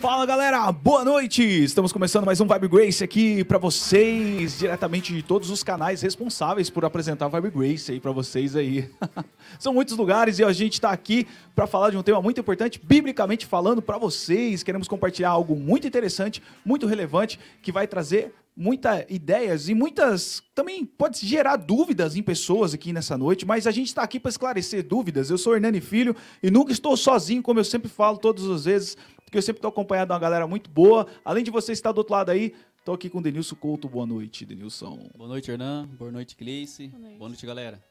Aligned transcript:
Fala 0.00 0.24
galera, 0.24 0.72
boa 0.72 1.04
noite! 1.04 1.42
Estamos 1.42 1.92
começando 1.92 2.24
mais 2.24 2.40
um 2.40 2.46
Vibe 2.46 2.68
Grace 2.68 3.04
aqui 3.04 3.44
pra 3.44 3.58
vocês, 3.58 4.58
diretamente 4.58 5.12
de 5.12 5.22
todos 5.22 5.50
os 5.50 5.62
canais 5.62 6.00
responsáveis 6.00 6.70
por 6.70 6.86
apresentar 6.86 7.28
Vibe 7.28 7.50
Grace 7.50 7.92
aí 7.92 8.00
pra 8.00 8.10
vocês 8.10 8.56
aí. 8.56 8.88
São 9.60 9.74
muitos 9.74 9.94
lugares 9.98 10.38
e 10.38 10.44
a 10.44 10.52
gente 10.54 10.80
tá 10.80 10.90
aqui 10.90 11.28
pra 11.54 11.66
falar 11.66 11.90
de 11.90 11.98
um 11.98 12.02
tema 12.02 12.22
muito 12.22 12.40
importante, 12.40 12.80
biblicamente 12.82 13.44
falando 13.44 13.82
pra 13.82 13.98
vocês. 13.98 14.62
Queremos 14.62 14.88
compartilhar 14.88 15.28
algo 15.28 15.54
muito 15.54 15.86
interessante, 15.86 16.42
muito 16.64 16.86
relevante, 16.86 17.38
que 17.60 17.70
vai 17.70 17.86
trazer 17.86 18.32
muitas 18.56 19.04
ideias 19.08 19.68
e 19.68 19.74
muitas 19.74 20.42
também 20.54 20.84
pode 20.84 21.24
gerar 21.26 21.56
dúvidas 21.56 22.16
em 22.16 22.22
pessoas 22.22 22.74
aqui 22.74 22.92
nessa 22.92 23.16
noite, 23.16 23.46
mas 23.46 23.66
a 23.66 23.70
gente 23.70 23.86
está 23.86 24.02
aqui 24.02 24.20
para 24.20 24.28
esclarecer 24.28 24.86
dúvidas. 24.86 25.30
Eu 25.30 25.38
sou 25.38 25.54
Hernani 25.54 25.80
Filho 25.80 26.14
e 26.42 26.50
nunca 26.50 26.72
estou 26.72 26.96
sozinho, 26.96 27.42
como 27.42 27.60
eu 27.60 27.64
sempre 27.64 27.88
falo 27.88 28.18
todas 28.18 28.46
as 28.48 28.64
vezes, 28.64 28.96
porque 29.30 29.38
eu 29.38 29.42
sempre 29.42 29.58
estou 29.58 29.68
acompanhado 29.68 30.08
de 30.08 30.12
uma 30.12 30.18
galera 30.18 30.44
muito 30.44 30.68
boa. 30.68 31.06
Além 31.24 31.44
de 31.44 31.52
você 31.52 31.70
estar 31.70 31.92
do 31.92 31.98
outro 31.98 32.12
lado 32.12 32.30
aí, 32.30 32.52
estou 32.80 32.96
aqui 32.96 33.08
com 33.08 33.18
o 33.18 33.22
Denilson 33.22 33.54
Couto. 33.54 33.88
Boa 33.88 34.04
noite, 34.04 34.44
Denilson. 34.44 35.08
Boa 35.16 35.28
noite, 35.28 35.48
Hernan. 35.48 35.88
Boa 35.96 36.10
noite, 36.10 36.34
Cleice. 36.34 36.88
Boa 36.88 37.00
noite. 37.00 37.18
Boa 37.18 37.28
noite, 37.28 37.46
galera. 37.46 37.89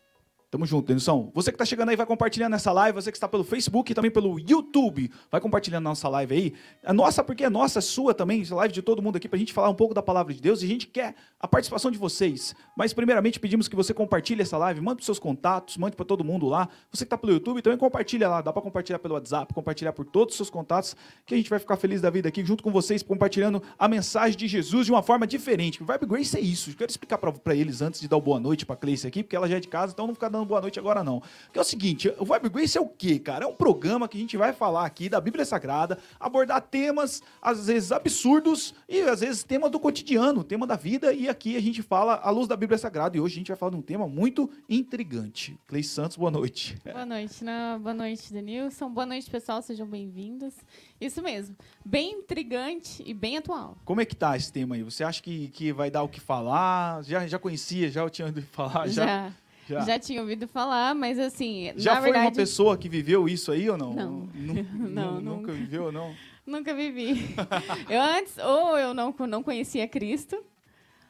Tamo 0.52 0.66
junto, 0.66 0.88
Denilson. 0.88 1.32
Você 1.36 1.52
que 1.52 1.58
tá 1.60 1.64
chegando 1.64 1.90
aí, 1.90 1.96
vai 1.96 2.08
compartilhando 2.08 2.56
essa 2.56 2.72
live. 2.72 2.96
Você 2.96 3.12
que 3.12 3.18
está 3.18 3.28
pelo 3.28 3.44
Facebook 3.44 3.92
e 3.92 3.96
também 3.96 4.10
pelo 4.10 4.40
YouTube, 4.40 5.12
vai 5.32 5.40
compartilhando 5.40 5.86
a 5.86 5.90
nossa 5.92 6.10
live 6.10 6.34
aí. 6.34 6.54
A 6.84 6.92
nossa, 6.92 7.24
porque 7.24 7.44
é 7.44 7.50
nossa, 7.52 7.78
é 7.78 7.82
sua 7.84 8.16
também, 8.16 8.42
essa 8.42 8.56
live 8.56 8.74
de 8.74 8.82
todo 8.82 9.00
mundo 9.00 9.18
aqui, 9.18 9.30
pra 9.30 9.38
gente 9.38 9.54
falar 9.54 9.70
um 9.70 9.76
pouco 9.76 9.94
da 9.94 10.02
palavra 10.02 10.34
de 10.34 10.42
Deus. 10.42 10.64
E 10.64 10.66
a 10.66 10.68
gente 10.68 10.88
quer 10.88 11.14
a 11.40 11.48
participação 11.48 11.92
de 11.92 12.00
vocês. 12.00 12.56
Mas, 12.76 12.94
primeiramente, 12.94 13.40
pedimos 13.40 13.68
que 13.68 13.76
você 13.76 13.94
compartilhe 13.94 14.42
essa 14.42 14.58
live, 14.58 14.82
mande 14.82 14.96
pros 14.96 15.06
seus 15.06 15.20
contatos, 15.20 15.78
mande 15.78 15.96
para 15.96 16.04
todo 16.04 16.24
mundo 16.24 16.48
lá. 16.48 16.68
Você 16.92 17.06
que 17.06 17.10
tá 17.12 17.18
pelo 17.18 17.32
YouTube, 17.32 17.62
também 17.62 17.78
compartilha 17.78 18.28
lá. 18.28 18.42
Dá 18.42 18.52
para 18.52 18.64
compartilhar 18.64 18.98
pelo 18.98 19.14
WhatsApp, 19.14 19.54
compartilhar 19.54 19.94
por 19.94 20.06
todos 20.06 20.34
os 20.34 20.38
seus 20.38 20.50
contatos, 20.50 20.96
que 21.28 21.36
a 21.36 21.38
gente 21.38 21.50
vai 21.50 21.60
ficar 21.60 21.78
feliz 21.78 22.02
da 22.02 22.10
vida 22.10 22.28
aqui 22.28 22.44
junto 22.44 22.64
com 22.64 22.72
vocês, 22.72 23.04
compartilhando 23.04 23.62
a 23.78 23.88
mensagem 23.88 24.36
de 24.36 24.48
Jesus 24.48 24.88
de 24.88 24.92
uma 24.92 25.04
forma 25.04 25.28
diferente. 25.28 25.84
Vibe 25.84 26.08
Grace 26.08 26.36
é 26.36 26.42
isso. 26.42 26.72
Eu 26.72 26.76
quero 26.76 26.90
explicar 26.90 27.20
para 27.20 27.54
eles 27.54 27.84
antes 27.84 28.02
de 28.02 28.08
dar 28.08 28.18
o 28.18 28.22
boa 28.22 28.40
noite 28.40 28.66
pra 28.66 28.76
Cleice 28.76 29.06
aqui, 29.06 29.22
porque 29.22 29.36
ela 29.36 29.48
já 29.48 29.58
é 29.58 29.60
de 29.60 29.68
casa, 29.68 29.94
então 29.94 30.08
não 30.08 30.16
ficar 30.16 30.30
dando 30.30 30.39
boa 30.46 30.62
noite 30.62 30.80
agora 30.80 31.04
não. 31.04 31.22
Que 31.52 31.60
é 31.60 31.62
o 31.62 31.66
seguinte, 31.66 32.14
o 32.18 32.26
Vibe 32.26 32.50
Grace 32.50 32.78
é 32.78 32.82
o 32.82 32.88
quê, 32.88 33.20
cara? 33.20 33.46
É 33.46 33.48
um 33.48 33.54
programa 33.54 34.08
que 34.08 34.18
a 34.18 34.22
gente 34.22 34.38
vai 34.38 34.54
falar 34.54 34.86
aqui 34.86 35.10
da 35.10 35.20
Bíblia 35.22 35.46
Sagrada, 35.46 35.98
abordar 36.20 36.62
temas, 36.62 37.22
às 37.42 37.68
vezes 37.68 37.92
absurdos, 37.92 38.74
e 38.88 39.02
às 39.02 39.22
vezes 39.22 39.44
temas 39.44 39.72
do 39.72 39.80
cotidiano, 39.80 40.44
tema 40.44 40.66
da 40.66 40.76
vida, 40.76 41.14
e 41.14 41.30
aqui 41.30 41.56
a 41.56 41.62
gente 41.62 41.82
fala 41.82 42.16
à 42.16 42.30
luz 42.30 42.48
da 42.48 42.56
Bíblia 42.56 42.78
Sagrada, 42.78 43.18
e 43.18 43.20
hoje 43.20 43.36
a 43.36 43.38
gente 43.38 43.48
vai 43.48 43.58
falar 43.58 43.72
de 43.72 43.78
um 43.78 43.82
tema 43.82 44.08
muito 44.08 44.50
intrigante. 44.70 45.58
Cleice 45.68 45.90
Santos, 45.90 46.18
boa 46.18 46.32
noite. 46.32 46.78
Boa 46.84 47.06
noite, 47.06 47.44
né? 47.44 47.80
Boa 47.82 47.94
noite, 47.94 48.32
Denilson. 48.32 48.90
Boa 48.90 49.06
noite, 49.06 49.30
pessoal. 49.30 49.62
Sejam 49.62 49.88
bem-vindos. 49.88 50.54
Isso 51.00 51.22
mesmo. 51.22 51.56
Bem 51.86 52.20
intrigante 52.20 53.04
e 53.06 53.14
bem 53.14 53.38
atual. 53.38 53.78
Como 53.86 54.02
é 54.02 54.06
que 54.06 54.16
tá 54.16 54.36
esse 54.36 54.52
tema 54.52 54.76
aí? 54.76 54.84
Você 54.84 55.04
acha 55.04 55.22
que, 55.22 55.48
que 55.50 55.72
vai 55.72 55.90
dar 55.90 56.04
o 56.04 56.10
que 56.10 56.20
falar? 56.20 57.04
Já, 57.04 57.26
já 57.28 57.40
conhecia, 57.40 57.90
já 57.90 58.10
tinha 58.10 58.28
ouvido 58.28 58.46
falar? 58.52 58.88
Já, 58.88 59.06
já, 59.06 59.34
já. 59.70 60.00
tinha 60.00 60.22
ouvido 60.22 60.48
falar, 60.48 60.96
mas 60.96 61.20
assim, 61.20 61.72
Já 61.76 61.96
foi 61.96 62.06
verdade... 62.06 62.26
uma 62.28 62.32
pessoa 62.32 62.78
que 62.78 62.90
viveu 62.90 63.28
isso 63.28 63.52
aí 63.52 63.70
ou 63.70 63.78
não? 63.78 63.94
Não. 63.94 64.30
Não, 64.90 65.22
nunca 65.22 65.22
nunca. 65.22 65.52
viveu 65.52 65.84
ou 65.86 65.92
não? 65.92 66.14
Nunca 66.46 66.74
vivi. 66.74 67.36
eu 67.90 68.02
antes, 68.02 68.38
ou 68.40 68.78
eu 68.78 68.94
não, 68.94 69.14
não 69.28 69.44
conhecia 69.44 69.88
Cristo, 69.88 70.44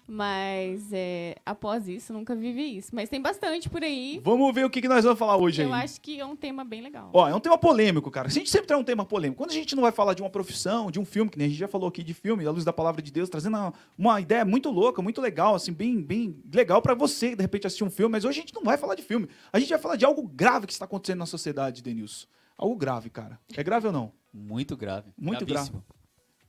mas 0.10 0.92
é, 0.92 1.36
após 1.46 1.88
isso, 1.88 2.12
nunca 2.12 2.36
vivi 2.36 2.78
isso. 2.78 2.90
Mas 2.94 3.10
tem 3.10 3.22
bastante 3.22 3.70
por 3.70 3.84
aí. 3.84 4.20
Vamos 4.24 4.52
ver 4.56 4.66
o 4.66 4.70
que, 4.70 4.82
que 4.82 4.88
nós 4.88 5.04
vamos 5.04 5.20
falar 5.20 5.38
hoje 5.38 5.62
Eu 5.62 5.72
aí. 5.72 5.84
acho 5.84 6.02
que 6.02 6.20
é 6.20 6.26
um 6.26 6.36
tema 6.36 6.66
bem 6.66 6.82
legal. 6.82 7.12
Ó, 7.14 7.30
é 7.30 7.36
um 7.36 7.40
tema 7.40 7.60
polêmico, 7.60 8.10
cara. 8.10 8.28
A 8.28 8.32
gente 8.32 8.50
sempre 8.50 8.66
traz 8.66 8.82
um 8.82 8.84
tema 8.84 9.06
polêmico. 9.06 9.38
Quando 9.38 9.52
a 9.52 9.54
gente 9.54 9.76
não 9.76 9.84
vai 9.84 9.92
falar 9.92 10.16
de 10.16 10.24
uma 10.24 10.30
profissão, 10.30 10.90
de 10.90 11.00
um 11.00 11.06
filme, 11.06 11.30
que 11.30 11.38
nem 11.38 11.46
a 11.46 11.50
gente 11.50 11.60
já 11.60 11.68
falou 11.68 11.88
aqui 11.88 12.04
de 12.04 12.16
filme, 12.16 12.44
à 12.46 12.50
luz 12.52 12.66
da 12.66 12.74
palavra 12.74 13.04
de 13.04 13.12
Deus, 13.12 13.30
trazendo 13.30 13.56
uma, 13.56 13.74
uma 13.96 14.20
ideia 14.20 14.44
muito 14.44 14.72
louca, 14.72 15.00
muito 15.00 15.22
legal, 15.22 15.54
assim, 15.54 15.72
bem, 15.72 16.02
bem 16.02 16.36
legal 16.52 16.82
pra 16.82 16.96
você, 16.96 17.36
de 17.36 17.42
repente, 17.44 17.68
assistir 17.68 17.84
um 17.84 17.92
filme. 17.92 18.12
Mas 18.12 18.26
hoje 18.26 18.40
a 18.40 18.42
gente 18.42 18.56
não 18.56 18.64
vai 18.64 18.78
falar 18.78 18.96
de 18.96 19.04
filme. 19.04 19.30
A 19.54 19.60
gente 19.60 19.70
vai 19.70 19.80
falar 19.80 19.96
de 19.96 20.06
algo 20.06 20.28
grave 20.28 20.66
que 20.66 20.74
está 20.74 20.86
acontecendo 20.86 21.20
na 21.20 21.28
sociedade, 21.28 21.84
Denilson. 21.84 22.26
Algo 22.58 22.76
grave, 22.76 23.12
cara. 23.12 23.40
É 23.56 23.64
grave 23.64 23.86
ou 23.86 23.94
não? 23.94 24.12
Muito 24.34 24.76
grave. 24.76 25.12
Muito 25.16 25.46
Gravíssimo. 25.46 25.84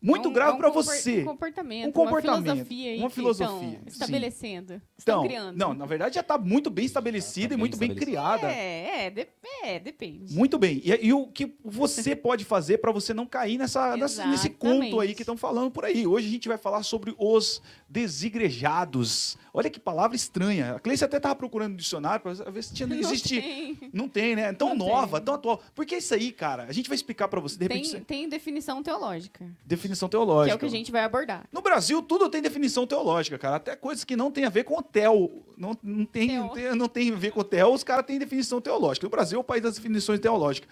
Muito 0.02 0.26
É 0.26 0.30
um- 0.30 0.32
grave 0.32 0.52
é 0.52 0.54
um 0.54 0.58
pra 0.58 0.68
compor- 0.68 0.84
você. 0.84 1.20
Um 1.20 1.24
comportamento, 1.26 1.88
Um 1.88 1.92
comportamento, 1.92 2.38
uma 2.38 2.42
filosofia 2.54 2.90
aí 2.92 2.98
uma 2.98 3.08
que 3.08 3.14
filosofia, 3.14 3.68
sim. 3.68 3.78
estabelecendo. 3.86 4.82
Estão 4.96 5.18
Então, 5.18 5.28
criando. 5.28 5.56
não, 5.58 5.74
na 5.74 5.84
verdade 5.86 6.14
já 6.14 6.22
está 6.22 6.38
muito 6.38 6.70
bem 6.70 6.86
estabelecida 6.86 7.48
Tá 7.48 7.54
e 7.54 7.56
bem 7.56 7.58
muito 7.58 7.76
bem 7.76 7.94
criada. 7.94 8.50
É, 8.50 9.06
é, 9.06 9.10
de- 9.10 9.28
é, 9.62 9.78
depende. 9.78 10.34
Muito 10.34 10.58
bem. 10.58 10.80
E, 10.84 11.06
e 11.08 11.12
o 11.12 11.26
que 11.26 11.54
você 11.62 12.16
pode 12.16 12.44
fazer 12.46 12.78
para 12.78 12.90
você 12.92 13.12
não 13.12 13.26
cair 13.26 13.58
nessa, 13.58 13.96
nessa- 13.96 14.26
nesse 14.26 14.48
conto 14.48 15.00
aí 15.00 15.14
que 15.14 15.22
estão 15.22 15.36
falando 15.36 15.70
por 15.70 15.84
aí? 15.84 16.06
Hoje 16.06 16.28
a 16.28 16.30
gente 16.30 16.48
vai 16.48 16.56
falar 16.56 16.82
sobre 16.82 17.14
os 17.18 17.60
desigrejados. 17.88 19.36
Olha 19.52 19.68
que 19.68 19.80
palavra 19.80 20.16
estranha. 20.16 20.76
A 20.76 20.80
Cleice 20.80 21.04
até 21.04 21.16
estava 21.16 21.34
procurando 21.34 21.72
no 21.72 21.76
dicionário 21.76 22.22
para 22.22 22.32
ver 22.50 22.62
se 22.62 22.72
tinha, 22.72 22.86
Não 22.86 22.96
existe. 22.96 23.40
tem. 23.40 23.78
Não 23.92 24.08
tem, 24.08 24.36
né? 24.36 24.52
Tão 24.52 24.70
Não 24.70 24.86
nova, 24.86 25.18
tem. 25.18 25.24
tão 25.26 25.34
atual. 25.34 25.60
Porque 25.74 25.96
isso 25.96 26.14
aí, 26.14 26.32
cara, 26.32 26.64
a 26.64 26.72
gente 26.72 26.88
vai 26.88 26.94
explicar 26.94 27.28
para 27.28 27.40
você, 27.40 27.58
de 27.58 27.66
Tem, 27.68 27.76
repente, 27.78 27.90
você- 27.90 28.00
tem 28.00 28.28
definição 28.28 28.82
teológica, 28.82 29.44
definição 29.66 29.89
que 29.94 30.10
teológica. 30.10 30.52
é 30.52 30.56
o 30.56 30.58
que 30.58 30.66
a 30.66 30.70
gente 30.70 30.90
vai 30.92 31.02
abordar. 31.04 31.44
No 31.52 31.60
Brasil, 31.62 32.02
tudo 32.02 32.28
tem 32.28 32.40
definição 32.42 32.86
teológica, 32.86 33.38
cara. 33.38 33.56
Até 33.56 33.76
coisas 33.76 34.04
que 34.04 34.16
não 34.16 34.30
tem 34.30 34.44
a 34.44 34.48
ver 34.50 34.64
com 34.64 34.78
hotel. 34.78 35.30
Não, 35.56 35.76
não, 35.82 36.04
tem, 36.04 36.28
Teo. 36.28 36.40
não, 36.42 36.48
tem, 36.50 36.74
não 36.74 36.88
tem 36.88 37.12
a 37.12 37.16
ver 37.16 37.30
com 37.32 37.40
hotel, 37.40 37.72
os 37.72 37.82
caras 37.84 38.04
têm 38.06 38.18
definição 38.18 38.60
teológica. 38.60 39.06
O 39.06 39.10
Brasil 39.10 39.38
é 39.38 39.40
o 39.40 39.44
país 39.44 39.62
das 39.62 39.74
definições 39.76 40.20
teológicas. 40.20 40.68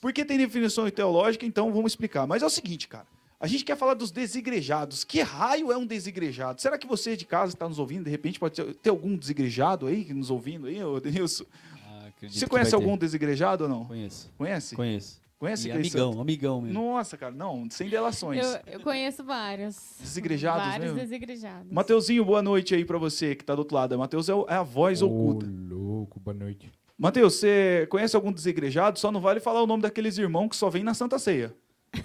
Por 0.00 0.12
que 0.12 0.24
tem 0.24 0.36
definição 0.38 0.90
teológica? 0.90 1.46
Então 1.46 1.72
vamos 1.72 1.92
explicar. 1.92 2.26
Mas 2.26 2.42
é 2.42 2.46
o 2.46 2.50
seguinte, 2.50 2.86
cara. 2.88 3.06
A 3.40 3.46
gente 3.46 3.64
quer 3.64 3.76
falar 3.76 3.94
dos 3.94 4.10
desigrejados. 4.10 5.04
Que 5.04 5.20
raio 5.20 5.70
é 5.72 5.76
um 5.76 5.84
desigrejado? 5.86 6.60
Será 6.62 6.78
que 6.78 6.86
você 6.86 7.16
de 7.16 7.26
casa 7.26 7.52
está 7.52 7.68
nos 7.68 7.78
ouvindo? 7.78 8.04
De 8.04 8.10
repente 8.10 8.38
pode 8.38 8.54
ter, 8.54 8.74
ter 8.74 8.90
algum 8.90 9.16
desigrejado 9.16 9.86
aí 9.86 10.12
nos 10.14 10.30
ouvindo 10.30 10.66
aí, 10.66 10.82
ô 10.82 10.98
Denilson? 11.00 11.44
Ah, 11.86 12.06
acredito 12.08 12.38
Você 12.38 12.44
que 12.46 12.50
conhece 12.50 12.70
vai 12.70 12.80
ter. 12.80 12.84
algum 12.84 12.96
desigrejado 12.96 13.64
ou 13.64 13.68
não? 13.70 13.84
Conheço. 13.84 14.30
Conhece? 14.38 14.76
Conheço. 14.76 15.20
Conhece? 15.44 15.68
E 15.68 15.72
amigão, 15.72 16.20
amigão 16.20 16.60
mesmo. 16.62 16.74
Nossa, 16.82 17.16
cara, 17.18 17.34
não, 17.34 17.68
sem 17.70 17.88
delações. 17.90 18.42
Eu, 18.42 18.74
eu 18.74 18.80
conheço 18.80 19.22
vários. 19.22 19.76
Desigrejados 20.00 20.64
Vários 20.66 20.84
mesmo? 20.92 20.98
desigrejados. 21.00 21.70
Mateuzinho, 21.70 22.24
boa 22.24 22.40
noite 22.42 22.74
aí 22.74 22.84
pra 22.84 22.96
você 22.96 23.34
que 23.34 23.44
tá 23.44 23.54
do 23.54 23.58
outro 23.58 23.74
lado. 23.74 23.98
Mateus 23.98 24.28
é, 24.28 24.34
o- 24.34 24.46
é 24.48 24.54
a 24.54 24.62
voz 24.62 25.02
oculta. 25.02 25.46
louco, 25.68 26.18
boa 26.18 26.34
noite. 26.34 26.72
Mateus, 26.96 27.34
você 27.34 27.86
conhece 27.90 28.16
algum 28.16 28.32
desigrejado? 28.32 28.98
Só 28.98 29.12
não 29.12 29.20
vale 29.20 29.38
falar 29.40 29.62
o 29.62 29.66
nome 29.66 29.82
daqueles 29.82 30.16
irmãos 30.16 30.48
que 30.48 30.56
só 30.56 30.70
vem 30.70 30.82
na 30.82 30.94
Santa 30.94 31.18
Ceia. 31.18 31.54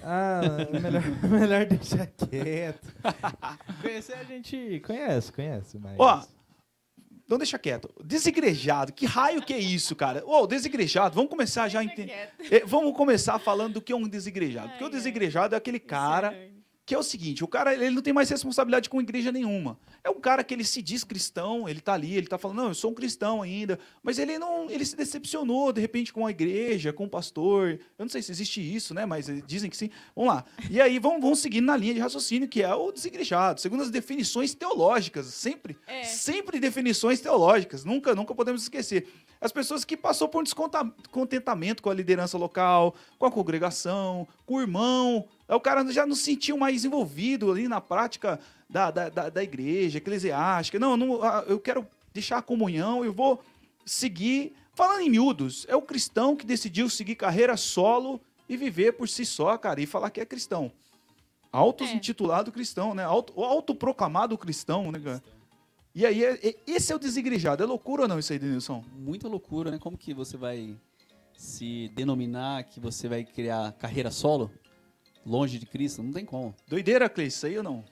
Ah, 0.02 0.40
melhor, 0.82 1.02
melhor 1.30 1.64
deixar 1.66 2.06
quieto. 2.08 2.92
Conhecer 3.80 4.14
a 4.14 4.24
gente 4.24 4.80
conhece, 4.86 5.32
conhece, 5.32 5.78
mas... 5.78 5.94
Ó, 5.98 6.22
Então 7.30 7.38
deixa 7.38 7.56
quieto. 7.60 7.88
Desigrejado, 8.02 8.92
que 8.92 9.06
raio 9.06 9.40
que 9.40 9.54
é 9.54 9.58
isso, 9.60 9.94
cara? 9.94 10.20
Ô, 10.26 10.48
desigrejado, 10.48 11.14
vamos 11.14 11.30
começar 11.30 11.68
já 11.68 11.84
entender. 11.84 12.10
É, 12.50 12.64
Vamos 12.66 12.92
começar 12.96 13.38
falando 13.38 13.74
do 13.74 13.80
que 13.80 13.92
é 13.92 13.94
um 13.96 14.08
desigrejado. 14.08 14.70
Porque 14.70 14.82
o 14.82 14.86
Ai, 14.88 14.92
ai. 14.92 14.98
desigrejado 14.98 15.54
é 15.54 15.58
aquele 15.58 15.78
cara 15.78 16.36
Isso 16.36 16.59
que 16.90 16.94
é 16.96 16.98
o 16.98 17.04
seguinte, 17.04 17.44
o 17.44 17.46
cara 17.46 17.72
ele 17.72 17.90
não 17.90 18.02
tem 18.02 18.12
mais 18.12 18.28
responsabilidade 18.28 18.90
com 18.90 19.00
igreja 19.00 19.30
nenhuma. 19.30 19.78
É 20.02 20.10
um 20.10 20.18
cara 20.18 20.42
que 20.42 20.52
ele 20.52 20.64
se 20.64 20.82
diz 20.82 21.04
cristão, 21.04 21.68
ele 21.68 21.80
tá 21.80 21.92
ali, 21.92 22.16
ele 22.16 22.26
tá 22.26 22.36
falando, 22.36 22.56
não, 22.56 22.66
eu 22.66 22.74
sou 22.74 22.90
um 22.90 22.94
cristão 22.94 23.42
ainda, 23.42 23.78
mas 24.02 24.18
ele 24.18 24.40
não, 24.40 24.68
ele 24.68 24.84
se 24.84 24.96
decepcionou 24.96 25.72
de 25.72 25.80
repente 25.80 26.12
com 26.12 26.26
a 26.26 26.32
igreja, 26.32 26.92
com 26.92 27.04
o 27.04 27.08
pastor. 27.08 27.78
Eu 27.96 28.02
não 28.06 28.08
sei 28.08 28.22
se 28.22 28.32
existe 28.32 28.60
isso, 28.60 28.92
né, 28.92 29.06
mas 29.06 29.26
dizem 29.46 29.70
que 29.70 29.76
sim. 29.76 29.88
Vamos 30.16 30.34
lá. 30.34 30.44
E 30.68 30.80
aí 30.80 30.98
vamos, 30.98 31.20
vamos 31.20 31.38
seguindo 31.38 31.66
na 31.66 31.76
linha 31.76 31.94
de 31.94 32.00
raciocínio 32.00 32.48
que 32.48 32.60
é 32.60 32.74
o 32.74 32.90
desigrejado, 32.90 33.60
segundo 33.60 33.84
as 33.84 33.90
definições 33.90 34.52
teológicas, 34.52 35.26
sempre, 35.26 35.76
É. 35.86 36.02
sempre 36.02 36.58
definições 36.58 37.20
teológicas, 37.20 37.84
nunca, 37.84 38.16
nunca 38.16 38.34
podemos 38.34 38.62
esquecer. 38.64 39.06
As 39.40 39.52
pessoas 39.52 39.84
que 39.86 39.96
passou 39.96 40.28
por 40.28 40.40
um 40.40 40.42
descontentamento 40.44 41.82
com 41.82 41.88
a 41.88 41.94
liderança 41.94 42.36
local, 42.36 42.94
com 43.18 43.26
a 43.26 43.30
congregação, 43.30 44.26
com 44.44 44.56
o 44.56 44.60
irmão, 44.60 45.24
Aí 45.50 45.56
o 45.56 45.60
cara 45.60 45.84
já 45.90 46.06
não 46.06 46.14
se 46.14 46.22
sentiu 46.22 46.56
mais 46.56 46.84
envolvido 46.84 47.50
ali 47.50 47.66
na 47.66 47.80
prática 47.80 48.38
da, 48.68 48.88
da, 48.92 49.08
da, 49.08 49.28
da 49.28 49.42
igreja, 49.42 49.98
eclesiástica. 49.98 50.78
Não, 50.78 50.96
não, 50.96 51.20
ah, 51.24 51.44
eu 51.48 51.58
quero 51.58 51.84
deixar 52.14 52.38
a 52.38 52.42
comunhão, 52.42 53.04
eu 53.04 53.12
vou 53.12 53.42
seguir. 53.84 54.52
Falando 54.72 55.00
em 55.00 55.10
miúdos, 55.10 55.66
é 55.68 55.74
o 55.74 55.82
cristão 55.82 56.36
que 56.36 56.46
decidiu 56.46 56.88
seguir 56.88 57.16
carreira 57.16 57.56
solo 57.56 58.20
e 58.48 58.56
viver 58.56 58.92
por 58.92 59.08
si 59.08 59.26
só, 59.26 59.58
cara, 59.58 59.80
e 59.80 59.86
falar 59.86 60.10
que 60.10 60.20
é 60.20 60.24
cristão. 60.24 60.70
Auto-intitulado 61.50 62.52
cristão, 62.52 62.94
né? 62.94 63.02
Auto, 63.02 63.32
o 63.34 63.44
autoproclamado 63.44 64.38
cristão, 64.38 64.92
né, 64.92 65.00
cara? 65.00 65.22
E 65.92 66.06
aí, 66.06 66.24
é- 66.24 66.48
é- 66.48 66.56
esse 66.64 66.92
é 66.92 66.94
o 66.94 66.98
desigrejado. 67.00 67.60
É 67.60 67.66
loucura 67.66 68.02
ou 68.02 68.08
não 68.08 68.20
isso 68.20 68.32
aí, 68.32 68.38
Denilson? 68.38 68.84
Muita 68.96 69.26
loucura, 69.26 69.72
né? 69.72 69.78
Como 69.80 69.98
que 69.98 70.14
você 70.14 70.36
vai 70.36 70.76
se 71.36 71.88
denominar 71.96 72.62
que 72.62 72.78
você 72.78 73.08
vai 73.08 73.24
criar 73.24 73.72
carreira 73.72 74.12
solo? 74.12 74.48
Longe 75.24 75.58
de 75.58 75.66
Cristo? 75.66 76.02
Não 76.02 76.12
tem 76.12 76.24
como. 76.24 76.54
Doideira, 76.66 77.08
Cleice, 77.08 77.36
isso 77.36 77.46
aí 77.46 77.56
ou 77.56 77.62
não? 77.62 77.84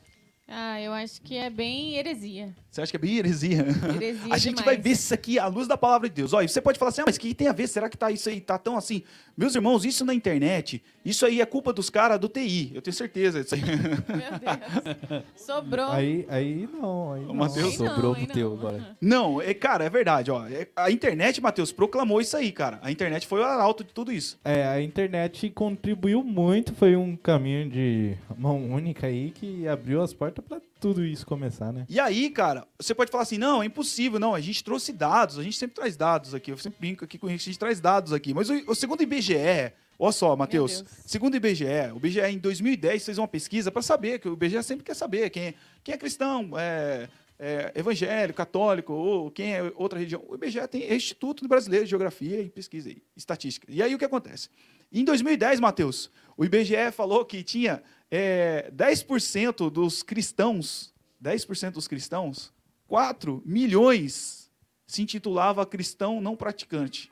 Ah, 0.50 0.80
eu 0.80 0.94
acho 0.94 1.20
que 1.20 1.36
é 1.36 1.50
bem 1.50 1.96
heresia. 1.96 2.54
Você 2.70 2.80
acha 2.80 2.90
que 2.90 2.96
é 2.96 3.00
bem 3.00 3.16
heresia? 3.18 3.66
Heresia 3.94 4.32
A 4.32 4.38
gente 4.38 4.56
demais. 4.56 4.64
vai 4.64 4.76
ver 4.78 4.90
isso 4.92 5.12
aqui 5.12 5.38
à 5.38 5.46
luz 5.46 5.68
da 5.68 5.76
palavra 5.76 6.08
de 6.08 6.14
Deus. 6.14 6.32
Olha, 6.32 6.48
você 6.48 6.58
pode 6.60 6.78
falar 6.78 6.88
assim, 6.88 7.02
ah, 7.02 7.04
mas 7.06 7.16
o 7.16 7.20
que 7.20 7.34
tem 7.34 7.48
a 7.48 7.52
ver? 7.52 7.66
Será 7.68 7.86
que 7.88 7.98
tá 7.98 8.10
isso 8.10 8.30
aí 8.30 8.40
tá 8.40 8.56
tão 8.56 8.74
assim? 8.76 9.02
Meus 9.36 9.54
irmãos, 9.54 9.84
isso 9.84 10.06
na 10.06 10.14
internet, 10.14 10.82
isso 11.04 11.26
aí 11.26 11.42
é 11.42 11.46
culpa 11.46 11.70
dos 11.70 11.90
caras 11.90 12.18
do 12.18 12.28
TI. 12.30 12.72
Eu 12.74 12.80
tenho 12.80 12.94
certeza 12.94 13.42
disso 13.42 13.56
aí. 13.56 13.60
Meu 13.60 14.38
Deus. 14.38 15.24
Sobrou. 15.36 15.88
Aí, 15.90 16.24
aí 16.30 16.66
não, 16.72 17.12
aí 17.12 17.24
O 17.24 17.26
não. 17.28 17.34
Mateus- 17.34 17.78
Aí 17.80 17.86
não, 17.86 17.94
Sobrou 17.94 18.14
aí 18.14 18.24
pro 18.24 18.34
teu 18.34 18.48
não. 18.50 18.56
agora. 18.56 18.96
Não, 19.00 19.42
é, 19.42 19.52
cara, 19.52 19.84
é 19.84 19.90
verdade, 19.90 20.30
ó. 20.30 20.46
É- 20.46 20.66
A 20.74 20.90
internet, 20.90 21.42
Matheus, 21.42 21.72
proclamou 21.72 22.22
isso 22.22 22.34
aí, 22.36 22.50
cara. 22.52 22.78
A 22.82 22.90
internet 22.90 23.26
foi 23.26 23.40
o 23.40 23.44
arauto 23.44 23.84
de 23.84 23.92
tudo 23.92 24.10
isso. 24.10 24.38
É, 24.42 24.64
a 24.66 24.80
internet 24.80 25.50
contribuiu 25.50 26.24
muito, 26.24 26.74
foi 26.74 26.96
um 26.96 27.16
caminho 27.16 27.68
de 27.68 28.14
mão 28.38 28.56
única 28.70 29.06
aí 29.08 29.30
que 29.30 29.68
abriu 29.68 30.00
as 30.02 30.14
portas 30.14 30.37
pra 30.42 30.60
tudo 30.80 31.04
isso 31.04 31.26
começar, 31.26 31.72
né? 31.72 31.86
E 31.88 31.98
aí, 31.98 32.30
cara, 32.30 32.66
você 32.78 32.94
pode 32.94 33.10
falar 33.10 33.22
assim, 33.22 33.38
não, 33.38 33.62
é 33.62 33.66
impossível, 33.66 34.18
não, 34.18 34.34
a 34.34 34.40
gente 34.40 34.62
trouxe 34.62 34.92
dados, 34.92 35.38
a 35.38 35.42
gente 35.42 35.56
sempre 35.56 35.74
traz 35.74 35.96
dados 35.96 36.34
aqui, 36.34 36.50
eu 36.50 36.58
sempre 36.58 36.78
brinco 36.78 37.04
aqui 37.04 37.18
com 37.18 37.28
isso, 37.28 37.48
a 37.48 37.50
gente 37.50 37.58
traz 37.58 37.80
dados 37.80 38.12
aqui, 38.12 38.32
mas 38.32 38.48
o, 38.48 38.54
o 38.66 38.74
segundo 38.74 39.02
IBGE, 39.02 39.72
olha 39.98 40.12
só, 40.12 40.36
Matheus, 40.36 40.84
segundo 41.06 41.36
IBGE, 41.36 41.92
o 41.92 41.96
IBGE 41.96 42.20
em 42.20 42.38
2010 42.38 43.04
fez 43.04 43.18
uma 43.18 43.28
pesquisa 43.28 43.70
para 43.70 43.82
saber, 43.82 44.18
que 44.18 44.28
o 44.28 44.34
IBGE 44.34 44.62
sempre 44.62 44.84
quer 44.84 44.94
saber 44.94 45.30
quem, 45.30 45.54
quem 45.82 45.94
é 45.94 45.98
cristão, 45.98 46.50
é, 46.56 47.08
é 47.38 47.72
evangélico, 47.74 48.36
católico, 48.36 48.92
ou 48.92 49.30
quem 49.30 49.54
é 49.54 49.72
outra 49.74 49.98
religião. 49.98 50.24
O 50.28 50.34
IBGE 50.34 50.66
tem 50.68 50.82
é 50.84 50.94
Instituto 50.94 51.46
Brasileiro 51.46 51.84
de 51.84 51.90
Geografia 51.90 52.40
e 52.40 52.48
Pesquisa 52.48 52.90
e 52.90 53.02
Estatística. 53.16 53.66
E 53.70 53.82
aí 53.82 53.94
o 53.94 53.98
que 53.98 54.04
acontece? 54.04 54.48
Em 54.92 55.04
2010, 55.04 55.60
Matheus, 55.60 56.10
o 56.36 56.44
IBGE 56.44 56.90
falou 56.92 57.24
que 57.24 57.42
tinha 57.42 57.82
é, 58.10 58.70
10% 58.74 59.70
dos 59.70 60.02
cristãos, 60.02 60.94
10% 61.22 61.72
dos 61.72 61.88
cristãos, 61.88 62.52
4 62.86 63.42
milhões 63.44 64.50
se 64.86 65.02
intitulava 65.02 65.66
cristão 65.66 66.20
não 66.20 66.34
praticante. 66.36 67.10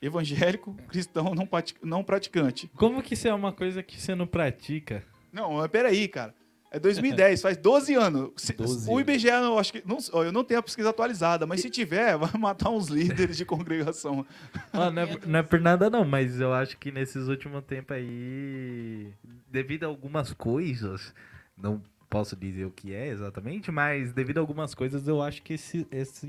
Evangélico, 0.00 0.72
cristão 0.88 1.34
não, 1.34 1.46
prati- 1.46 1.74
não 1.82 2.02
praticante. 2.02 2.68
Como 2.68 3.02
que 3.02 3.12
isso 3.14 3.28
é 3.28 3.34
uma 3.34 3.52
coisa 3.52 3.82
que 3.82 4.00
você 4.00 4.14
não 4.14 4.26
pratica? 4.26 5.04
Não, 5.30 5.54
mas 5.54 5.70
peraí, 5.70 6.08
cara. 6.08 6.34
É 6.72 6.78
2010, 6.78 7.42
faz 7.42 7.56
12 7.56 7.94
anos. 7.94 8.30
Se- 8.36 8.52
12 8.52 8.88
o 8.88 9.00
IBGE, 9.00 9.26
eu 9.28 9.58
acho 9.58 9.72
que. 9.72 9.82
Não, 9.84 9.98
eu 10.22 10.30
não 10.30 10.44
tenho 10.44 10.60
a 10.60 10.62
pesquisa 10.62 10.90
atualizada, 10.90 11.44
mas 11.44 11.60
se 11.60 11.68
tiver, 11.68 12.16
vai 12.18 12.30
matar 12.38 12.70
uns 12.70 12.86
líderes 12.88 13.36
de 13.36 13.44
congregação. 13.44 14.24
Ah, 14.72 14.90
não, 14.90 15.02
é, 15.02 15.18
não 15.26 15.38
é 15.40 15.42
por 15.42 15.60
nada 15.60 15.90
não, 15.90 16.04
mas 16.04 16.40
eu 16.40 16.52
acho 16.52 16.76
que 16.78 16.92
nesses 16.92 17.26
últimos 17.26 17.64
tempos 17.64 17.96
aí, 17.96 19.12
devido 19.50 19.84
a 19.84 19.86
algumas 19.88 20.32
coisas, 20.32 21.12
não 21.58 21.82
posso 22.10 22.34
dizer 22.36 22.64
o 22.66 22.70
que 22.72 22.92
é 22.92 23.06
exatamente, 23.06 23.70
mas 23.70 24.12
devido 24.12 24.38
a 24.38 24.40
algumas 24.40 24.74
coisas 24.74 25.06
eu 25.06 25.22
acho 25.22 25.40
que 25.42 25.54
esse, 25.54 25.86
esse 25.92 26.26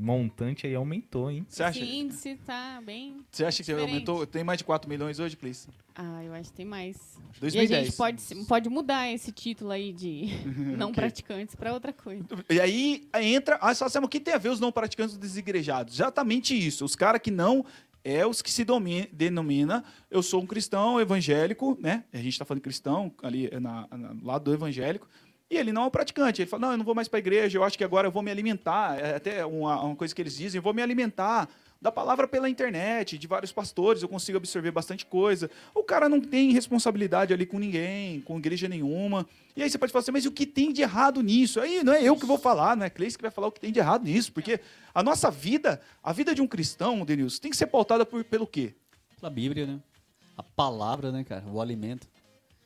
montante 0.00 0.66
aí 0.66 0.74
aumentou, 0.74 1.30
hein? 1.30 1.46
Você 1.48 1.62
acha, 1.62 1.78
Esse 1.78 1.88
índice 1.88 2.34
tá 2.44 2.82
bem. 2.84 3.18
você 3.30 3.44
acha 3.44 3.58
que 3.58 3.62
diferente. 3.70 3.88
aumentou? 3.88 4.26
Tem 4.26 4.42
mais 4.42 4.58
de 4.58 4.64
4 4.64 4.90
milhões 4.90 5.20
hoje, 5.20 5.36
Cleice? 5.36 5.68
Ah, 5.94 6.24
eu 6.24 6.32
acho 6.34 6.50
que 6.50 6.56
tem 6.56 6.66
mais. 6.66 6.96
E 6.96 7.36
a 7.36 7.40
2010. 7.40 7.86
gente 7.86 7.96
pode, 7.96 8.44
pode 8.46 8.68
mudar 8.68 9.10
esse 9.12 9.30
título 9.30 9.70
aí 9.70 9.92
de 9.92 10.26
não 10.76 10.88
Ok. 10.88 10.94
praticantes 10.94 11.54
pra 11.54 11.72
outra 11.72 11.92
coisa. 11.92 12.24
E 12.48 12.60
aí 12.60 13.08
aí 13.12 13.34
entra. 13.34 13.58
Ah, 13.60 13.74
só 13.74 13.86
o 13.86 14.08
que 14.08 14.18
tem 14.18 14.34
a 14.34 14.38
ver 14.38 14.48
os 14.48 14.58
não 14.60 14.72
praticantes 14.72 15.16
desigrejados? 15.16 15.94
Exatamente 15.94 16.56
isso. 16.56 16.84
Os 16.84 16.96
caras 16.96 17.20
que 17.20 17.30
não. 17.30 17.64
É 18.02 18.26
os 18.26 18.40
que 18.40 18.50
se 18.50 18.64
domi- 18.64 19.08
denomina, 19.12 19.84
eu 20.10 20.22
sou 20.22 20.40
um 20.42 20.46
cristão 20.46 21.00
evangélico, 21.00 21.76
né? 21.80 22.04
A 22.12 22.16
gente 22.16 22.28
está 22.30 22.44
falando 22.44 22.62
cristão 22.62 23.12
ali 23.22 23.50
na, 23.60 23.86
na- 23.90 24.14
lado 24.22 24.44
do 24.44 24.54
evangélico. 24.54 25.06
E 25.50 25.56
ele 25.56 25.72
não 25.72 25.82
é 25.82 25.86
um 25.86 25.90
praticante. 25.90 26.40
Ele 26.40 26.48
fala: 26.48 26.62
não, 26.66 26.70
eu 26.72 26.78
não 26.78 26.84
vou 26.84 26.94
mais 26.94 27.08
para 27.08 27.18
a 27.18 27.20
igreja, 27.20 27.58
eu 27.58 27.64
acho 27.64 27.76
que 27.76 27.84
agora 27.84 28.06
eu 28.06 28.12
vou 28.12 28.22
me 28.22 28.30
alimentar. 28.30 28.98
É 28.98 29.16
até 29.16 29.44
uma, 29.44 29.82
uma 29.82 29.96
coisa 29.96 30.14
que 30.14 30.22
eles 30.22 30.36
dizem: 30.36 30.58
eu 30.58 30.62
vou 30.62 30.72
me 30.72 30.80
alimentar 30.80 31.48
da 31.80 31.90
palavra 31.90 32.28
pela 32.28 32.48
internet, 32.48 33.16
de 33.16 33.26
vários 33.26 33.52
pastores, 33.52 34.02
eu 34.02 34.08
consigo 34.08 34.36
absorver 34.36 34.70
bastante 34.70 35.06
coisa. 35.06 35.50
O 35.74 35.82
cara 35.82 36.08
não 36.10 36.20
tem 36.20 36.52
responsabilidade 36.52 37.32
ali 37.32 37.46
com 37.46 37.58
ninguém, 37.58 38.20
com 38.20 38.36
igreja 38.36 38.68
nenhuma. 38.68 39.26
E 39.56 39.62
aí 39.62 39.70
você 39.70 39.78
pode 39.78 39.90
falar 39.90 40.02
assim, 40.02 40.12
mas 40.12 40.26
o 40.26 40.30
que 40.30 40.44
tem 40.44 40.72
de 40.72 40.82
errado 40.82 41.22
nisso? 41.22 41.58
Aí 41.58 41.82
não 41.82 41.94
é 41.94 42.02
eu 42.02 42.16
que 42.16 42.26
vou 42.26 42.36
falar, 42.36 42.76
não 42.76 42.84
é 42.84 42.90
Cleice 42.90 43.16
que 43.16 43.22
vai 43.22 43.30
falar 43.30 43.46
o 43.46 43.52
que 43.52 43.60
tem 43.60 43.72
de 43.72 43.78
errado 43.78 44.04
nisso, 44.04 44.30
porque 44.30 44.60
a 44.94 45.02
nossa 45.02 45.30
vida, 45.30 45.80
a 46.02 46.12
vida 46.12 46.34
de 46.34 46.42
um 46.42 46.46
cristão, 46.46 47.02
Denilson, 47.04 47.40
tem 47.40 47.50
que 47.50 47.56
ser 47.56 47.66
pautada 47.66 48.04
por, 48.04 48.22
pelo 48.24 48.46
quê? 48.46 48.74
Pela 49.18 49.30
Bíblia, 49.30 49.66
né? 49.66 49.80
A 50.36 50.42
palavra, 50.42 51.10
né, 51.10 51.24
cara? 51.24 51.44
O 51.50 51.60
alimento. 51.62 52.06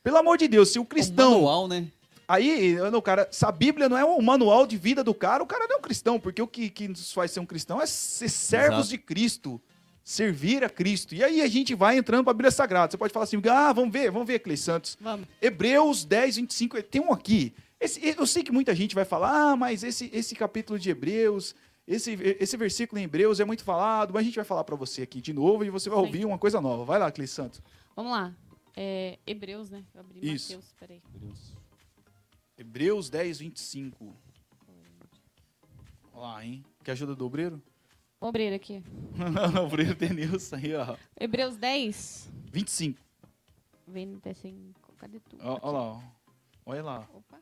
Pelo 0.03 0.17
amor 0.19 0.37
de 0.39 0.49
Deus, 0.49 0.71
se 0.71 0.79
o 0.79 0.83
O 0.83 0.85
cristão. 0.85 1.33
manual, 1.35 1.69
né? 1.69 1.87
Aí, 2.27 2.75
não, 2.91 3.01
cara, 3.03 3.29
se 3.31 3.45
a 3.45 3.53
Bíblia 3.53 3.89
não 3.89 3.97
é 3.99 4.05
o 4.05 4.21
manual 4.23 4.67
de 4.67 4.77
vida 4.77 5.05
do 5.05 5.15
cara, 5.15 5.43
o 5.43 5.47
cara 5.47 5.67
não 5.67 5.77
é 5.77 5.79
um 5.79 5.83
cristão, 5.83 6.19
porque 6.19 6.41
o 6.41 6.47
que, 6.49 6.71
que 6.71 6.89
nos 6.89 7.13
faz 7.13 7.31
ser 7.31 7.41
um 7.41 7.47
cristão 7.47 7.81
é 7.81 7.87
ser 7.87 8.29
servos 8.29 8.79
Exato. 8.87 8.89
de 8.91 8.99
Cristo, 8.99 9.61
servir 10.03 10.65
a 10.65 10.71
Cristo. 10.71 11.15
E 11.15 11.23
aí 11.23 11.41
a 11.43 11.47
gente 11.49 11.75
vai 11.75 11.97
entrando 11.99 12.25
para 12.25 12.31
a 12.31 12.35
Bíblia 12.35 12.51
Sagrada. 12.51 12.91
Você 12.91 12.97
pode 12.99 13.13
falar 13.13 13.25
assim, 13.25 13.41
ah, 13.51 13.73
vamos 13.73 13.93
ver, 13.93 14.11
vamos 14.11 14.27
ver, 14.27 14.39
Cleis 14.39 14.61
Santos. 14.61 14.97
Vamos. 15.01 15.27
Hebreus 15.41 16.05
10, 16.05 16.37
25, 16.37 16.83
tem 16.85 17.01
um 17.03 17.13
aqui. 17.13 17.53
Esse- 17.79 18.01
eu 18.19 18.27
sei 18.27 18.43
que 18.43 18.53
muita 18.53 18.75
gente 18.75 18.95
vai 18.95 19.05
falar, 19.05 19.53
ah, 19.53 19.57
mas 19.57 19.83
esse, 19.85 20.09
esse 20.13 20.35
capítulo 20.35 20.79
de 20.79 20.89
Hebreus, 20.91 21.55
esse, 21.87 22.13
esse 22.41 22.57
versículo 22.57 22.99
em 23.01 23.05
Hebreus 23.05 23.41
é 23.41 23.45
muito 23.45 23.63
falado, 23.63 24.15
mas 24.15 24.23
a 24.23 24.25
gente 24.25 24.37
vai 24.37 24.45
falar 24.45 24.65
para 24.65 24.77
você 24.77 25.03
aqui 25.03 25.21
de 25.21 25.33
novo 25.35 25.65
e 25.65 25.69
você 25.71 25.91
vai 25.91 25.99
Sim. 25.99 26.05
ouvir 26.07 26.25
uma 26.25 26.39
coisa 26.39 26.61
nova. 26.61 26.85
Vai 26.85 26.99
lá, 26.99 27.11
Cleis 27.13 27.31
Santos. 27.31 27.61
Vamos 27.95 28.13
lá. 28.13 28.33
É, 28.77 29.19
Hebreus, 29.27 29.69
né? 29.71 29.85
Eu 29.95 30.01
abri 30.01 30.21
Isso. 30.23 30.53
Mateus, 30.55 30.75
peraí. 30.81 31.03
Hebreus 31.15 31.55
10, 32.57 33.39
25. 33.39 34.15
Olha 36.13 36.23
lá, 36.23 36.45
hein? 36.45 36.65
Que 36.83 36.91
ajuda 36.91 37.15
do 37.15 37.27
obreiro? 37.27 37.63
Abrir 38.21 38.55
aqui. 38.55 38.83
o 39.61 39.65
obreiro 39.65 39.95
Denilson 39.95 40.57
aí, 40.57 40.75
ó. 40.75 40.97
Hebreus 41.21 41.57
10, 41.57 42.31
25. 42.51 42.99
25. 43.87 44.97
Cadê 44.97 45.21
tu? 45.21 45.37
Ó, 45.41 45.59
Olha 45.63 45.73
lá, 45.73 45.83
ó. 45.83 46.01
Olha 46.65 46.83
lá. 46.83 47.09
Opa. 47.13 47.39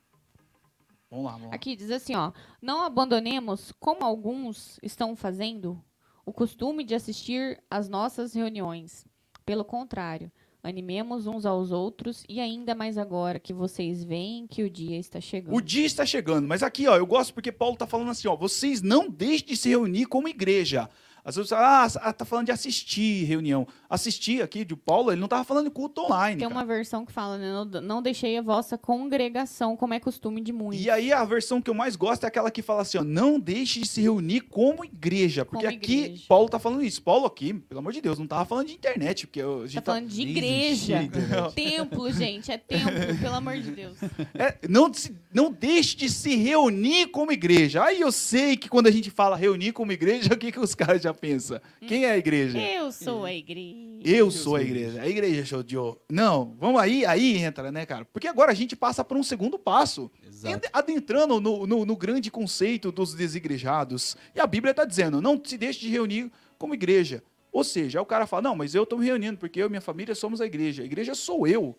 Vamos 1.09 1.25
lá, 1.26 1.32
vamos 1.32 1.49
lá. 1.49 1.55
Aqui 1.55 1.76
diz 1.76 1.91
assim, 1.91 2.17
ó. 2.17 2.32
Não 2.61 2.82
abandonemos, 2.82 3.70
como 3.79 4.05
alguns 4.05 4.81
estão 4.82 5.14
fazendo, 5.14 5.81
o 6.25 6.32
costume 6.32 6.82
de 6.82 6.94
assistir 6.94 7.62
às 7.70 7.88
nossas 7.88 8.35
reuniões. 8.35 9.06
Pelo 9.44 9.64
contrário, 9.64 10.32
animemos 10.62 11.26
uns 11.26 11.44
aos 11.44 11.73
outros 11.73 12.25
e 12.29 12.41
ainda 12.41 12.75
mais 12.75 12.97
agora 12.97 13.41
que 13.41 13.53
vocês 13.53 14.05
veem 14.05 14.47
que 14.47 14.62
o 14.62 14.70
dia 14.70 14.99
está 14.99 15.20
chegando. 15.20 15.55
O 15.56 15.61
dia 15.61 15.85
está 15.85 16.06
chegando, 16.06 16.47
mas 16.47 16.62
aqui, 16.62 16.87
ó, 16.87 16.97
eu 16.97 17.06
gosto 17.06 17.35
porque 17.35 17.50
Paulo 17.50 17.75
está 17.75 17.87
falando 17.87 18.11
assim, 18.11 18.29
ó, 18.29 18.37
vocês 18.37 18.81
não 18.81 19.09
deixem 19.09 19.49
de 19.49 19.56
se 19.56 19.69
reunir 19.69 20.06
como 20.06 20.29
igreja. 20.29 20.88
Às 21.25 21.37
vezes, 21.37 21.53
ah, 21.53 21.87
ah, 22.00 22.12
tá 22.12 22.25
falando 22.25 22.47
de 22.47 22.52
assistir 22.52 23.25
reunião. 23.25 23.67
Assistir 23.88 24.43
aqui 24.43 24.64
de 24.64 24.75
Paulo, 24.75 25.12
ele 25.12 25.21
não 25.21 25.29
tava 25.29 25.45
falando 25.45 25.67
de 25.67 25.71
culto 25.71 26.00
online. 26.02 26.38
Tem 26.41 26.49
cara. 26.49 26.59
uma 26.61 26.64
versão 26.67 27.07
que 27.07 27.12
fala, 27.12 27.38
né? 27.38 27.52
Não, 27.52 27.64
não 27.81 28.02
deixei 28.02 28.37
a 28.37 28.43
vossa 28.43 28.76
congregação, 28.76 29.76
como 29.76 29.95
é 29.95 30.00
costume 30.00 30.41
de 30.41 30.52
muitos. 30.52 30.85
E 30.85 30.91
aí 30.91 31.12
a 31.12 31.25
versão 31.25 31.61
que 31.62 31.71
eu 31.71 31.75
mais 31.75 31.95
gosto 31.95 32.25
é 32.25 32.26
aquela 32.26 32.50
que 32.50 32.61
fala 32.62 32.83
assim, 32.83 32.99
ó, 32.99 33.05
não 33.05 33.38
deixe 33.38 33.81
de 33.81 33.87
se 33.87 34.00
reunir 34.00 34.41
como 34.41 34.85
igreja, 34.85 35.45
porque 35.45 35.64
Como 35.67 35.76
aqui 35.79 36.00
igreja. 36.05 36.25
Paulo 36.29 36.49
tá 36.49 36.59
falando 36.59 36.83
isso. 36.83 37.00
Paulo 37.02 37.26
aqui, 37.26 37.55
pelo 37.55 37.79
amor 37.79 37.93
de 37.93 38.00
Deus, 38.00 38.19
não 38.19 38.26
tava 38.26 38.45
falando 38.45 38.67
de 38.67 38.75
internet, 38.75 39.26
porque 39.26 39.41
a 39.41 39.47
gente 39.67 39.75
Tá 39.75 39.81
tá- 39.81 39.93
falando 39.93 40.09
de 40.09 40.23
igreja. 40.23 41.02
internet. 41.02 41.55
Templo, 41.55 42.11
gente. 42.12 42.50
É 42.50 42.59
templo, 42.59 42.91
pelo 43.21 43.35
amor 43.37 43.59
de 43.59 43.71
Deus. 43.71 43.97
É, 44.35 44.57
não, 44.69 44.91
não 45.33 45.52
deixe 45.52 45.97
de 45.97 46.09
se 46.09 46.35
reunir 46.35 47.07
como 47.09 47.31
igreja. 47.33 47.85
Aí 47.85 48.00
eu 48.00 48.11
sei 48.11 48.57
que 48.57 48.69
quando 48.69 48.87
a 48.87 48.91
gente 48.91 49.11
fala 49.11 49.37
reunir 49.37 49.73
como 49.73 49.93
igreja, 49.93 50.31
o 50.35 50.37
que, 50.37 50.50
que 50.50 50.59
os 50.61 50.75
caras 50.75 51.02
já 51.02 51.12
pensam? 51.14 51.61
Quem 51.87 52.04
é 52.04 52.12
a 52.12 52.19
igreja? 52.19 52.59
Eu 52.59 52.90
sou 52.92 53.25
a 53.25 53.33
igreja. 53.33 54.02
Eu 54.04 54.31
sou 54.31 54.57
a 54.57 54.62
igreja. 54.62 55.02
A 55.02 55.09
igreja 55.09 55.45
show 55.45 55.62
de. 55.62 55.76
Não, 56.11 56.57
vamos 56.59 56.81
aí, 56.81 57.04
aí 57.07 57.37
entra, 57.38 57.71
né, 57.71 57.87
cara? 57.87 58.04
Porque 58.04 58.26
agora 58.26 58.52
a 58.52 58.54
gente 58.54 58.75
passa 58.75 59.04
por 59.04 59.16
um 59.16 59.23
segundo 59.23 59.59
passo. 59.59 60.11
Exato. 60.26 60.69
Adentrando 60.73 61.40
no, 61.40 61.66
no, 61.66 61.85
no 61.85 61.97
grande 61.97 62.31
conceito 62.31 62.90
dos 62.90 63.14
desigrejados. 63.14 64.16
E 64.35 64.40
a 64.40 64.47
Bíblia 64.47 64.73
está 64.73 64.85
dizendo: 64.85 65.21
não 65.21 65.40
se 65.42 65.57
deixe 65.57 65.81
de 65.81 65.88
reunir 65.88 66.31
como 66.59 66.75
igreja. 66.75 67.23
Ou 67.52 67.62
seja, 67.62 67.99
aí 67.99 68.02
o 68.02 68.07
cara 68.07 68.26
fala: 68.26 68.42
não, 68.42 68.57
mas 68.57 68.75
eu 68.75 68.83
estou 68.85 68.99
me 68.99 69.04
reunindo 69.04 69.38
porque 69.38 69.61
eu 69.61 69.66
e 69.66 69.71
minha 69.71 69.81
família 69.81 70.14
somos 70.14 70.40
a 70.40 70.47
igreja. 70.47 70.83
A 70.83 70.87
igreja 70.87 71.14
sou 71.14 71.47
eu. 71.47 71.76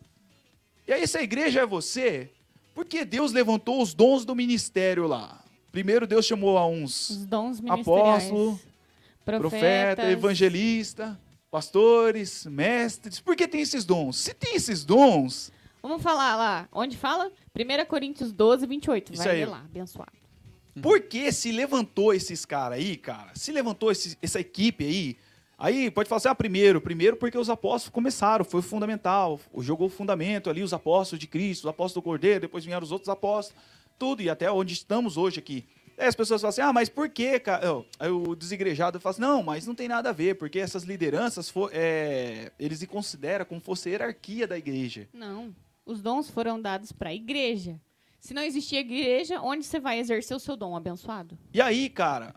E 0.88 0.94
aí, 0.94 1.08
se 1.08 1.18
a 1.18 1.24
igreja 1.24 1.62
é 1.62 1.66
você, 1.66 2.30
por 2.75 2.86
que 2.86 3.06
Deus 3.06 3.32
levantou 3.32 3.82
os 3.82 3.94
dons 3.94 4.25
do 4.25 4.36
ministério 4.36 5.08
lá? 5.08 5.44
Primeiro, 5.72 6.06
Deus 6.06 6.25
chamou 6.25 6.58
a 6.58 6.68
uns 6.68 7.10
Os 8.50 8.66
profeta, 9.25 10.10
evangelista, 10.12 11.20
pastores, 11.50 12.46
mestres. 12.46 13.20
Por 13.20 13.36
que 13.36 13.48
tem 13.48 13.62
esses 13.62 13.86
dons? 13.86 14.18
Se 14.18 14.34
tem 14.34 14.56
esses 14.56 14.84
dons, 14.84 15.51
Vamos 15.82 16.01
falar 16.01 16.38
lá. 16.38 16.68
Onde 16.72 16.96
fala? 16.96 17.30
1 17.53 17.86
Coríntios 17.86 18.32
12, 18.32 18.65
28. 18.65 19.13
Isso 19.15 19.24
Vai 19.24 19.34
aí. 19.34 19.39
ler 19.39 19.48
lá, 19.51 19.60
abençoado. 19.65 20.13
por 20.82 21.01
que 21.01 21.30
se 21.32 21.51
levantou 21.51 22.13
esses 22.13 22.46
caras 22.46 22.77
aí, 22.77 22.96
cara? 22.96 23.32
Se 23.36 23.51
levantou 23.51 23.92
esse- 23.92 24.18
essa 24.22 24.39
equipe 24.39 24.86
aí, 24.86 25.18
Aí 25.56 25.89
pode 25.92 26.10
falar 26.10 26.18
assim, 26.18 26.27
ah, 26.27 26.36
primeiro, 26.36 26.82
primeiro 26.82 27.15
porque 27.15 27.38
os 27.38 27.50
apóstolos 27.50 27.94
começaram, 27.94 28.44
foi 28.44 28.62
fundamental, 28.62 29.39
jogou 29.60 29.88
o 29.88 29.89
fundamento 29.89 30.50
ali, 30.50 30.62
os 30.63 30.74
apóstolos 30.74 31.20
de 31.20 31.27
Cristo, 31.27 31.65
os 31.65 31.70
apóstolos 31.70 31.94
do 31.94 32.01
Cordeiro, 32.01 32.42
depois 32.42 32.65
vieram 32.65 32.84
os 32.84 32.92
outros 32.92 33.08
apóstolos, 33.08 33.62
tudo, 33.98 34.22
e 34.22 34.30
até 34.30 34.51
onde 34.51 34.74
estamos 34.74 35.15
hoje 35.15 35.39
aqui. 35.39 35.63
Aí 35.98 36.08
as 36.08 36.16
pessoas 36.16 36.42
falam 36.42 36.50
assim, 36.50 36.62
ah, 36.62 36.74
mas 36.74 36.90
por 36.90 37.10
que, 37.10 37.40
cara? 37.40 37.66
Aí 38.00 38.10
o 38.10 38.36
desigrejado 38.36 39.00
fala 39.00 39.12
assim, 39.12 39.22
não, 39.22 39.44
mas 39.44 39.68
não 39.68 39.76
tem 39.76 39.88
nada 39.88 40.10
a 40.10 40.14
ver, 40.14 40.36
porque 40.36 40.60
essas 40.60 40.84
lideranças, 40.84 41.50
for, 41.50 41.70
é, 41.74 42.52
eles 42.60 42.80
se 42.80 42.88
consideram 42.88 43.46
como 43.46 43.62
fosse 43.62 43.90
a 43.90 43.92
hierarquia 43.92 44.48
da 44.48 44.58
igreja. 44.58 45.08
Não, 45.14 45.56
os 45.86 46.02
dons 46.02 46.30
foram 46.30 46.60
dados 46.62 46.92
para 46.92 47.10
a 47.10 47.14
igreja. 47.14 47.80
Se 48.20 48.34
não 48.34 48.42
existia 48.42 48.80
igreja, 48.80 49.42
onde 49.42 49.66
você 49.66 49.80
vai 49.80 50.00
exercer 50.00 50.36
o 50.36 50.40
seu 50.40 50.56
dom 50.56 50.76
abençoado? 50.76 51.38
E 51.54 51.62
aí, 51.62 51.90
cara, 51.90 52.34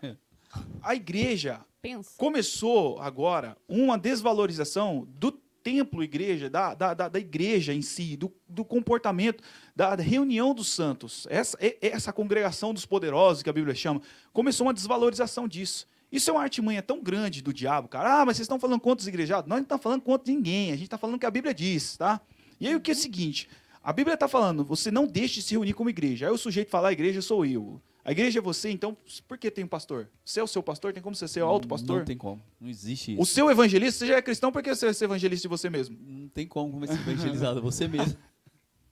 a 0.81 0.93
igreja 0.93 1.61
Pensa. 1.81 2.11
começou 2.17 2.99
agora 2.99 3.57
uma 3.67 3.97
desvalorização 3.97 5.07
do 5.17 5.31
templo 5.67 6.01
igreja, 6.01 6.49
da, 6.49 6.73
da, 6.73 6.93
da, 6.93 7.19
igreja 7.19 7.73
em 7.73 7.81
si, 7.81 8.15
do, 8.15 8.33
do 8.47 8.63
comportamento, 8.63 9.43
da 9.75 9.95
reunião 9.95 10.55
dos 10.55 10.69
santos. 10.69 11.27
Essa, 11.29 11.57
essa 11.81 12.13
congregação 12.13 12.73
dos 12.73 12.85
poderosos, 12.85 13.43
que 13.43 13.49
a 13.49 13.53
Bíblia 13.53 13.75
chama, 13.75 14.01
começou 14.31 14.65
uma 14.65 14.73
desvalorização 14.73 15.45
disso. 15.45 15.85
Isso 16.09 16.29
é 16.29 16.33
uma 16.33 16.41
artimanha 16.41 16.81
tão 16.81 17.03
grande 17.03 17.41
do 17.41 17.51
diabo, 17.51 17.89
cara. 17.89 18.21
Ah, 18.21 18.25
mas 18.25 18.37
vocês 18.37 18.45
estão 18.45 18.57
falando 18.57 18.79
contra 18.79 19.01
os 19.01 19.07
igrejados? 19.09 19.49
Nós 19.49 19.57
não 19.57 19.63
estamos 19.63 19.83
falando 19.83 20.01
contra 20.01 20.31
ninguém. 20.31 20.71
A 20.71 20.75
gente 20.75 20.85
está 20.85 20.97
falando 20.97 21.17
o 21.17 21.19
que 21.19 21.25
a 21.25 21.31
Bíblia 21.31 21.53
diz, 21.53 21.97
tá? 21.97 22.21
E 22.61 22.67
aí 22.69 22.73
o 22.73 22.79
que 22.79 22.91
é 22.91 22.93
o 22.93 22.97
seguinte: 22.97 23.49
a 23.83 23.91
Bíblia 23.91 24.13
está 24.13 24.29
falando, 24.29 24.63
você 24.63 24.89
não 24.89 25.05
deixe 25.05 25.35
de 25.35 25.41
se 25.41 25.51
reunir 25.51 25.73
como 25.73 25.89
igreja. 25.89 26.27
Aí 26.27 26.31
o 26.31 26.37
sujeito 26.37 26.69
fala, 26.69 26.87
a 26.87 26.93
igreja 26.93 27.21
sou 27.21 27.45
eu. 27.45 27.81
A 28.07 28.11
igreja 28.13 28.39
é 28.39 28.41
você, 28.41 28.71
então 28.71 28.95
por 29.27 29.37
que 29.37 29.51
tem 29.51 29.65
um 29.65 29.67
pastor? 29.67 30.07
Você 30.23 30.39
é 30.39 30.43
o 30.43 30.47
seu 30.47 30.63
pastor? 30.63 30.93
Tem 30.93 31.03
como 31.03 31.13
você 31.13 31.27
ser 31.27 31.41
o 31.41 31.45
alto 31.45 31.67
pastor? 31.67 31.97
Não 31.97 32.05
tem 32.05 32.17
como. 32.17 32.41
Não 32.57 32.69
existe 32.69 33.11
isso. 33.11 33.21
O 33.21 33.25
seu 33.25 33.51
evangelista, 33.51 33.99
você 33.99 34.07
já 34.07 34.15
é 34.15 34.21
cristão, 34.21 34.49
por 34.49 34.63
que 34.63 34.73
você 34.73 34.85
vai 34.85 34.93
ser 34.93 35.03
evangelista 35.03 35.41
de 35.41 35.49
você 35.49 35.69
mesmo? 35.69 35.97
Não 36.01 36.29
tem 36.29 36.47
como 36.47 36.71
como 36.71 36.87
ser 36.87 36.93
evangelizado. 36.93 37.61
Você 37.61 37.85
mesmo. 37.85 38.17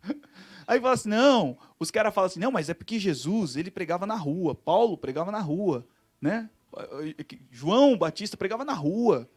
Aí 0.68 0.82
fala 0.82 0.96
assim, 0.96 1.08
não, 1.08 1.58
os 1.80 1.90
caras 1.90 2.14
falam 2.14 2.26
assim, 2.26 2.42
não, 2.42 2.52
mas 2.52 2.68
é 2.68 2.74
porque 2.74 3.00
Jesus, 3.00 3.56
ele 3.56 3.72
pregava 3.72 4.06
na 4.06 4.16
rua, 4.16 4.54
Paulo 4.54 4.98
pregava 4.98 5.32
na 5.32 5.40
rua, 5.40 5.88
né? 6.20 6.50
João 7.50 7.98
Batista 7.98 8.36
pregava 8.36 8.66
na 8.66 8.74
rua. 8.74 9.30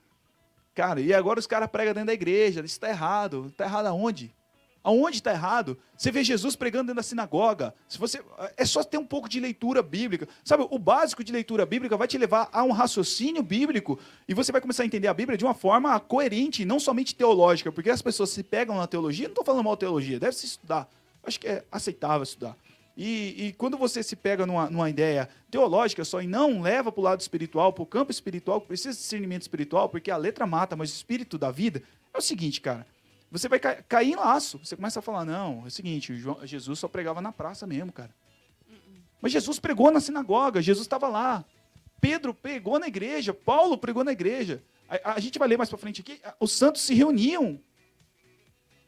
Cara, 0.75 1.00
e 1.00 1.14
agora 1.14 1.38
os 1.38 1.47
caras 1.47 1.70
pregam 1.70 1.94
dentro 1.94 2.08
da 2.08 2.14
igreja, 2.14 2.58
isso 2.64 2.75
está 2.75 2.88
errado. 2.88 3.47
Está 3.47 3.64
errado 3.64 3.87
aonde? 3.87 4.35
Aonde 4.82 5.16
está 5.16 5.32
errado? 5.32 5.78
Você 5.97 6.11
vê 6.11 6.23
Jesus 6.23 6.54
pregando 6.56 6.85
dentro 6.85 6.97
da 6.97 7.02
sinagoga. 7.02 7.75
Se 7.88 7.99
você 7.99 8.23
é 8.56 8.64
só 8.64 8.82
ter 8.82 8.97
um 8.97 9.04
pouco 9.04 9.28
de 9.28 9.40
leitura 9.40 9.82
bíblica. 9.82 10.28
Sabe, 10.44 10.66
o 10.70 10.78
básico 10.78 11.23
de 11.25 11.32
leitura 11.32 11.66
bíblica 11.66 11.97
vai 11.97 12.06
te 12.06 12.16
levar 12.16 12.49
a 12.52 12.62
um 12.62 12.73
raciocínio 12.73 13.42
bíblico 13.42 13.99
e 14.28 14.35
você 14.35 14.52
vai 14.52 14.61
começar 14.61 14.85
a 14.85 14.87
entender 14.87 15.08
a 15.08 15.14
Bíblia 15.14 15.37
de 15.37 15.44
uma 15.44 15.54
forma 15.54 15.99
coerente, 16.00 16.64
não 16.64 16.78
somente 16.78 17.14
teológica, 17.14 17.73
porque 17.73 17.90
as 17.90 18.00
pessoas 18.00 18.30
se 18.30 18.42
pegam 18.42 18.76
na 18.76 18.87
teologia, 18.87 19.26
não 19.26 19.32
estou 19.32 19.44
falando 19.44 19.64
mal 19.64 19.75
de 19.75 19.80
teologia, 19.80 20.20
deve 20.20 20.37
se 20.37 20.47
estudar. 20.47 20.88
Acho 21.25 21.40
que 21.40 21.49
é 21.49 21.64
aceitável 21.70 22.23
estudar. 22.23 22.56
E, 22.97 23.47
e 23.47 23.52
quando 23.52 23.78
você 23.78 24.02
se 24.02 24.16
pega 24.16 24.44
numa, 24.44 24.68
numa 24.68 24.90
ideia 24.90 25.28
teológica 25.50 26.04
só 26.04 26.20
e 26.20 26.26
não 26.26 26.61
leva 26.61 26.90
para 26.90 27.00
o 27.00 27.04
lado 27.04 27.20
espiritual, 27.20 27.73
para 27.73 27.82
o 27.82 27.87
campo 27.87 28.11
espiritual, 28.11 28.61
que 28.61 28.66
precisa 28.66 28.90
de 28.90 28.99
discernimento 28.99 29.42
espiritual, 29.42 29.88
porque 29.88 30.11
a 30.11 30.16
letra 30.16 30.47
mata, 30.49 30.75
mas 30.75 30.90
o 30.90 30.94
espírito 30.94 31.38
da 31.38 31.50
vida, 31.50 31.80
é 32.12 32.18
o 32.18 32.20
seguinte, 32.20 32.61
cara. 32.61 32.85
Você 33.30 33.49
vai 33.49 33.58
ca- 33.58 33.82
cair 33.82 34.12
em 34.12 34.16
laço. 34.16 34.58
Você 34.58 34.75
começa 34.76 34.99
a 35.00 35.02
falar, 35.02 35.25
não, 35.25 35.62
é 35.64 35.68
o 35.68 35.70
seguinte, 35.70 36.14
João- 36.16 36.47
Jesus 36.47 36.78
só 36.78 36.88
pregava 36.88 37.20
na 37.20 37.30
praça 37.32 37.66
mesmo, 37.66 37.92
cara. 37.92 38.14
Mas 39.20 39.32
Jesus 39.32 39.58
pregou 39.58 39.90
na 39.90 40.00
sinagoga, 40.00 40.62
Jesus 40.62 40.85
estava 40.87 41.08
lá. 41.08 41.44
Pedro 42.00 42.32
pregou 42.32 42.78
na 42.78 42.87
igreja, 42.87 43.35
Paulo 43.35 43.76
pregou 43.76 44.04
na 44.04 44.12
igreja. 44.12 44.62
A, 44.88 45.14
a 45.14 45.20
gente 45.20 45.38
vai 45.38 45.49
ler 45.49 45.56
mais 45.58 45.68
para 45.68 45.78
frente 45.78 46.00
aqui, 46.00 46.20
os 46.40 46.52
santos 46.52 46.82
se 46.82 46.94
reuniam. 46.94 47.61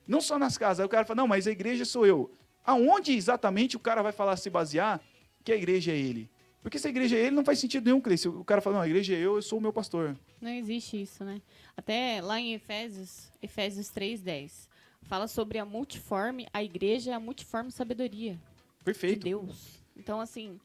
Não 0.07 0.21
só 0.21 0.39
nas 0.39 0.57
casas. 0.57 0.81
Aí 0.81 0.87
o 0.87 0.89
cara 0.89 1.05
fala, 1.05 1.19
não, 1.19 1.29
mas 1.29 1.47
a 1.47 1.51
igreja 1.51 1.85
sou 1.85 2.07
eu. 2.07 2.31
Aonde 2.65 3.13
exatamente 3.13 3.77
o 3.77 3.81
cara 3.81 4.03
vai 4.03 4.13
falar, 4.13 4.37
se 4.37 4.49
basear, 4.51 5.01
que 5.45 5.53
a 5.53 5.57
igreja 5.57 5.93
é 5.93 5.97
ele? 5.97 6.31
Porque 6.63 6.79
se 6.79 6.87
a 6.87 6.91
igreja 6.91 7.17
é 7.17 7.21
ele, 7.21 7.35
não 7.37 7.45
faz 7.45 7.59
sentido 7.59 7.85
nenhum, 7.87 8.01
Cleice. 8.01 8.29
O 8.29 8.45
cara 8.45 8.61
fala, 8.61 8.77
não, 8.77 8.83
a 8.83 8.87
igreja 8.89 9.15
é 9.15 9.19
eu, 9.19 9.37
eu 9.37 9.43
sou 9.43 9.59
o 9.59 9.63
meu 9.63 9.73
pastor. 9.73 10.17
Não 10.41 10.51
existe 10.51 11.01
isso, 11.01 11.25
né? 11.25 11.41
Até 11.81 12.21
lá 12.21 12.39
em 12.39 12.53
Efésios, 12.53 13.33
Efésios 13.43 13.89
3:10, 13.89 14.69
fala 15.01 15.27
sobre 15.27 15.57
a 15.59 15.65
multiforme, 15.65 16.47
a 16.53 16.63
igreja 16.63 17.13
é 17.13 17.15
a 17.15 17.19
multiforme 17.21 17.73
sabedoria 17.73 18.35
de 18.35 18.85
Perfeito. 18.85 19.25
Deus. 19.25 19.81
Então, 19.97 20.21
assim, 20.21 20.61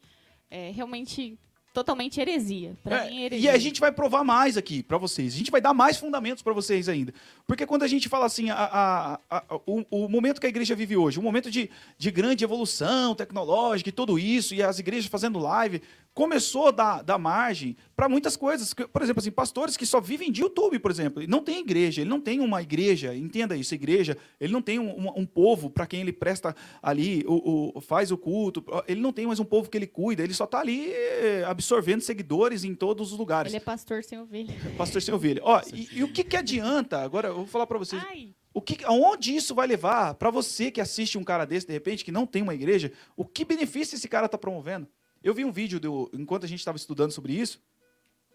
é 0.52 0.72
realmente 0.72 1.40
totalmente 1.74 2.20
heresia. 2.20 2.76
É, 2.86 3.10
mim 3.10 3.18
é 3.18 3.22
e 3.22 3.26
heresia. 3.26 3.54
a 3.54 3.58
gente 3.58 3.80
vai 3.80 3.94
provar 3.94 4.26
mais 4.26 4.58
aqui 4.58 4.84
para 4.84 4.98
vocês. 4.98 5.34
A 5.34 5.38
gente 5.38 5.52
vai 5.52 5.62
dar 5.62 5.74
mais 5.74 5.96
fundamentos 5.96 6.44
para 6.44 6.52
vocês 6.54 6.90
ainda. 6.90 7.14
Porque 7.48 7.66
quando 7.66 7.84
a 7.84 7.88
gente 7.88 8.10
fala 8.10 8.26
assim, 8.26 8.50
a- 8.50 8.56
a- 8.56 9.20
a- 9.30 9.60
o, 9.66 9.86
o 9.90 10.10
momento 10.10 10.42
que 10.42 10.46
a 10.48 10.50
igreja 10.50 10.76
vive 10.76 10.98
hoje, 10.98 11.18
um 11.18 11.24
momento 11.24 11.50
de, 11.50 11.70
de 11.98 12.12
grande 12.12 12.44
evolução 12.44 13.16
tecnológica 13.16 13.88
e 13.90 13.94
tudo 13.94 14.20
isso, 14.20 14.54
e 14.54 14.62
as 14.62 14.80
igrejas 14.80 15.06
fazendo 15.08 15.40
live, 15.40 15.82
começou 16.16 16.70
a 16.70 16.72
dar, 16.72 17.04
dar 17.04 17.18
margem 17.20 17.76
para 17.96 18.08
muitas 18.10 18.36
coisas. 18.38 18.74
Por 18.74 19.02
exemplo, 19.04 19.20
assim, 19.20 19.30
pastores 19.30 19.76
que 19.78 19.86
só 19.86 20.00
vivem 20.00 20.32
de 20.32 20.42
YouTube, 20.42 20.80
por 20.80 20.90
exemplo. 20.90 21.22
Ele 21.22 21.30
não 21.30 21.44
tem 21.44 21.60
igreja, 21.60 22.02
ele 22.02 22.10
não 22.10 22.22
tem 22.22 22.40
uma 22.40 22.62
igreja, 22.62 23.14
entenda 23.14 23.56
isso, 23.56 23.76
igreja, 23.76 24.18
ele 24.40 24.54
não 24.54 24.62
tem 24.62 24.80
um, 24.80 24.90
um- 25.10 25.20
um 25.22 25.26
povo 25.26 25.70
para 25.70 25.86
quem 25.86 26.00
ele 26.00 26.14
presta 26.14 26.56
ali, 26.82 27.24
o, 27.28 27.78
o- 27.78 27.82
faz 27.82 28.12
o 28.12 28.18
culto, 28.18 28.64
ele 28.88 29.02
não 29.02 29.12
tem 29.12 29.28
mais 29.28 29.40
um 29.40 29.46
povo 29.46 29.70
que 29.70 29.78
ele 29.78 29.86
cuida, 29.88 30.24
ele 30.24 30.34
só 30.34 30.46
está 30.46 30.62
ali 30.62 30.90
eh, 30.90 31.44
absorvendo 31.46 32.00
seguidores 32.02 32.64
em 32.64 32.74
todos 32.74 33.12
os 33.12 33.20
lugares. 33.20 33.52
Ele 33.52 33.58
é 33.58 33.64
pastor 33.66 34.02
sem 34.04 34.18
ovelha. 34.18 34.56
Pastor 34.78 35.02
sem 35.02 35.14
ovelha. 35.14 35.42
Ó, 35.44 35.62
e, 35.74 35.90
e 36.00 36.04
o 36.04 36.08
que, 36.12 36.24
que 36.24 36.38
adianta? 36.38 37.02
Agora, 37.02 37.28
eu 37.28 37.36
vou 37.36 37.46
falar 37.46 37.68
para 37.68 37.78
vocês. 37.78 38.02
Ai, 38.10 38.30
O 38.54 38.62
que, 38.62 38.84
aonde 38.86 39.36
isso 39.36 39.54
vai 39.54 39.68
levar 39.68 40.14
para 40.14 40.32
você 40.32 40.72
que 40.72 40.80
assiste 40.80 41.18
um 41.18 41.24
cara 41.26 41.44
desse, 41.44 41.68
de 41.68 41.74
repente, 41.74 42.06
que 42.06 42.12
não 42.12 42.26
tem 42.26 42.42
uma 42.42 42.54
igreja? 42.56 42.90
O 43.18 43.26
que 43.26 43.44
benefício 43.44 43.96
esse 43.96 44.08
cara 44.08 44.28
está 44.28 44.38
promovendo? 44.38 44.88
Eu 45.26 45.34
vi 45.34 45.44
um 45.44 45.52
vídeo, 45.52 45.80
do, 45.80 46.08
enquanto 46.14 46.44
a 46.44 46.48
gente 46.48 46.60
estava 46.60 46.78
estudando 46.78 47.10
sobre 47.12 47.34
isso, 47.34 47.60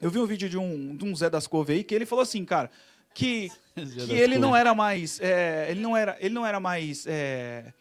eu 0.01 0.11
vi 0.11 0.19
um 0.19 0.27
vídeo 0.27 0.49
de 0.49 0.59
um, 0.59 0.97
de 0.97 1.05
um 1.05 1.15
Zé 1.15 1.31
das 1.31 1.47
Couve 1.47 1.73
aí, 1.73 1.85
que 1.85 1.95
ele 1.95 2.05
falou 2.05 2.25
assim, 2.25 2.45
cara, 2.45 2.69
que, 3.15 3.49
que 3.77 4.13
ele 4.13 4.39
não 4.39 4.57
era 4.57 4.75
mais. 4.75 5.21
é, 5.21 5.71
ele 5.71 5.81
não 5.81 5.97
era, 5.97 6.17
ele 6.19 6.35
não 6.35 6.45
era 6.45 6.59
mais 6.59 7.07
é, 7.07 7.73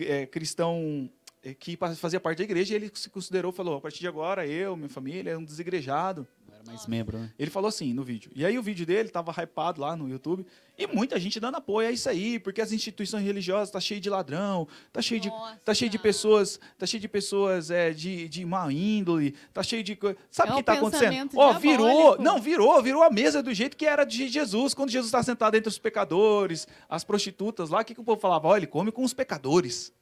é, 0.00 0.26
cristão 0.26 1.08
que 1.54 1.76
pa- 1.76 1.94
fazia 1.94 2.20
parte 2.20 2.38
da 2.38 2.44
igreja, 2.44 2.72
e 2.74 2.76
ele 2.76 2.90
se 2.94 3.08
considerou, 3.10 3.52
falou, 3.52 3.76
a 3.76 3.80
partir 3.80 4.00
de 4.00 4.08
agora, 4.08 4.46
eu, 4.46 4.76
minha 4.76 4.88
família, 4.88 5.30
é 5.30 5.36
um 5.36 5.44
desigrejado. 5.44 6.26
Não 6.48 6.54
era 6.54 6.64
mais 6.64 6.86
membro, 6.86 7.18
né? 7.18 7.32
Ele 7.38 7.50
falou 7.50 7.68
assim 7.68 7.92
no 7.92 8.02
vídeo. 8.02 8.30
E 8.34 8.44
aí 8.44 8.58
o 8.58 8.62
vídeo 8.62 8.84
dele 8.86 9.08
tava 9.08 9.30
hypado 9.32 9.80
lá 9.80 9.94
no 9.96 10.08
YouTube. 10.08 10.46
E 10.78 10.86
muita 10.86 11.18
gente 11.18 11.40
dando 11.40 11.56
apoio 11.56 11.88
a 11.88 11.90
isso 11.90 12.06
aí, 12.08 12.38
porque 12.38 12.60
as 12.60 12.70
instituições 12.70 13.24
religiosas 13.24 13.70
tá 13.70 13.80
cheio 13.80 13.98
de 13.98 14.10
ladrão, 14.10 14.68
tá 14.92 15.00
cheio 15.00 15.18
de, 15.20 15.32
tá 15.64 15.72
cheio 15.72 15.90
de 15.90 15.98
pessoas, 15.98 16.60
tá 16.76 16.84
cheio 16.84 17.00
de 17.00 17.08
pessoas 17.08 17.70
é, 17.70 17.92
de, 17.92 18.28
de 18.28 18.44
má 18.44 18.70
índole, 18.70 19.34
tá 19.54 19.62
cheio 19.62 19.82
de 19.82 19.96
coisa. 19.96 20.18
Sabe 20.30 20.50
É 20.50 20.52
o 20.52 20.56
que 20.56 20.60
um 20.60 20.64
tá 20.64 20.72
acontecendo? 20.74 21.30
Ó, 21.38 21.52
virou, 21.54 21.86
diabólico. 21.88 22.22
não, 22.22 22.40
virou, 22.42 22.82
virou 22.82 23.02
a 23.02 23.10
mesa 23.10 23.42
do 23.42 23.54
jeito 23.54 23.74
que 23.74 23.86
era 23.86 24.04
de 24.04 24.28
Jesus, 24.28 24.74
quando 24.74 24.90
Jesus 24.90 25.08
está 25.08 25.22
sentado 25.22 25.54
entre 25.54 25.68
os 25.70 25.78
pecadores, 25.78 26.68
as 26.90 27.04
prostitutas 27.04 27.70
lá, 27.70 27.80
o 27.80 27.84
que, 27.84 27.94
que 27.94 28.00
o 28.00 28.04
povo 28.04 28.20
falava? 28.20 28.48
Ó, 28.48 28.56
ele 28.56 28.66
come 28.66 28.92
com 28.92 29.02
os 29.02 29.14
pecadores. 29.14 29.92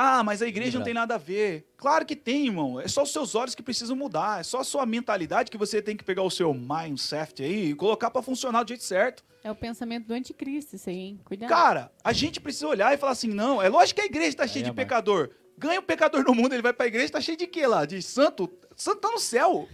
Ah, 0.00 0.22
mas 0.22 0.40
a 0.40 0.46
igreja 0.46 0.78
não 0.78 0.84
tem 0.84 0.94
nada 0.94 1.16
a 1.16 1.18
ver. 1.18 1.66
Claro 1.76 2.06
que 2.06 2.14
tem, 2.14 2.46
irmão. 2.46 2.78
É 2.78 2.86
só 2.86 3.02
os 3.02 3.12
seus 3.12 3.34
olhos 3.34 3.56
que 3.56 3.62
precisam 3.64 3.96
mudar. 3.96 4.38
É 4.38 4.44
só 4.44 4.60
a 4.60 4.64
sua 4.64 4.86
mentalidade 4.86 5.50
que 5.50 5.58
você 5.58 5.82
tem 5.82 5.96
que 5.96 6.04
pegar 6.04 6.22
o 6.22 6.30
seu 6.30 6.54
mindset 6.54 7.42
aí 7.42 7.70
e 7.70 7.74
colocar 7.74 8.08
para 8.08 8.22
funcionar 8.22 8.62
do 8.62 8.68
jeito 8.68 8.84
certo. 8.84 9.24
é 9.42 9.50
o 9.50 9.56
pensamento 9.56 10.06
do 10.06 10.14
anticristo 10.14 10.76
isso 10.76 10.88
aí, 10.88 10.96
hein? 10.96 11.20
Cuidado. 11.24 11.48
Cara, 11.48 11.90
a 12.04 12.12
gente 12.12 12.40
precisa 12.40 12.68
olhar 12.68 12.94
e 12.94 12.96
falar 12.96 13.10
assim: 13.10 13.26
não, 13.26 13.60
é 13.60 13.68
lógico 13.68 13.96
que 13.96 14.02
a 14.02 14.06
igreja 14.06 14.28
está 14.28 14.46
cheia 14.46 14.62
de 14.62 14.70
amar. 14.70 14.84
pecador. 14.84 15.30
Ganha 15.58 15.80
um 15.80 15.82
pecador 15.82 16.22
no 16.22 16.32
mundo, 16.32 16.52
ele 16.52 16.62
vai 16.62 16.72
para 16.72 16.84
a 16.84 16.86
igreja, 16.86 17.14
tá 17.14 17.20
cheio 17.20 17.36
de 17.36 17.48
quê 17.48 17.66
lá? 17.66 17.84
De 17.84 18.00
santo? 18.00 18.48
Santo 18.76 19.00
tá 19.00 19.10
no 19.10 19.18
céu. 19.18 19.68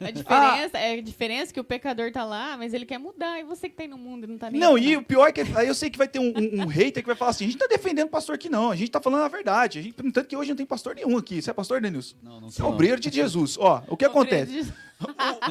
A 0.00 0.10
diferença, 0.10 0.78
é 0.78 0.98
a 0.98 1.00
diferença 1.00 1.52
que 1.52 1.60
o 1.60 1.64
pecador 1.64 2.10
tá 2.10 2.24
lá, 2.24 2.56
mas 2.56 2.74
ele 2.74 2.84
quer 2.84 2.98
mudar. 2.98 3.38
E 3.38 3.44
você 3.44 3.68
que 3.68 3.76
tá 3.76 3.82
aí 3.84 3.88
no 3.88 3.96
mundo 3.96 4.24
e 4.24 4.26
não 4.26 4.36
tá 4.36 4.50
nem 4.50 4.60
Não, 4.60 4.74
aí, 4.74 4.92
e 4.92 4.96
o 4.96 5.02
pior 5.02 5.28
é 5.28 5.32
que 5.32 5.40
aí 5.56 5.68
eu 5.68 5.74
sei 5.74 5.88
que 5.90 5.98
vai 5.98 6.08
ter 6.08 6.18
um, 6.18 6.32
um, 6.36 6.62
um 6.62 6.66
hater 6.66 7.02
que 7.02 7.06
vai 7.06 7.16
falar 7.16 7.30
assim: 7.30 7.44
a 7.44 7.48
gente 7.48 7.58
tá 7.58 7.66
defendendo 7.66 8.08
pastor 8.08 8.34
aqui, 8.34 8.48
não. 8.48 8.70
A 8.70 8.76
gente 8.76 8.90
tá 8.90 9.00
falando 9.00 9.22
a 9.22 9.28
verdade. 9.28 9.78
A 9.78 9.82
gente, 9.82 10.00
no 10.02 10.08
entanto 10.08 10.26
que 10.26 10.36
hoje 10.36 10.50
não 10.50 10.56
tem 10.56 10.66
pastor 10.66 10.94
nenhum 10.94 11.16
aqui. 11.16 11.40
Você 11.40 11.50
é 11.50 11.52
pastor, 11.52 11.80
Denilson? 11.80 12.16
Não, 12.22 12.40
não 12.40 12.48
é 12.48 12.50
sou. 12.50 12.66
não. 12.66 12.74
obreiro 12.74 13.00
de 13.00 13.10
Jesus. 13.10 13.56
Ó, 13.58 13.82
o 13.88 13.96
que 13.96 14.04
acontece? 14.04 14.52
Obreiro 14.52 14.74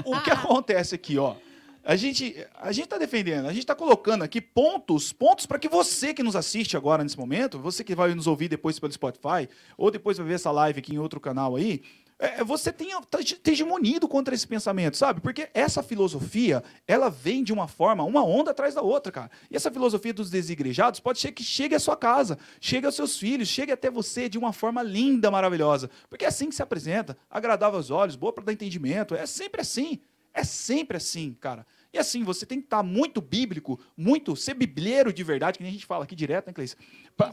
o, 0.05 0.15
o 0.15 0.21
que 0.21 0.31
acontece 0.31 0.95
aqui, 0.95 1.17
ó? 1.17 1.35
A 1.86 1.98
gente, 1.98 2.34
a 2.62 2.72
gente 2.72 2.88
tá 2.88 2.98
defendendo, 2.98 3.46
a 3.46 3.52
gente 3.54 3.66
tá 3.66 3.75
colocando 3.75 4.24
aqui 4.24 4.40
pontos, 4.40 5.12
pontos 5.12 5.46
para 5.46 5.60
que 5.60 5.68
você 5.68 6.13
que 6.13 6.24
nos 6.24 6.34
assiste 6.34 6.78
agora 6.78 7.04
nesse 7.04 7.18
momento, 7.18 7.60
você 7.60 7.84
que 7.84 7.94
vai 7.94 8.16
nos 8.16 8.25
ouvir 8.25 8.48
depois 8.48 8.80
pelo 8.80 8.94
Spotify, 8.94 9.50
ou 9.78 9.92
depois 9.92 10.18
vai 10.18 10.28
ver 10.28 10.36
essa 10.36 10.50
live 10.50 10.80
aqui 10.80 10.96
em 10.96 10.98
outro 10.98 11.20
canal 11.20 11.58
aí, 11.58 11.82
é, 12.18 12.42
você 12.42 12.72
tenha 12.72 13.02
tá 13.02 13.20
esteja 13.20 13.66
munido 13.66 14.08
contra 14.08 14.34
esse 14.34 14.48
pensamento, 14.48 14.96
sabe? 14.96 15.20
Porque 15.20 15.50
essa 15.54 15.84
filosofia, 15.84 16.63
ela 16.88 17.10
vem 17.10 17.44
de 17.44 17.52
uma 17.52 17.68
forma, 17.68 18.02
uma 18.06 18.24
onda 18.24 18.52
atrás 18.52 18.74
da 18.74 18.82
outra, 18.82 19.12
cara. 19.12 19.32
E 19.52 19.56
essa 19.58 19.70
filosofia 19.70 20.13
dos 20.13 20.30
desigrejados 20.30 21.02
pode 21.02 21.20
ser 21.20 21.34
que 21.34 21.44
chegue 21.44 21.75
à 21.75 21.80
sua 21.82 21.98
casa, 21.98 22.38
chegue 22.62 22.86
aos 22.86 22.96
seus 22.96 23.18
filhos, 23.18 23.50
chegue 23.50 23.74
até 23.74 23.92
você 23.92 24.30
de 24.30 24.38
uma 24.38 24.54
forma 24.54 24.82
linda, 24.82 25.30
maravilhosa. 25.30 25.90
Porque 26.10 26.24
é 26.24 26.30
assim 26.30 26.48
que 26.48 26.56
se 26.56 26.63
apresenta, 26.63 27.18
agradável 27.30 27.75
aos 27.75 27.92
olhos, 27.92 28.16
boa 28.16 28.32
para 28.32 28.46
dar 28.46 28.54
entendimento, 28.54 29.16
é 29.16 29.25
sempre 29.25 29.60
assim. 29.60 30.00
É 30.34 30.44
sempre 30.44 30.98
assim, 30.98 31.36
cara. 31.40 31.66
E 31.94 31.98
assim, 32.00 32.24
você 32.24 32.46
tem 32.46 32.60
que 32.60 32.66
estar 32.66 32.82
muito 32.82 33.22
bíblico, 33.22 33.80
muito 33.96 34.36
ser 34.36 34.56
biblieiro 34.56 35.13
de 35.13 35.24
verdade, 35.24 35.58
que 35.58 35.63
nem 35.63 35.70
a 35.70 35.74
gente 35.74 35.86
fala 35.86 36.04
aqui 36.06 36.16
direto, 36.16 36.48
né, 36.48 36.54
Cleice? 36.54 36.75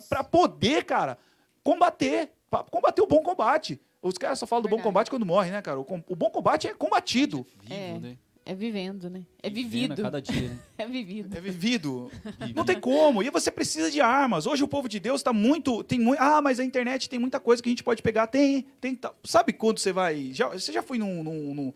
Pra 0.09 0.23
poder, 0.23 0.85
cara, 0.85 1.17
combater. 1.63 2.31
Pra 2.51 2.63
combater 2.65 3.01
o 3.01 3.07
bom 3.07 3.23
combate. 3.23 3.81
Os 4.03 4.19
caras 4.19 4.39
só 4.39 4.47
falam 4.47 4.63
do 4.63 4.69
bom 4.69 4.77
Verdade. 4.77 4.89
combate 4.89 5.11
quando 5.11 5.25
morrem, 5.27 5.53
né, 5.53 5.63
cara? 5.63 5.79
O, 5.79 5.85
com- 5.85 6.03
o 6.09 6.17
bom 6.17 6.31
combate 6.31 6.67
é 6.67 6.75
combatido. 6.75 7.47
Vivo, 7.63 7.75
É. 7.75 7.99
né? 7.99 8.19
É 8.45 8.55
vivendo, 8.55 9.09
né? 9.11 9.23
É 9.43 9.49
Vivendo 9.51 9.71
vivido. 9.71 10.01
a 10.01 10.05
cada 10.05 10.21
dia, 10.23 10.49
né? 10.49 10.59
É 10.79 10.87
vivido. 10.87 11.37
É 11.37 11.41
vivido. 11.41 12.11
Vivido. 12.41 12.57
Não 12.57 12.65
tem 12.65 12.81
como. 12.81 13.23
E 13.23 13.31
você 13.31 13.51
precisa 13.51 13.91
de 13.91 14.01
armas. 14.01 14.47
Hoje 14.47 14.65
o 14.65 14.69
povo 14.69 14.89
de 14.89 14.99
Deus 14.99 15.21
está 15.21 15.33
muito. 15.33 15.85
Tem 15.85 16.01
muito. 16.01 16.19
Ah, 16.21 16.41
mas 16.43 16.59
a 16.59 16.65
internet 16.65 17.09
tem 17.09 17.19
muita 17.19 17.39
coisa 17.39 17.63
que 17.63 17.69
a 17.69 17.73
gente 17.73 17.85
pode 17.85 18.03
pegar. 18.03 18.27
Tem. 18.27 18.63
tem 18.81 18.95
tá- 18.97 19.13
Sabe 19.23 19.53
quando 19.53 19.79
você 19.79 19.93
vai. 19.93 20.33
Já, 20.33 20.49
você 20.49 20.73
já 20.73 20.83
foi 20.83 20.99
num. 20.99 21.23
num- 21.23 21.55
num, 21.55 21.75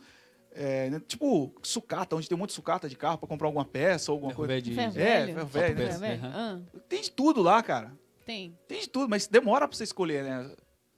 é, 0.54 0.88
né, 0.90 1.00
tipo, 1.06 1.52
sucata, 1.62 2.14
onde 2.16 2.28
tem 2.28 2.36
um 2.36 2.38
monte 2.38 2.50
de 2.50 2.54
sucata 2.54 2.88
de 2.88 2.96
carro 2.96 3.18
para 3.18 3.28
comprar 3.28 3.48
alguma 3.48 3.64
peça 3.64 4.10
ou 4.12 4.16
alguma 4.16 4.30
Ferro 4.30 4.46
coisa. 4.46 4.52
velho 4.54 4.62
de- 4.62 4.80
É, 4.80 4.88
velho? 4.88 5.34
ferro 5.34 5.46
velho, 5.46 5.74
né? 5.76 6.18
Velho? 6.20 6.82
Tem 6.88 7.02
de 7.02 7.10
tudo 7.10 7.42
lá, 7.42 7.62
cara. 7.62 7.92
tem. 8.24 8.56
Tem 8.66 8.80
de 8.80 8.88
tudo, 8.88 9.08
mas 9.08 9.26
demora 9.26 9.68
pra 9.68 9.76
você 9.76 9.84
escolher, 9.84 10.24
né? 10.24 10.50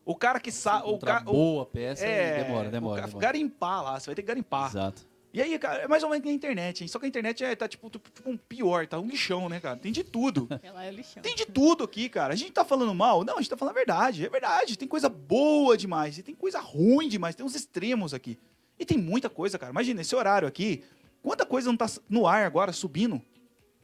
O 0.04 0.14
cara 0.14 0.38
que 0.38 0.52
sabe. 0.52 0.88
O 0.88 0.98
cara. 0.98 1.22
o- 1.22 1.32
boa 1.32 1.66
peça, 1.66 2.06
é, 2.06 2.44
demora, 2.44 2.68
o 2.68 2.70
demora. 2.70 3.00
ca- 3.00 3.06
demora. 3.08 3.26
Garimpar 3.26 3.82
lá, 3.82 3.98
você 3.98 4.06
vai 4.06 4.14
ter 4.14 4.22
que 4.22 4.28
garimpar. 4.28 4.70
Exato. 4.70 5.08
E 5.34 5.42
aí, 5.42 5.58
cara, 5.58 5.82
é 5.82 5.88
mais 5.88 6.02
ou 6.02 6.08
menos 6.08 6.22
que 6.22 6.30
a 6.30 6.32
internet, 6.32 6.80
hein? 6.82 6.88
Só 6.88 6.98
que 6.98 7.04
a 7.04 7.08
internet 7.08 7.44
é, 7.44 7.54
tá 7.54 7.68
tipo, 7.68 7.90
tipo 7.90 8.10
um 8.24 8.36
pior, 8.38 8.86
tá 8.86 8.98
um 8.98 9.06
lixão, 9.06 9.48
né, 9.50 9.60
cara? 9.60 9.76
Tem 9.76 9.92
de 9.92 10.02
tudo. 10.04 10.46
Ela 10.62 10.84
é 10.84 10.90
o 10.90 10.94
lixão. 10.94 11.22
Tem 11.22 11.34
de 11.34 11.44
tudo 11.44 11.82
aqui, 11.84 12.08
cara. 12.08 12.32
A 12.32 12.36
gente 12.36 12.52
tá 12.52 12.64
falando 12.64 12.94
mal? 12.94 13.22
Não, 13.24 13.34
a 13.34 13.40
gente 13.42 13.50
tá 13.50 13.56
falando 13.56 13.72
a 13.74 13.76
verdade. 13.76 14.24
É 14.24 14.28
verdade. 14.30 14.78
Tem 14.78 14.86
coisa 14.88 15.08
boa 15.10 15.76
demais. 15.76 16.16
E 16.16 16.22
tem 16.22 16.34
coisa 16.34 16.58
ruim 16.60 17.08
demais. 17.08 17.34
Tem 17.34 17.44
uns 17.44 17.54
extremos 17.56 18.14
aqui. 18.14 18.38
E 18.78 18.84
tem 18.84 18.98
muita 18.98 19.28
coisa, 19.30 19.58
cara. 19.58 19.70
Imagina, 19.72 20.00
esse 20.00 20.14
horário 20.14 20.46
aqui. 20.46 20.82
Quanta 21.22 21.44
coisa 21.46 21.68
não 21.68 21.76
tá 21.76 21.86
no 22.08 22.26
ar 22.26 22.44
agora, 22.44 22.72
subindo? 22.72 23.20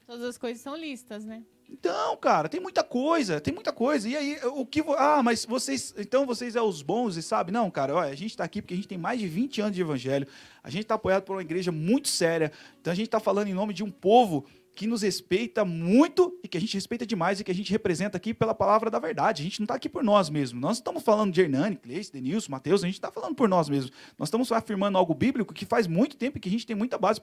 Todas 0.07 0.25
as 0.25 0.39
coisas 0.39 0.61
são 0.63 0.77
listas, 0.77 1.25
né? 1.25 1.43
Então, 1.71 2.15
cara, 2.19 2.51
tem 2.51 2.61
muita 2.61 2.85
coisa, 2.85 3.41
tem 3.41 3.55
muita 3.55 3.73
coisa. 3.73 4.07
E 4.07 4.15
aí, 4.15 4.39
o 4.45 4.67
que. 4.67 4.83
vo- 4.83 4.93
Ah, 4.93 5.23
mas 5.23 5.47
vocês. 5.47 5.95
Então 5.97 6.27
vocês 6.27 6.55
é 6.55 6.61
os 6.61 6.83
bons 6.83 7.17
e 7.17 7.23
sabe? 7.23 7.51
Não, 7.51 7.71
cara, 7.71 7.95
olha, 7.95 8.11
a 8.11 8.15
gente 8.15 8.37
tá 8.37 8.45
aqui 8.45 8.61
porque 8.61 8.75
a 8.75 8.77
gente 8.77 8.89
tem 8.89 8.99
mais 8.99 9.19
de 9.19 9.27
20 9.27 9.63
anos 9.63 9.75
de 9.75 9.81
evangelho. 9.81 10.27
A 10.63 10.69
gente 10.69 10.85
tá 10.85 10.95
apoiado 10.97 11.23
por 11.23 11.35
uma 11.37 11.41
igreja 11.43 11.73
muito 11.73 12.09
séria. 12.09 12.53
Então 12.79 12.93
a 12.93 12.97
gente 12.97 13.09
tá 13.09 13.19
falando 13.19 13.49
em 13.49 13.55
nome 13.55 13.73
de 13.73 13.83
um 13.83 13.91
povo 13.91 14.45
que 14.75 14.87
nos 14.87 15.02
respeita 15.02 15.64
muito 15.64 16.38
e 16.43 16.49
que 16.49 16.57
a 16.57 16.61
gente 16.61 16.75
respeita 16.75 17.07
demais 17.07 17.41
e 17.41 17.45
que 17.45 17.50
a 17.50 17.55
gente 17.55 17.71
representa 17.71 18.17
aqui 18.17 18.33
pela 18.33 18.55
palavra 18.55 18.91
da 18.91 18.99
verdade. 18.99 19.43
A 19.43 19.45
gente 19.45 19.61
não 19.61 19.67
tá 19.67 19.75
aqui 19.75 19.88
por 19.88 20.02
nós 20.02 20.31
mesmos. 20.31 20.61
Nós 20.61 20.79
estamos 20.79 21.02
falando 21.02 21.33
de 21.33 21.41
Hernani, 21.41 21.76
Cleice, 21.76 22.12
Denilson, 22.12 22.50
Mateus, 22.50 22.83
a 22.83 22.87
gente 22.87 23.00
tá 23.00 23.11
falando 23.11 23.35
por 23.35 23.49
nós 23.49 23.69
mesmos. 23.69 23.93
Nós 24.19 24.29
estamos 24.29 24.50
afirmando 24.50 24.99
algo 24.99 25.14
bíblico 25.14 25.52
que 25.52 25.67
faz 25.67 25.87
muito 25.87 26.17
tempo 26.17 26.41
que 26.41 26.49
a 26.49 26.52
gente 26.52 26.67
tem 26.67 26.76
muita 26.76 26.99
base 26.99 27.21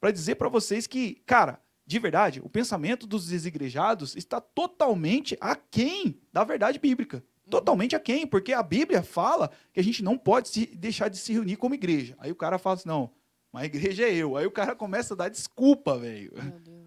para 0.00 0.10
dizer 0.10 0.34
para 0.34 0.48
vocês 0.48 0.86
que, 0.86 1.22
cara, 1.26 1.60
de 1.86 1.98
verdade, 1.98 2.40
o 2.44 2.48
pensamento 2.48 3.06
dos 3.06 3.26
desigrejados 3.26 4.14
está 4.16 4.40
totalmente 4.40 5.36
aquém 5.40 6.20
da 6.32 6.44
verdade 6.44 6.78
bíblica. 6.78 7.24
Totalmente 7.50 7.96
aquém, 7.96 8.26
porque 8.26 8.52
a 8.52 8.62
Bíblia 8.62 9.02
fala 9.02 9.50
que 9.72 9.80
a 9.80 9.84
gente 9.84 10.02
não 10.02 10.16
pode 10.16 10.48
se 10.48 10.66
deixar 10.66 11.08
de 11.08 11.18
se 11.18 11.32
reunir 11.32 11.56
como 11.56 11.74
igreja. 11.74 12.14
Aí 12.18 12.30
o 12.30 12.36
cara 12.36 12.56
fala 12.56 12.76
assim, 12.76 12.88
não, 12.88 13.10
mas 13.52 13.64
a 13.64 13.66
igreja 13.66 14.04
é 14.04 14.14
eu. 14.14 14.36
Aí 14.36 14.46
o 14.46 14.50
cara 14.50 14.74
começa 14.74 15.14
a 15.14 15.16
dar 15.16 15.28
desculpa, 15.28 15.98
velho. 15.98 16.32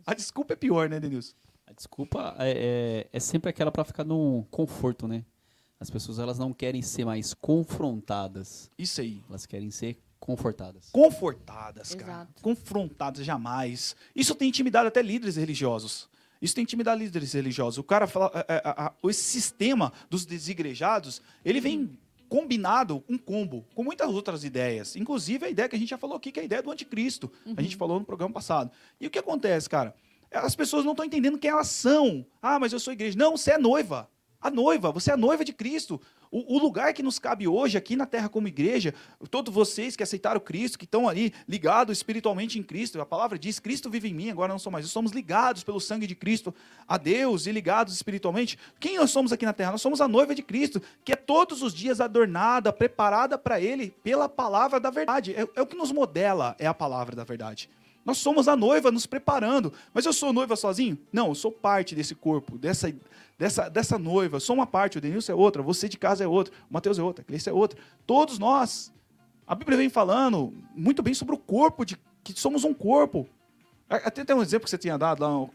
A 0.06 0.14
desculpa 0.14 0.54
é 0.54 0.56
pior, 0.56 0.90
né, 0.90 1.00
Denilson? 1.00 1.36
A 1.68 1.74
desculpa 1.74 2.36
é, 2.40 2.52
é, 2.52 3.08
é 3.12 3.20
sempre 3.20 3.50
aquela 3.50 3.72
pra 3.72 3.84
ficar 3.84 4.04
no 4.04 4.46
conforto, 4.50 5.08
né? 5.08 5.24
As 5.80 5.90
pessoas 5.90 6.20
elas 6.20 6.40
não 6.40 6.54
querem 6.54 6.82
ser 6.82 7.06
mais 7.06 7.34
confrontadas, 7.34 8.72
Isso 8.78 9.02
aí. 9.02 9.24
elas 9.30 9.46
querem 9.46 9.70
ser 9.70 10.00
confortadas. 10.20 10.90
Confortadas, 10.92 11.94
cara. 11.94 12.12
Exato. 12.14 12.42
Confrontadas 12.42 13.26
jamais. 13.26 13.96
Isso 14.16 14.34
tem 14.34 14.50
intimidado 14.50 14.88
até 14.88 15.02
líderes 15.02 15.36
religiosos. 15.36 16.10
Isso 16.42 16.56
tem 16.56 16.64
intimidado 16.64 17.00
líderes 17.00 17.34
religiosos. 17.34 17.78
O 17.78 17.84
cara 17.84 18.08
fala. 18.08 18.32
é, 18.48 18.56
é, 18.56 18.56
é, 18.58 18.86
é, 18.86 19.10
esse 19.10 19.24
sistema 19.24 19.92
dos 20.10 20.26
desigrejados, 20.26 21.22
ele 21.44 21.60
vem 21.62 21.98
combinado, 22.30 23.04
um 23.08 23.18
combo, 23.18 23.66
com 23.74 23.84
muitas 23.84 24.10
outras 24.10 24.44
ideias. 24.44 24.96
Inclusive 24.96 25.46
a 25.46 25.50
ideia 25.50 25.70
que 25.70 25.76
a 25.76 25.80
gente 25.80 25.90
já 25.90 25.98
falou 25.98 26.18
aqui, 26.18 26.32
que 26.32 26.40
é 26.40 26.44
a 26.44 26.46
ideia 26.46 26.62
do 26.62 26.72
anticristo. 26.72 27.32
A 27.56 27.62
gente 27.62 27.76
falou 27.76 28.00
no 28.00 28.06
programa 28.06 28.34
passado. 28.34 28.72
E 29.00 29.08
o 29.08 29.10
que 29.10 29.20
acontece, 29.20 29.70
cara? 29.70 29.96
As 30.32 30.56
pessoas 30.56 30.84
não 30.84 30.92
estão 30.92 31.06
entendendo 31.06 31.38
quem 31.38 31.50
elas 31.50 31.68
são. 31.68 32.26
Ah, 32.42 32.60
mas 32.60 32.74
eu 32.74 32.80
sou 32.80 32.94
igreja. 32.94 33.18
Não, 33.18 33.38
você 33.38 33.52
é 33.52 33.58
noiva. 33.58 34.10
A 34.46 34.52
noiva, 34.52 34.92
você 34.92 35.10
é 35.10 35.14
a 35.16 35.18
noiva 35.18 35.44
de 35.44 35.52
Cristo. 35.52 36.00
O, 36.30 36.58
o 36.58 36.60
lugar 36.60 36.94
que 36.94 37.02
nos 37.02 37.18
cabe 37.18 37.48
hoje 37.48 37.80
aqui 37.80 37.96
na 37.96 38.06
terra 38.06 38.30
como 38.30 38.48
igreja, 38.48 38.94
todos 39.32 39.52
vocês 39.52 39.96
que 39.96 40.04
aceitaram 40.04 40.40
Cristo, 40.40 40.78
que 40.78 40.86
estão 40.86 41.10
ali 41.10 41.34
ligados 41.48 41.98
espiritualmente 41.98 42.60
em 42.60 42.62
Cristo, 42.62 43.02
a 43.02 43.06
palavra 43.08 43.40
diz: 43.40 43.60
Cristo 43.60 43.90
vive 43.90 44.10
em 44.10 44.14
mim, 44.14 44.30
agora 44.30 44.54
não 44.54 44.60
sou 44.60 44.72
mais. 44.72 44.86
Somos 44.86 45.14
ligados 45.14 45.64
pelo 45.64 45.80
sangue 45.82 46.06
de 46.06 46.14
Cristo 46.14 46.54
a 46.88 46.96
Deus 46.96 47.48
e 47.48 47.52
ligados 47.52 47.96
espiritualmente. 47.96 48.56
Quem 48.80 48.98
nós 48.98 49.10
somos 49.10 49.34
aqui 49.34 49.48
na 49.48 49.54
terra? 49.54 49.72
Nós 49.72 49.82
somos 49.82 50.00
a 50.00 50.08
noiva 50.08 50.36
de 50.36 50.44
Cristo, 50.44 50.80
que 51.04 51.14
é 51.14 51.16
todos 51.16 51.64
os 51.64 51.74
dias 51.74 52.00
adornada, 52.00 52.72
preparada 52.72 53.40
para 53.40 53.60
Ele 53.60 53.96
pela 54.04 54.30
palavra 54.30 54.80
da 54.80 54.92
verdade. 54.92 55.34
É, 55.34 55.48
é 55.56 55.62
o 55.64 55.66
que 55.66 55.76
nos 55.76 55.92
modela, 55.92 56.56
é 56.60 56.68
a 56.68 56.74
palavra 56.76 57.16
da 57.16 57.24
verdade. 57.24 57.68
Nós 58.06 58.20
somos 58.20 58.48
a 58.48 58.56
noiva 58.56 58.92
nos 58.92 59.06
preparando. 59.08 59.74
Mas 59.94 60.06
eu 60.06 60.14
sou 60.14 60.32
noiva 60.32 60.56
sozinho? 60.56 60.98
Não, 61.12 61.30
eu 61.30 61.36
sou 61.36 61.52
parte 61.52 61.96
desse 61.96 62.14
corpo, 62.14 62.58
dessa, 62.58 62.94
dessa, 63.38 63.68
dessa 63.68 63.98
noiva. 63.98 64.36
Eu 64.38 64.40
sou 64.42 64.56
uma 64.56 64.68
parte, 64.68 64.98
o 64.98 65.02
Denilson 65.02 65.32
é 65.32 65.36
outra, 65.36 65.64
você 65.64 65.90
de 65.90 65.98
casa 65.98 66.24
é 66.24 66.28
outra, 66.28 66.54
o 66.70 66.74
Mateus 66.74 67.00
é 67.00 67.04
outra, 67.04 67.24
a 67.24 67.26
Cleice 67.26 67.50
é 67.50 67.54
outra. 67.54 67.80
Todos 68.06 68.38
nós. 68.38 68.94
A 69.48 69.54
Bíblia 69.56 69.78
vem 69.78 69.90
falando 69.90 70.54
muito 70.76 71.02
bem 71.04 71.14
sobre 71.14 71.34
o 71.36 71.38
corpo, 71.38 71.84
de 71.86 71.98
que 72.24 72.40
somos 72.40 72.64
um 72.64 72.74
corpo. 72.74 73.28
Até 73.90 74.24
tem 74.26 74.36
um 74.36 74.42
exemplo 74.42 74.66
que 74.66 74.70
você 74.72 74.78
tinha 74.78 74.98
dado 74.98 75.22
lá. 75.22 75.48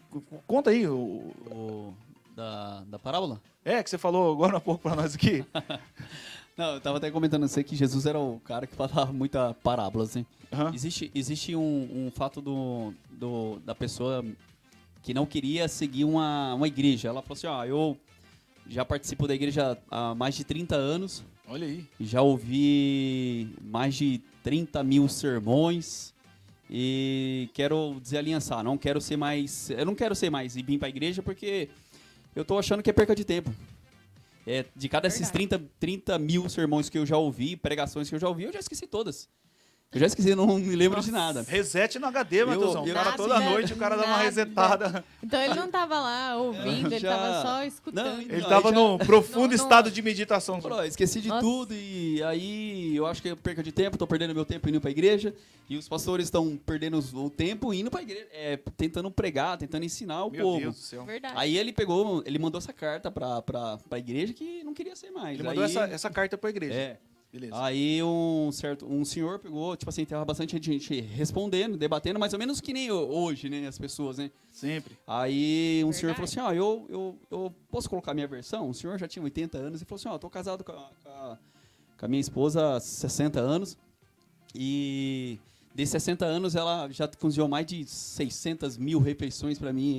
Conta 0.46 0.70
aí. 0.70 0.86
o- 0.86 1.32
O, 1.50 1.94
da, 2.36 2.82
da 2.86 2.98
parábola? 2.98 3.40
É, 3.64 3.82
que 3.82 3.90
você 3.90 3.98
falou 3.98 4.32
agora 4.32 4.56
há 4.56 4.60
pouco 4.60 4.82
para 4.82 4.96
nós 4.96 5.14
aqui. 5.14 5.44
Não, 6.60 6.74
eu 6.74 6.80
tava 6.82 6.98
até 6.98 7.10
comentando 7.10 7.44
assim 7.44 7.62
que 7.62 7.74
Jesus 7.74 8.04
era 8.04 8.20
o 8.20 8.38
cara 8.40 8.66
que 8.66 8.76
falava 8.76 9.10
muita 9.14 9.54
parábolas, 9.62 10.14
né? 10.14 10.26
Aham. 10.52 10.70
Existe, 10.74 11.10
existe 11.14 11.56
um, 11.56 12.06
um 12.06 12.10
fato 12.10 12.42
do, 12.42 12.92
do, 13.10 13.58
da 13.64 13.74
pessoa 13.74 14.22
que 15.02 15.14
não 15.14 15.24
queria 15.24 15.66
seguir 15.68 16.04
uma, 16.04 16.52
uma 16.52 16.68
igreja. 16.68 17.08
Ela 17.08 17.22
falou 17.22 17.32
assim, 17.32 17.46
ó, 17.46 17.64
eu 17.64 17.96
já 18.68 18.84
participo 18.84 19.26
da 19.26 19.34
igreja 19.34 19.78
há 19.90 20.14
mais 20.14 20.34
de 20.34 20.44
30 20.44 20.76
anos, 20.76 21.24
Olha 21.48 21.66
aí. 21.66 21.86
já 21.98 22.20
ouvi 22.20 23.48
mais 23.64 23.94
de 23.94 24.20
30 24.42 24.84
mil 24.84 25.08
sermões 25.08 26.12
e 26.68 27.48
quero 27.54 27.98
desaliançar, 28.02 28.62
não 28.62 28.76
quero 28.76 29.00
ser 29.00 29.16
mais... 29.16 29.70
Eu 29.70 29.86
não 29.86 29.94
quero 29.94 30.14
ser 30.14 30.28
mais 30.28 30.56
e 30.56 30.62
vir 30.62 30.78
pra 30.78 30.90
igreja 30.90 31.22
porque 31.22 31.70
eu 32.36 32.44
tô 32.44 32.58
achando 32.58 32.82
que 32.82 32.90
é 32.90 32.92
perca 32.92 33.14
de 33.16 33.24
tempo. 33.24 33.50
É, 34.50 34.64
de 34.74 34.88
cada 34.88 35.06
esses 35.06 35.30
30, 35.30 35.62
30 35.78 36.18
mil 36.18 36.48
sermões 36.48 36.88
que 36.88 36.98
eu 36.98 37.06
já 37.06 37.16
ouvi, 37.16 37.56
pregações 37.56 38.08
que 38.08 38.16
eu 38.16 38.18
já 38.18 38.28
ouvi, 38.28 38.42
eu 38.42 38.52
já 38.52 38.58
esqueci 38.58 38.84
todas. 38.84 39.28
Eu 39.92 39.98
já 39.98 40.06
esqueci, 40.06 40.36
não 40.36 40.46
me 40.56 40.76
lembro 40.76 41.00
de 41.00 41.10
nada. 41.10 41.42
Reset 41.48 41.98
no 41.98 42.06
HD, 42.06 42.44
Matheusão. 42.44 42.84
O 42.84 42.86
eu- 42.86 42.94
cara 42.94 43.10
Nada, 43.10 43.16
toda 43.16 43.40
noite, 43.40 43.72
o 43.72 43.76
cara 43.76 43.96
dá 43.96 44.02
uma 44.04 44.10
nada. 44.10 44.22
resetada. 44.22 45.04
Então 45.20 45.42
ele 45.42 45.54
não 45.54 45.68
tava 45.68 45.98
lá 45.98 46.36
ouvindo, 46.36 46.86
ele 46.92 47.00
já- 47.00 47.16
tava 47.18 47.42
só 47.42 47.64
escutando. 47.64 48.04
Não, 48.06 48.20
Ele 48.20 48.40
Não, 48.40 48.48
tava 48.48 48.68
já- 48.68 48.74
num 48.76 48.98
profundo 48.98 49.40
Não, 49.40 49.46
não- 49.48 49.54
estado 49.54 49.90
de 49.90 50.00
meditação. 50.00 50.60
"Ó, 50.62 50.84
esqueci 50.84 51.20
de 51.20 51.26
Nossa. 51.28 51.40
tudo 51.40 51.74
e 51.74 52.22
aí 52.22 52.94
eu 52.94 53.04
acho 53.04 53.20
que 53.20 53.30
é 53.30 53.34
perca 53.34 53.64
de 53.64 53.72
tempo, 53.72 53.98
tô 53.98 54.06
perdendo 54.06 54.32
meu 54.32 54.44
tempo 54.44 54.68
indo 54.68 54.80
pra 54.80 54.92
igreja 54.92 55.34
e 55.68 55.76
os 55.76 55.88
pastores 55.88 56.26
estão 56.28 56.56
perdendo 56.64 57.00
o 57.14 57.28
tempo 57.28 57.74
indo 57.74 57.90
pra 57.90 58.00
igreja, 58.00 58.28
é, 58.32 58.56
tentando 58.76 59.10
pregar, 59.10 59.58
tentando 59.58 59.84
ensinar 59.84 60.24
o 60.24 60.30
Meu 60.30 60.44
povo. 60.44 60.60
Deus 60.60 60.76
do 60.76 60.80
céu. 60.82 61.04
Verdade. 61.04 61.34
Aí 61.36 61.58
ele 61.58 61.72
pegou, 61.72 62.22
ele 62.24 62.38
mandou 62.38 62.58
essa 62.60 62.72
carta 62.72 63.10
pra, 63.10 63.42
pra, 63.42 63.76
pra 63.88 63.98
igreja 63.98 64.32
que 64.32 64.62
não 64.62 64.72
queria 64.72 64.94
ser 64.94 65.10
mais. 65.10 65.34
Ele 65.36 65.42
mandou 65.48 65.64
Aí- 65.64 65.68
essa, 65.70 65.80
essa 65.86 66.08
carta 66.10 66.38
pra 66.38 66.48
igreja. 66.50 66.74
É. 66.74 66.96
Beleza. 67.32 67.52
Aí 67.62 68.02
um 68.02 68.50
certo, 68.52 68.84
um 68.86 69.04
senhor 69.04 69.38
pegou, 69.38 69.76
tipo 69.76 69.88
assim, 69.88 70.04
tava 70.04 70.24
bastante 70.24 70.60
gente 70.60 71.00
respondendo, 71.00 71.76
debatendo, 71.76 72.18
mais 72.18 72.32
ou 72.32 72.38
menos 72.40 72.60
que 72.60 72.72
nem 72.72 72.90
hoje, 72.90 73.48
né, 73.48 73.66
as 73.68 73.78
pessoas, 73.78 74.18
né? 74.18 74.30
Sempre. 74.52 74.98
Aí 75.06 75.82
um 75.84 75.92
senhor 75.92 76.14
falou 76.14 76.26
Verdade. 76.28 76.40
assim, 76.40 76.40
ó, 76.40 76.52
eu, 76.52 76.86
eu, 76.88 77.18
eu 77.30 77.54
posso 77.70 77.88
colocar 77.88 78.12
minha 78.14 78.26
versão? 78.26 78.68
O 78.68 78.74
senhor 78.74 78.98
já 78.98 79.06
tinha 79.06 79.22
80 79.22 79.56
anos 79.58 79.80
e 79.80 79.84
falou 79.84 80.00
assim, 80.00 80.08
ó, 80.08 80.14
eu 80.14 80.18
tô 80.18 80.28
casado 80.28 80.64
com 80.64 80.72
a, 80.72 80.90
com 81.04 81.08
a- 81.08 81.38
com 81.98 82.06
a 82.06 82.08
minha 82.08 82.20
esposa 82.20 82.76
há 82.76 82.80
60 82.80 83.38
anos 83.38 83.76
e 84.54 85.38
desses 85.74 85.92
60 85.92 86.24
anos 86.24 86.56
ela 86.56 86.88
já 86.90 87.06
cozinhou 87.06 87.48
mais 87.48 87.66
de 87.66 87.84
600 87.86 88.76
mil 88.76 88.98
refeições 88.98 89.58
pra 89.58 89.72
mim 89.72 89.94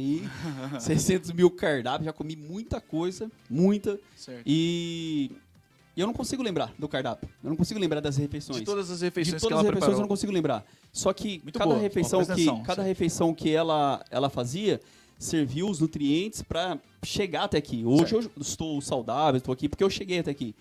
aí, 0.74 0.80
600 0.82 1.32
mil 1.32 1.50
cardápios, 1.50 2.06
já 2.06 2.13
comi 2.13 2.36
muita 2.36 2.82
coisa, 2.82 3.32
muita, 3.50 4.00
Certo. 4.17 4.44
e 4.46 5.32
eu 6.00 6.08
não 6.08 6.14
consigo 6.14 6.42
lembrar 6.42 6.74
do 6.80 6.88
cardápio, 6.88 7.28
eu 7.44 7.50
não 7.50 7.58
consigo 7.58 7.80
lembrar 7.80 8.00
das 8.00 8.16
refeições. 8.18 8.60
De 8.60 8.66
todas 8.66 8.90
as 8.90 9.00
De 9.00 9.06
refeições 9.06 9.42
todas 9.42 9.48
que 9.50 9.54
as 9.54 9.60
ela 9.60 9.74
refeições 9.74 9.82
eu 9.82 9.88
preparou. 9.88 10.02
não 10.02 10.08
consigo 10.08 10.32
lembrar. 10.32 10.66
Só 10.94 11.12
que 11.14 11.40
Muito 11.44 11.58
cada 11.60 11.72
boa. 11.72 11.82
refeição 11.82 12.20
que 12.26 12.46
cada 12.46 12.66
certo. 12.66 12.82
refeição 12.84 13.34
que 13.34 13.50
ela 13.52 14.04
ela 14.10 14.30
fazia 14.30 14.80
serviu 15.20 15.70
os 15.70 15.80
nutrientes 15.80 16.42
para 16.42 16.80
chegar 17.04 17.44
até 17.44 17.58
aqui. 17.58 17.84
Hoje 17.86 18.16
eu 18.16 18.32
estou 18.40 18.82
saudável, 18.82 19.38
estou 19.38 19.54
aqui 19.54 19.68
porque 19.70 19.84
eu 19.84 19.90
cheguei 19.90 20.20
até 20.20 20.32
aqui. 20.32 20.56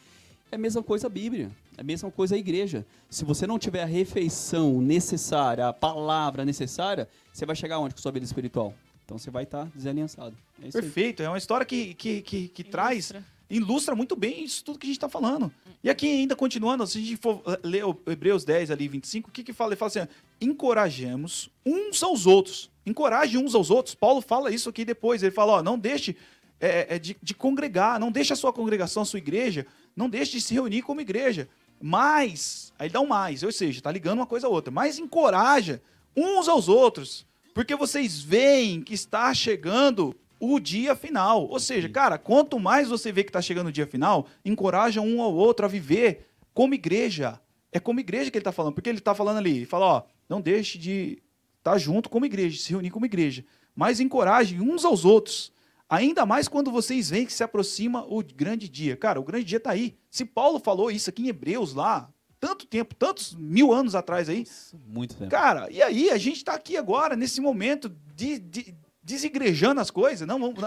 É 0.52 0.56
a 0.56 0.58
mesma 0.58 0.82
coisa 0.82 1.06
a 1.06 1.10
Bíblia, 1.10 1.48
é 1.78 1.80
a 1.80 1.84
mesma 1.84 2.10
coisa 2.10 2.34
a 2.34 2.38
igreja. 2.38 2.84
Se 3.08 3.24
você 3.24 3.46
não 3.46 3.58
tiver 3.58 3.82
a 3.82 3.86
refeição 3.86 4.80
necessária, 4.82 5.68
a 5.68 5.72
palavra 5.72 6.44
necessária, 6.44 7.08
você 7.32 7.46
vai 7.46 7.54
chegar 7.54 7.78
onde 7.78 7.94
com 7.94 8.00
sua 8.00 8.10
vida 8.12 8.26
espiritual? 8.26 8.74
Então 9.04 9.16
você 9.16 9.30
vai 9.30 9.44
estar 9.44 9.66
desaliançado. 9.74 10.36
É 10.62 10.68
isso 10.68 10.76
aí. 10.76 10.82
Perfeito, 10.82 11.22
é 11.22 11.28
uma 11.28 11.38
história 11.38 11.64
que, 11.64 11.94
que, 11.94 12.20
que, 12.20 12.48
que 12.48 12.64
traz, 12.64 13.12
Ilustra. 13.50 13.96
muito 13.96 14.14
bem 14.14 14.44
isso 14.44 14.64
tudo 14.64 14.78
que 14.78 14.86
a 14.86 14.88
gente 14.88 14.96
está 14.96 15.08
falando. 15.08 15.52
E 15.82 15.90
aqui 15.90 16.06
ainda 16.06 16.36
continuando, 16.36 16.86
se 16.86 16.98
a 16.98 17.00
gente 17.00 17.16
for 17.16 17.42
eh, 17.46 17.58
ler 17.64 17.84
o 17.84 17.98
Hebreus 18.06 18.44
10 18.44 18.70
ali, 18.70 18.86
25, 18.86 19.28
o 19.28 19.32
que 19.32 19.42
que 19.42 19.52
fala? 19.52 19.70
Ele 19.70 19.76
fala 19.76 19.88
assim, 19.88 20.08
encorajemos 20.40 21.50
uns 21.66 22.02
aos 22.02 22.26
outros. 22.26 22.70
Encoraje 22.86 23.36
uns 23.36 23.54
aos 23.54 23.70
outros. 23.70 23.94
Paulo 23.94 24.20
fala 24.20 24.52
isso 24.52 24.68
aqui 24.68 24.84
depois, 24.84 25.22
ele 25.22 25.32
fala, 25.32 25.54
ó, 25.54 25.62
não 25.62 25.78
deixe 25.78 26.16
é, 26.60 26.98
de, 26.98 27.16
de 27.20 27.34
congregar, 27.34 27.98
não 27.98 28.12
deixe 28.12 28.32
a 28.32 28.36
sua 28.36 28.52
congregação, 28.52 29.02
a 29.02 29.06
sua 29.06 29.18
igreja, 29.18 29.66
não 29.96 30.08
deixe 30.08 30.32
de 30.32 30.40
se 30.40 30.54
reunir 30.54 30.82
como 30.82 31.00
igreja. 31.00 31.48
Mas, 31.80 32.72
aí 32.78 32.90
dá 32.90 33.00
um 33.00 33.06
mais, 33.06 33.42
ou 33.42 33.50
seja, 33.50 33.80
tá 33.80 33.90
ligando 33.90 34.18
uma 34.18 34.26
coisa 34.26 34.46
a 34.46 34.50
outra, 34.50 34.70
mas 34.70 34.98
encoraja 34.98 35.80
uns 36.14 36.46
aos 36.46 36.68
outros, 36.68 37.26
porque 37.54 37.74
vocês 37.74 38.20
veem 38.20 38.82
que 38.82 38.92
está 38.92 39.32
chegando 39.32 40.14
o 40.40 40.58
dia 40.58 40.96
final. 40.96 41.46
Ou 41.46 41.60
seja, 41.60 41.88
cara, 41.88 42.18
quanto 42.18 42.58
mais 42.58 42.88
você 42.88 43.12
vê 43.12 43.22
que 43.22 43.28
está 43.30 43.40
chegando 43.42 43.66
o 43.68 43.72
dia 43.72 43.86
final, 43.86 44.26
encoraja 44.44 45.00
um 45.00 45.20
ao 45.22 45.32
outro 45.34 45.66
a 45.66 45.68
viver 45.68 46.26
como 46.54 46.74
igreja. 46.74 47.38
É 47.70 47.78
como 47.78 48.00
igreja 48.00 48.30
que 48.30 48.38
ele 48.38 48.40
está 48.40 48.50
falando, 48.50 48.74
porque 48.74 48.88
ele 48.88 48.98
está 48.98 49.14
falando 49.14 49.36
ali, 49.38 49.58
ele 49.58 49.66
fala, 49.66 49.86
ó, 49.86 50.02
não 50.28 50.40
deixe 50.40 50.76
de 50.78 51.22
estar 51.58 51.78
junto 51.78 52.08
como 52.08 52.24
igreja, 52.26 52.56
de 52.56 52.62
se 52.62 52.70
reunir 52.70 52.90
como 52.90 53.06
igreja, 53.06 53.44
mas 53.76 54.00
encoraje 54.00 54.58
uns 54.60 54.84
aos 54.84 55.04
outros. 55.04 55.52
Ainda 55.88 56.24
mais 56.24 56.48
quando 56.48 56.70
vocês 56.70 57.10
veem 57.10 57.26
que 57.26 57.32
se 57.32 57.42
aproxima 57.44 58.04
o 58.08 58.22
grande 58.22 58.68
dia. 58.68 58.96
Cara, 58.96 59.20
o 59.20 59.24
grande 59.24 59.44
dia 59.44 59.58
está 59.58 59.70
aí. 59.72 59.96
Se 60.10 60.24
Paulo 60.24 60.58
falou 60.58 60.90
isso 60.90 61.10
aqui 61.10 61.22
em 61.24 61.28
Hebreus 61.28 61.74
lá, 61.74 62.08
tanto 62.38 62.64
tempo, 62.66 62.94
tantos 62.94 63.34
mil 63.34 63.72
anos 63.72 63.94
atrás 63.94 64.28
aí, 64.28 64.46
Muito 64.86 65.14
tempo. 65.16 65.30
Cara, 65.30 65.68
e 65.70 65.82
aí 65.82 66.10
a 66.10 66.16
gente 66.16 66.44
tá 66.44 66.54
aqui 66.54 66.76
agora, 66.76 67.14
nesse 67.16 67.40
momento, 67.40 67.88
de, 68.16 68.38
de- 68.38 68.74
desigrejando 69.02 69.80
as 69.80 69.90
coisas. 69.90 70.26
Não, 70.26 70.38
vamos. 70.38 70.58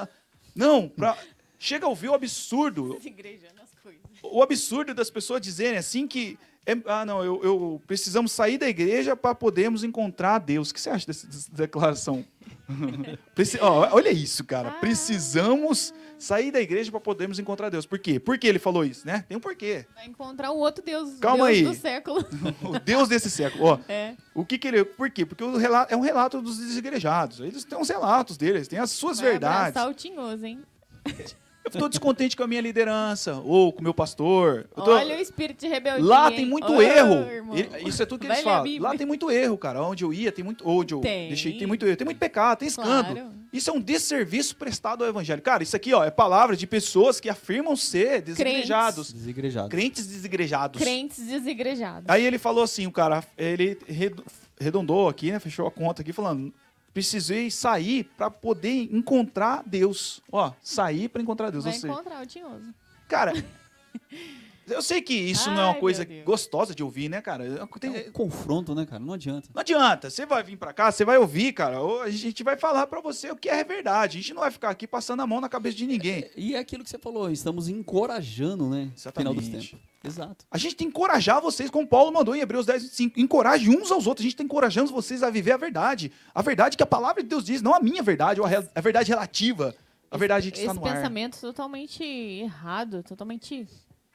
Não, 0.56 0.88
pra, 0.88 1.18
chega 1.58 1.86
a 1.86 1.90
ouvir 1.90 2.10
o 2.10 2.14
absurdo. 2.14 3.00
Igreja 3.04 3.48
nas 3.56 3.74
coisas. 3.76 4.02
O 4.22 4.42
absurdo 4.42 4.94
das 4.94 5.10
pessoas 5.10 5.42
dizerem 5.42 5.78
assim 5.78 6.08
que. 6.08 6.38
É- 6.66 6.78
ah, 6.86 7.06
não, 7.06 7.24
eu, 7.24 7.42
eu- 7.44 7.82
precisamos 7.88 8.32
sair 8.32 8.58
da 8.58 8.68
igreja 8.70 9.16
para 9.16 9.36
podermos 9.36 9.84
encontrar 9.84 10.40
Deus. 10.40 10.70
O 10.70 10.74
que 10.74 10.80
você 10.82 10.90
acha 10.90 11.06
dessa, 11.08 11.28
dessa 11.28 11.52
declaração? 11.52 12.24
Preci- 13.36 13.60
olha 13.62 14.10
isso, 14.12 14.44
cara. 14.44 14.70
Ah. 14.70 14.80
Precisamos 14.80 15.94
sair 16.18 16.52
da 16.52 16.62
igreja 16.62 16.90
para 16.90 17.02
podermos 17.02 17.38
encontrar 17.38 17.70
Deus. 17.70 17.86
Por 17.86 18.00
quê? 18.00 18.20
Por 18.20 18.38
que 18.38 18.48
ele 18.48 18.60
falou 18.60 18.86
isso, 18.86 19.06
né? 19.06 19.26
Tem 19.28 19.36
um 19.36 19.40
porquê. 19.40 19.86
Vai 19.94 20.06
encontrar 20.08 20.52
o 20.52 20.58
outro 20.58 20.84
Deus, 20.84 21.20
Calma 21.20 21.48
Deus 21.48 21.58
aí. 21.58 21.64
do 21.66 21.74
século. 21.74 22.26
O 22.64 22.80
Deus 22.80 23.10
desse 23.10 23.30
século. 23.30 23.66
Ó, 23.66 23.80
É. 23.90 24.16
O 24.34 24.46
que, 24.46 24.58
que 24.58 24.68
ele. 24.70 24.86
Por 24.86 25.10
quê? 25.10 25.26
Porque 25.26 25.44
o 25.44 25.58
relato, 25.58 25.94
é 25.94 25.98
um 25.98 26.02
relato 26.02 26.42
dos 26.42 26.58
desigrejados. 26.58 27.42
Eles 27.42 27.66
têm 27.66 27.78
os 27.80 27.90
relatos 27.90 28.38
deles, 28.38 28.68
têm 28.68 28.80
as 28.80 28.92
suas 28.92 29.20
Vai 29.20 29.32
verdades. 29.32 29.68
abraçar 29.70 29.90
o 29.90 29.94
tinhoso, 29.94 30.46
hein? 30.46 30.62
Eu 31.66 31.70
estou 31.70 31.88
descontente 31.88 32.36
com 32.36 32.44
a 32.44 32.48
minha 32.48 32.60
liderança, 32.60 33.36
ou 33.46 33.72
com 33.72 33.80
o 33.80 33.84
meu 33.84 33.94
pastor. 33.94 34.68
Tô- 34.76 34.92
Olha 34.92 35.18
o 35.18 35.22
espírito 35.22 35.62
de 35.62 35.68
rebeldia. 35.68 36.04
Lá 36.06 36.30
hein? 36.30 36.36
tem 36.36 36.46
muito 36.46 36.74
Ô, 36.74 36.82
erro. 36.82 37.14
irmão. 37.32 37.56
Isso 37.86 38.04
é 38.04 38.06
tudo 38.06 38.20
que 38.20 38.28
eles 38.28 38.38
ler 38.38 38.42
a 38.42 38.52
falam. 38.52 38.64
Bíblia. 38.64 38.90
Lá 38.90 38.98
tem 38.98 39.08
muito 39.08 39.32
erro, 39.32 39.58
cara. 39.58 39.82
Onde 39.82 40.04
eu 40.04 40.14
ia, 40.14 40.32
tem 40.32 40.44
muito. 40.44 40.68
Onde 40.68 40.94
eu 40.94 41.00
Tem. 41.00 41.30
deixei, 41.30 41.58
tem 41.58 41.66
muito 41.66 41.86
erro. 41.86 41.96
Tem 41.96 42.06
muito 42.06 42.18
pecado, 42.18 42.60
tem 42.60 42.68
escândalo. 42.68 43.16
Claro. 43.16 43.32
Isso 43.54 43.70
é 43.70 43.74
um 43.74 43.80
desserviço 43.80 44.56
prestado 44.58 45.04
ao 45.04 45.10
evangelho. 45.10 45.42
Cara, 45.42 45.64
isso 45.64 45.76
aqui, 45.76 45.94
ó, 45.94 46.04
é 46.04 46.12
palavra 46.12 46.56
de 46.58 46.66
pessoas 46.68 47.20
que 47.20 47.30
afirmam 47.30 47.76
ser 47.76 48.22
desigrejados. 48.22 49.14
Desigrejados. 49.14 49.70
Crentes 49.70 50.08
desigrejados. 50.08 50.82
Crentes 50.82 51.24
desigrejados. 51.26 52.04
Aí 52.10 52.26
ele 52.26 52.38
falou 52.40 52.64
assim, 52.64 52.88
o 52.88 52.92
cara, 52.92 53.24
ele 53.38 53.78
redo- 53.88 54.26
redondou 54.60 55.08
aqui, 55.08 55.32
né? 55.32 55.40
Fechou 55.40 55.68
a 55.68 55.72
conta 55.72 56.02
aqui, 56.02 56.12
falando: 56.12 56.52
precisei 56.94 57.50
sair 57.50 58.04
para 58.18 58.30
poder 58.30 58.90
encontrar 58.94 59.64
Deus. 59.66 60.22
Ó, 60.32 60.52
sair 60.62 61.10
para 61.10 61.22
encontrar 61.22 61.50
Deus. 61.50 61.64
Vai 61.64 61.74
Ou 61.74 61.80
seja, 61.80 61.94
encontrar 61.94 62.22
o 62.22 62.26
tinhoso. 62.26 62.74
cara, 63.08 63.34
eu 64.68 64.82
sei 64.82 65.02
que 65.02 65.14
isso 65.14 65.50
não 65.52 65.58
é 65.60 65.62
Ai, 65.64 65.68
uma 65.70 65.76
coisa 65.80 66.06
Deus. 66.06 66.24
gostosa 66.26 66.74
de 66.76 66.84
ouvir, 66.84 67.10
né, 67.10 67.22
cara? 67.22 67.44
Tem- 67.80 67.96
É 67.96 68.10
um 68.10 68.12
confronto, 68.12 68.74
né, 68.76 68.86
cara? 68.86 69.00
Não 69.04 69.14
adianta. 69.14 69.50
Não 69.54 69.60
adianta, 69.62 70.10
você 70.10 70.26
vai 70.26 70.44
vir 70.44 70.58
para 70.58 70.74
cá, 70.74 70.92
você 70.92 71.04
vai 71.06 71.18
ouvir, 71.18 71.54
cara. 71.54 71.80
ou 71.82 72.02
A 72.02 72.10
gente 72.10 72.44
vai 72.44 72.58
falar 72.58 72.88
para 72.88 73.02
você 73.02 73.32
o 73.32 73.36
que 73.36 73.50
é 73.50 73.64
verdade. 73.64 74.18
A 74.18 74.22
gente 74.22 74.34
não 74.34 74.42
vai 74.42 74.52
ficar 74.52 74.70
aqui 74.70 74.88
passando 74.88 75.22
a 75.22 75.28
mão 75.28 75.42
na 75.42 75.50
cabeça 75.50 75.76
de 75.78 75.86
ninguém. 75.88 76.30
E 76.36 76.56
é 76.56 76.60
aquilo 76.60 76.84
que 76.84 76.90
você 76.90 76.98
falou, 77.00 77.30
estamos 77.32 77.68
encorajando, 77.68 78.70
né? 78.70 78.92
Final 79.16 79.34
dos 79.34 79.44
Exatamente. 79.44 79.70
tempos. 79.72 79.94
Exato. 80.06 80.46
A 80.52 80.58
gente 80.58 80.76
tem 80.76 80.88
que 80.88 80.92
encorajar 80.92 81.42
vocês, 81.42 81.70
como 81.70 81.88
Paulo 81.88 82.12
mandou 82.12 82.36
em 82.36 82.40
Hebreus 82.42 82.66
10, 82.66 82.84
25. 82.84 83.20
Encoraje 83.20 83.70
uns 83.70 83.90
aos 83.92 84.06
outros. 84.06 84.22
A 84.24 84.26
gente 84.26 84.34
está 84.34 84.44
encorajando 84.44 84.92
vocês 84.92 85.24
a 85.24 85.30
viver 85.30 85.54
a 85.54 85.58
verdade. 85.58 86.12
A 86.36 86.42
verdade 86.42 86.76
que 86.76 86.84
a 86.84 86.86
palavra 86.86 87.24
de 87.24 87.30
Deus 87.30 87.44
diz, 87.46 87.62
não 87.62 87.74
a 87.74 87.80
minha 87.80 88.04
verdade, 88.04 88.42
ou 88.42 88.46
a, 88.46 88.50
re- 88.50 88.68
a 88.76 88.82
verdade 88.82 89.10
relativa. 89.10 89.74
A 90.12 90.18
verdade 90.18 90.52
que 90.52 90.60
está 90.60 90.72
Esse 90.74 90.80
no 90.80 90.86
ar. 90.86 90.96
pensamento 90.96 91.40
totalmente 91.40 92.04
errado, 92.04 93.02
totalmente 93.02 93.66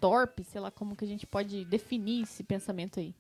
torpe, 0.01 0.45
sei 0.45 0.61
lá 0.61 0.71
como 0.71 0.97
que 0.97 1.05
a 1.05 1.09
gente 1.09 1.27
pode 1.27 1.65
definir 1.65 2.23
esse 2.23 2.43
pensamento 2.43 3.01
aí. 3.01 3.15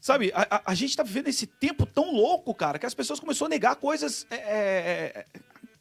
Sabe, 0.00 0.32
a, 0.34 0.56
a- 0.56 0.62
a 0.66 0.74
gente 0.74 0.90
está 0.90 1.02
vivendo 1.02 1.28
esse 1.28 1.46
tempo 1.46 1.86
tão 1.86 2.12
louco, 2.12 2.52
cara, 2.54 2.78
que 2.78 2.86
as 2.86 2.94
pessoas 2.94 3.20
começaram 3.20 3.46
a 3.46 3.50
negar 3.50 3.76
coisas 3.76 4.26
é, 4.30 4.36
é, 4.36 4.40
é, 5.20 5.26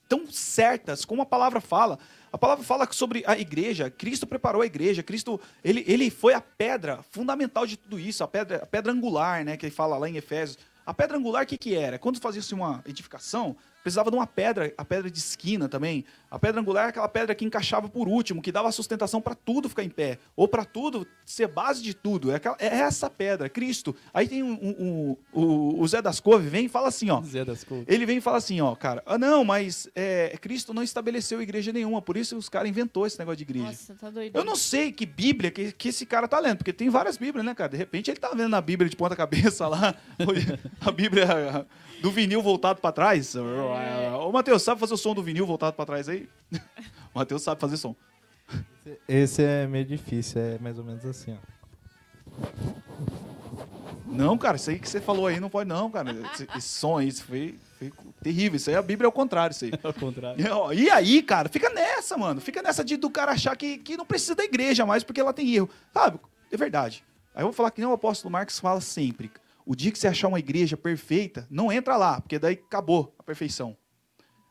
tão 0.08 0.30
certas, 0.30 1.04
como 1.06 1.22
a 1.24 1.26
palavra 1.26 1.60
fala. 1.60 1.98
A 2.32 2.38
palavra 2.38 2.64
fala 2.64 2.88
sobre 2.92 3.24
a 3.26 3.38
igreja. 3.38 3.90
Cristo 3.90 4.28
preparou 4.28 4.62
a 4.62 4.66
igreja. 4.66 5.02
Cristo, 5.04 5.42
ele, 5.64 5.84
ele 5.88 6.10
foi 6.10 6.34
a 6.34 6.40
pedra 6.42 7.02
fundamental 7.10 7.66
de 7.66 7.78
tudo 7.78 8.00
isso, 8.00 8.24
a 8.24 8.28
pedra, 8.28 8.58
a 8.58 8.66
pedra 8.66 8.92
angular, 8.92 9.44
né, 9.44 9.58
que 9.58 9.66
ele 9.66 9.74
fala 9.74 9.98
lá 9.98 10.08
em 10.08 10.18
Efésios. 10.18 10.58
A 10.86 10.94
pedra 10.94 11.18
angular, 11.18 11.44
o 11.44 11.48
que, 11.48 11.58
que 11.58 11.76
era? 11.76 11.98
Quando 12.00 12.20
fazia-se 12.20 12.54
uma 12.54 12.84
edificação, 12.88 13.56
precisava 13.84 14.10
de 14.12 14.16
uma 14.18 14.28
pedra, 14.28 14.74
a 14.78 14.86
pedra 14.86 15.10
de 15.10 15.18
esquina 15.18 15.68
também. 15.68 16.06
A 16.30 16.40
pedra 16.40 16.62
angular 16.62 16.86
é 16.86 16.90
aquela 16.90 17.10
pedra 17.10 17.36
que 17.36 17.44
encaixava 17.44 17.90
por 17.90 18.08
último, 18.08 18.42
que 18.42 18.52
dava 18.52 18.72
sustentação 18.72 19.22
para 19.22 19.36
tudo 19.36 19.68
ficar 19.68 19.84
em 19.84 19.90
pé, 19.90 20.18
ou 20.36 20.48
para 20.48 20.64
tudo 20.64 21.06
ser 21.26 21.48
base 21.48 21.82
de 21.82 21.94
tudo. 21.94 22.32
É, 22.32 22.36
aquela- 22.36 22.56
é 22.60 22.68
essa 22.68 23.10
pedra, 23.10 23.50
Cristo. 23.50 23.96
Aí 24.14 24.28
tem 24.28 24.42
um, 24.44 24.54
um- 24.54 24.76
um- 24.80 25.18
o, 25.42 25.82
o 25.82 25.88
Zé 25.88 26.02
das 26.02 26.20
Couve, 26.20 26.48
vem 26.48 26.66
e 26.66 26.70
fala 26.70 26.88
assim, 26.88 27.10
ó. 27.10 27.22
Zé 27.22 27.44
das 27.44 27.64
Couve. 27.64 27.86
Ele 27.88 28.06
vem 28.06 28.18
e 28.18 28.22
fala 28.22 28.38
assim, 28.38 28.62
ó, 28.62 28.74
cara, 28.76 29.04
ah, 29.06 29.18
não, 29.18 29.44
mas 29.44 29.90
é, 29.96 30.38
Cristo 30.40 30.74
não 30.74 30.84
estabeleceu 30.84 31.42
igreja 31.42 31.74
nenhuma, 31.74 32.02
por 32.02 32.16
isso 32.18 32.38
os 32.38 32.48
caras 32.48 32.70
inventou 32.70 33.06
esse 33.06 33.20
negócio 33.20 33.38
de 33.38 33.44
igreja. 33.44 33.66
Nossa, 33.66 33.96
tá 33.96 34.10
doido. 34.10 34.36
Eu 34.38 34.46
não 34.46 34.56
sei 34.56 34.92
que 34.92 35.06
Bíblia 35.06 35.52
que, 35.52 35.72
que 35.72 35.90
esse 35.90 36.06
cara 36.06 36.28
tá 36.28 36.40
lendo, 36.40 36.58
porque 36.58 36.72
tem 36.74 36.90
várias 36.90 37.18
Bíblias, 37.18 37.46
né, 37.46 37.54
cara? 37.54 37.70
De 37.70 37.78
repente 37.78 38.10
ele 38.10 38.20
tá 38.20 38.30
vendo 38.34 38.56
a 38.56 38.62
Bíblia 38.62 38.90
de 38.90 38.96
ponta 38.96 39.16
cabeça 39.16 39.68
lá, 39.68 39.96
a 40.80 40.92
Bíblia 40.92 41.26
do 42.02 42.12
vinil 42.12 42.42
voltado 42.42 42.82
pra 42.82 42.92
trás. 42.92 43.36
Ô, 43.36 44.32
Matheus, 44.32 44.64
sabe 44.64 44.80
fazer 44.80 44.94
o 44.94 44.98
som 44.98 45.14
do 45.14 45.24
vinil 45.24 45.46
voltado 45.46 45.76
pra 45.76 45.86
trás 45.86 46.10
aí? 46.10 46.28
O 46.54 46.60
Matheus 47.20 47.42
sabe 47.44 47.62
fazer 47.62 47.78
som. 47.78 47.96
Esse 49.08 49.44
é 49.44 49.68
meio 49.68 49.86
difícil, 49.86 50.42
é 50.42 50.58
mais 50.60 50.78
ou 50.78 50.84
menos 50.84 51.06
assim, 51.06 51.34
ó. 51.34 51.52
Não, 54.08 54.38
cara, 54.38 54.58
isso 54.58 54.70
aí 54.70 54.78
que 54.78 54.90
você 54.90 55.00
falou 55.00 55.28
aí 55.28 55.40
não 55.40 55.50
pode 55.50 55.70
não, 55.70 55.90
cara. 55.90 56.12
Esse, 56.34 56.48
esse 56.58 56.68
som 56.68 56.98
aí, 56.98 57.08
isso 57.08 57.24
foi, 57.24 57.58
foi 57.80 57.94
terrível. 58.22 58.58
Isso 58.58 58.70
aí 58.70 58.76
a 58.76 58.82
Bíblia 58.82 59.06
é 59.06 59.10
o 59.10 59.12
contrário, 59.12 59.54
isso 59.54 59.64
aí. 59.64 59.72
Ao 59.82 59.94
contrário. 59.94 60.46
E, 60.46 60.50
ó, 60.50 60.74
E 60.74 60.90
aí, 60.90 61.22
cara, 61.22 61.48
fica 61.48 61.70
nessa, 61.70 62.18
mano. 62.18 62.42
Fica 62.42 62.62
nessa 62.62 62.84
de 62.84 62.98
do 62.98 63.10
cara 63.10 63.32
achar 63.32 63.56
que, 63.56 63.78
que 63.78 63.96
não 63.96 64.06
precisa 64.06 64.36
da 64.36 64.44
igreja 64.44 64.86
mais 64.86 65.04
porque 65.04 65.22
ela 65.22 65.32
tem 65.32 65.50
erro. 65.54 65.70
Sabe? 65.94 66.20
É 66.52 66.58
verdade. 66.58 67.04
Aí 67.34 67.42
eu 67.42 67.48
vou 67.48 67.54
falar 67.54 67.72
que 67.72 67.80
nem 67.80 67.90
o 67.90 67.94
apóstolo 67.94 68.32
Marcos 68.32 68.60
fala 68.60 68.82
sempre. 68.82 69.32
O 69.66 69.76
dia 69.76 69.92
que 69.92 70.00
você 70.00 70.08
achar 70.08 70.28
uma 70.28 70.40
igreja 70.40 70.76
perfeita, 70.78 71.48
não 71.50 71.72
entra 71.72 71.96
lá, 71.98 72.20
porque 72.22 72.40
daí 72.40 72.54
acabou 72.54 73.16
a 73.20 73.24
perfeição. 73.24 73.78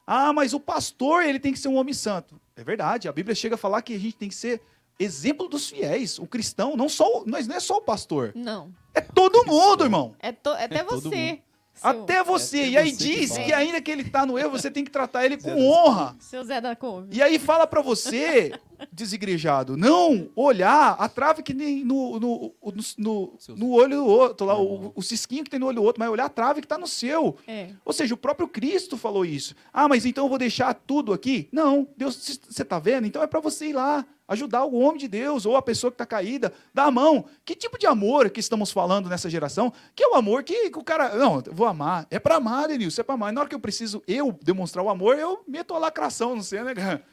Ah, 0.06 0.32
mas 0.32 0.52
o 0.54 0.60
pastor, 0.60 1.22
ele 1.24 1.38
tem 1.38 1.52
que 1.52 1.58
ser 1.58 1.68
um 1.68 1.76
homem 1.76 1.94
santo. 1.94 2.40
É 2.56 2.64
verdade. 2.64 3.08
A 3.08 3.12
Bíblia 3.12 3.34
chega 3.34 3.54
a 3.54 3.58
falar 3.58 3.82
que 3.82 3.94
a 3.94 3.98
gente 3.98 4.16
tem 4.16 4.28
que 4.28 4.34
ser 4.34 4.60
exemplo 4.98 5.48
dos 5.48 5.68
fiéis. 5.68 6.18
O 6.18 6.26
cristão, 6.26 6.76
não 6.76 6.88
só, 6.88 7.24
mas 7.26 7.46
não 7.46 7.54
é 7.56 7.60
só 7.60 7.76
o 7.78 7.82
pastor. 7.82 8.32
Não. 8.34 8.74
É 8.92 9.00
todo 9.00 9.46
mundo, 9.46 9.84
irmão. 9.84 10.14
É, 10.18 10.32
to- 10.32 10.50
é 10.56 10.64
até 10.64 10.78
É 10.78 10.84
todo 10.84 11.02
você. 11.02 11.42
Até 11.82 12.22
você. 12.22 12.58
até 12.58 12.68
e 12.68 12.76
aí 12.76 12.90
você 12.90 12.96
que 12.96 13.16
diz 13.20 13.30
fala. 13.30 13.44
que 13.44 13.52
ainda 13.52 13.80
que 13.80 13.90
ele 13.90 14.04
tá 14.04 14.26
no 14.26 14.38
erro, 14.38 14.50
você 14.50 14.70
tem 14.70 14.84
que 14.84 14.90
tratar 14.90 15.24
ele 15.24 15.36
com 15.38 15.50
honra. 15.50 16.16
seu 16.20 16.44
Zé 16.44 16.60
da 16.60 16.76
Couve. 16.76 17.16
E 17.16 17.22
aí 17.22 17.38
fala 17.38 17.66
pra 17.66 17.80
você, 17.80 18.52
desigrejado, 18.92 19.76
não 19.76 20.28
olhar 20.34 20.96
a 20.98 21.08
trave 21.08 21.42
que 21.42 21.54
tem 21.54 21.84
no, 21.84 22.20
no, 22.20 22.54
no, 22.98 23.38
no, 23.56 23.70
olho 23.70 23.96
do 23.96 24.06
outro, 24.06 24.46
lá, 24.46 24.58
o, 24.58 24.92
o 24.94 25.02
cisquinho 25.02 25.44
que 25.44 25.50
tem 25.50 25.60
no 25.60 25.66
olho 25.66 25.76
do 25.76 25.82
outro, 25.82 26.00
mas 26.00 26.10
olhar 26.10 26.26
a 26.26 26.30
trave 26.30 26.60
que 26.60 26.68
tá 26.68 26.78
no 26.78 26.86
seu. 26.86 27.36
É. 27.46 27.70
Ou 27.84 27.92
seja, 27.92 28.14
o 28.14 28.18
próprio 28.18 28.48
Cristo 28.48 28.96
falou 28.96 29.24
isso. 29.24 29.54
Ah, 29.72 29.88
mas 29.88 30.04
então 30.04 30.24
eu 30.24 30.28
vou 30.28 30.38
deixar 30.38 30.74
tudo 30.74 31.12
aqui? 31.12 31.48
Não, 31.52 31.88
Deus, 31.96 32.40
você 32.48 32.64
tá 32.64 32.78
vendo? 32.78 33.06
Então 33.06 33.22
é 33.22 33.26
pra 33.26 33.40
você 33.40 33.66
ir 33.66 33.72
lá, 33.72 34.04
ajudar 34.30 34.64
o 34.64 34.74
homem 34.78 34.96
de 34.98 35.08
Deus 35.08 35.44
ou 35.44 35.56
a 35.56 35.60
pessoa 35.62 35.90
que 35.90 35.98
tá 35.98 36.06
caída, 36.06 36.50
dar 36.72 36.84
a 36.84 36.90
mão. 36.90 37.26
Que 37.44 37.54
tipo 37.54 37.78
de 37.78 37.86
amor 37.86 38.30
que 38.30 38.40
estamos 38.40 38.70
falando 38.72 39.08
nessa 39.10 39.28
geração? 39.28 39.70
Que 39.94 40.02
é 40.04 40.08
o 40.08 40.14
amor 40.14 40.42
que, 40.42 40.70
que 40.70 40.78
o 40.78 40.82
cara, 40.82 41.14
não, 41.16 41.42
vou 41.52 41.66
amar. 41.66 42.06
É 42.10 42.18
pra 42.18 42.36
amar, 42.36 42.68
Denilson, 42.68 43.02
é 43.02 43.04
pra 43.04 43.14
amar. 43.14 43.30
E 43.30 43.34
na 43.34 43.42
hora 43.42 43.48
que 43.50 43.54
eu 43.54 43.60
preciso 43.60 44.02
eu 44.08 44.32
demonstrar 44.42 44.82
o 44.84 44.88
amor, 44.88 45.18
eu 45.18 45.44
meto 45.46 45.74
a 45.74 45.78
lacração, 45.78 46.34
não 46.34 46.42
sei, 46.42 46.62
né, 46.62 46.74
cara? 46.74 47.04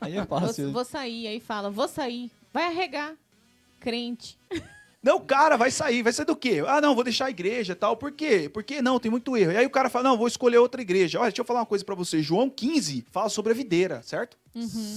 Aí 0.00 0.16
é 0.16 0.24
Vou, 0.24 0.40
fácil. 0.40 0.72
vou 0.72 0.84
sair, 0.84 1.26
aí 1.26 1.40
fala, 1.40 1.70
vou 1.70 1.86
sair. 1.88 2.30
Vai 2.52 2.64
arregar. 2.66 3.14
crente. 3.80 4.38
Não, 5.04 5.20
cara, 5.20 5.58
vai 5.58 5.70
sair. 5.70 6.02
Vai 6.02 6.14
sair 6.14 6.24
do 6.24 6.34
quê? 6.34 6.64
Ah, 6.66 6.80
não, 6.80 6.94
vou 6.94 7.04
deixar 7.04 7.26
a 7.26 7.30
igreja 7.30 7.74
e 7.74 7.76
tal. 7.76 7.94
Por 7.94 8.10
quê? 8.10 8.48
Porque 8.52 8.80
não, 8.80 8.98
tem 8.98 9.10
muito 9.10 9.36
erro. 9.36 9.52
E 9.52 9.56
aí 9.58 9.66
o 9.66 9.70
cara 9.70 9.90
fala, 9.90 10.08
não, 10.08 10.16
vou 10.16 10.26
escolher 10.26 10.56
outra 10.56 10.80
igreja. 10.80 11.18
Olha, 11.20 11.28
deixa 11.28 11.42
eu 11.42 11.44
falar 11.44 11.60
uma 11.60 11.66
coisa 11.66 11.84
pra 11.84 11.94
você. 11.94 12.22
João 12.22 12.48
15 12.48 13.04
fala 13.10 13.28
sobre 13.28 13.52
a 13.52 13.54
videira, 13.54 14.00
certo? 14.02 14.38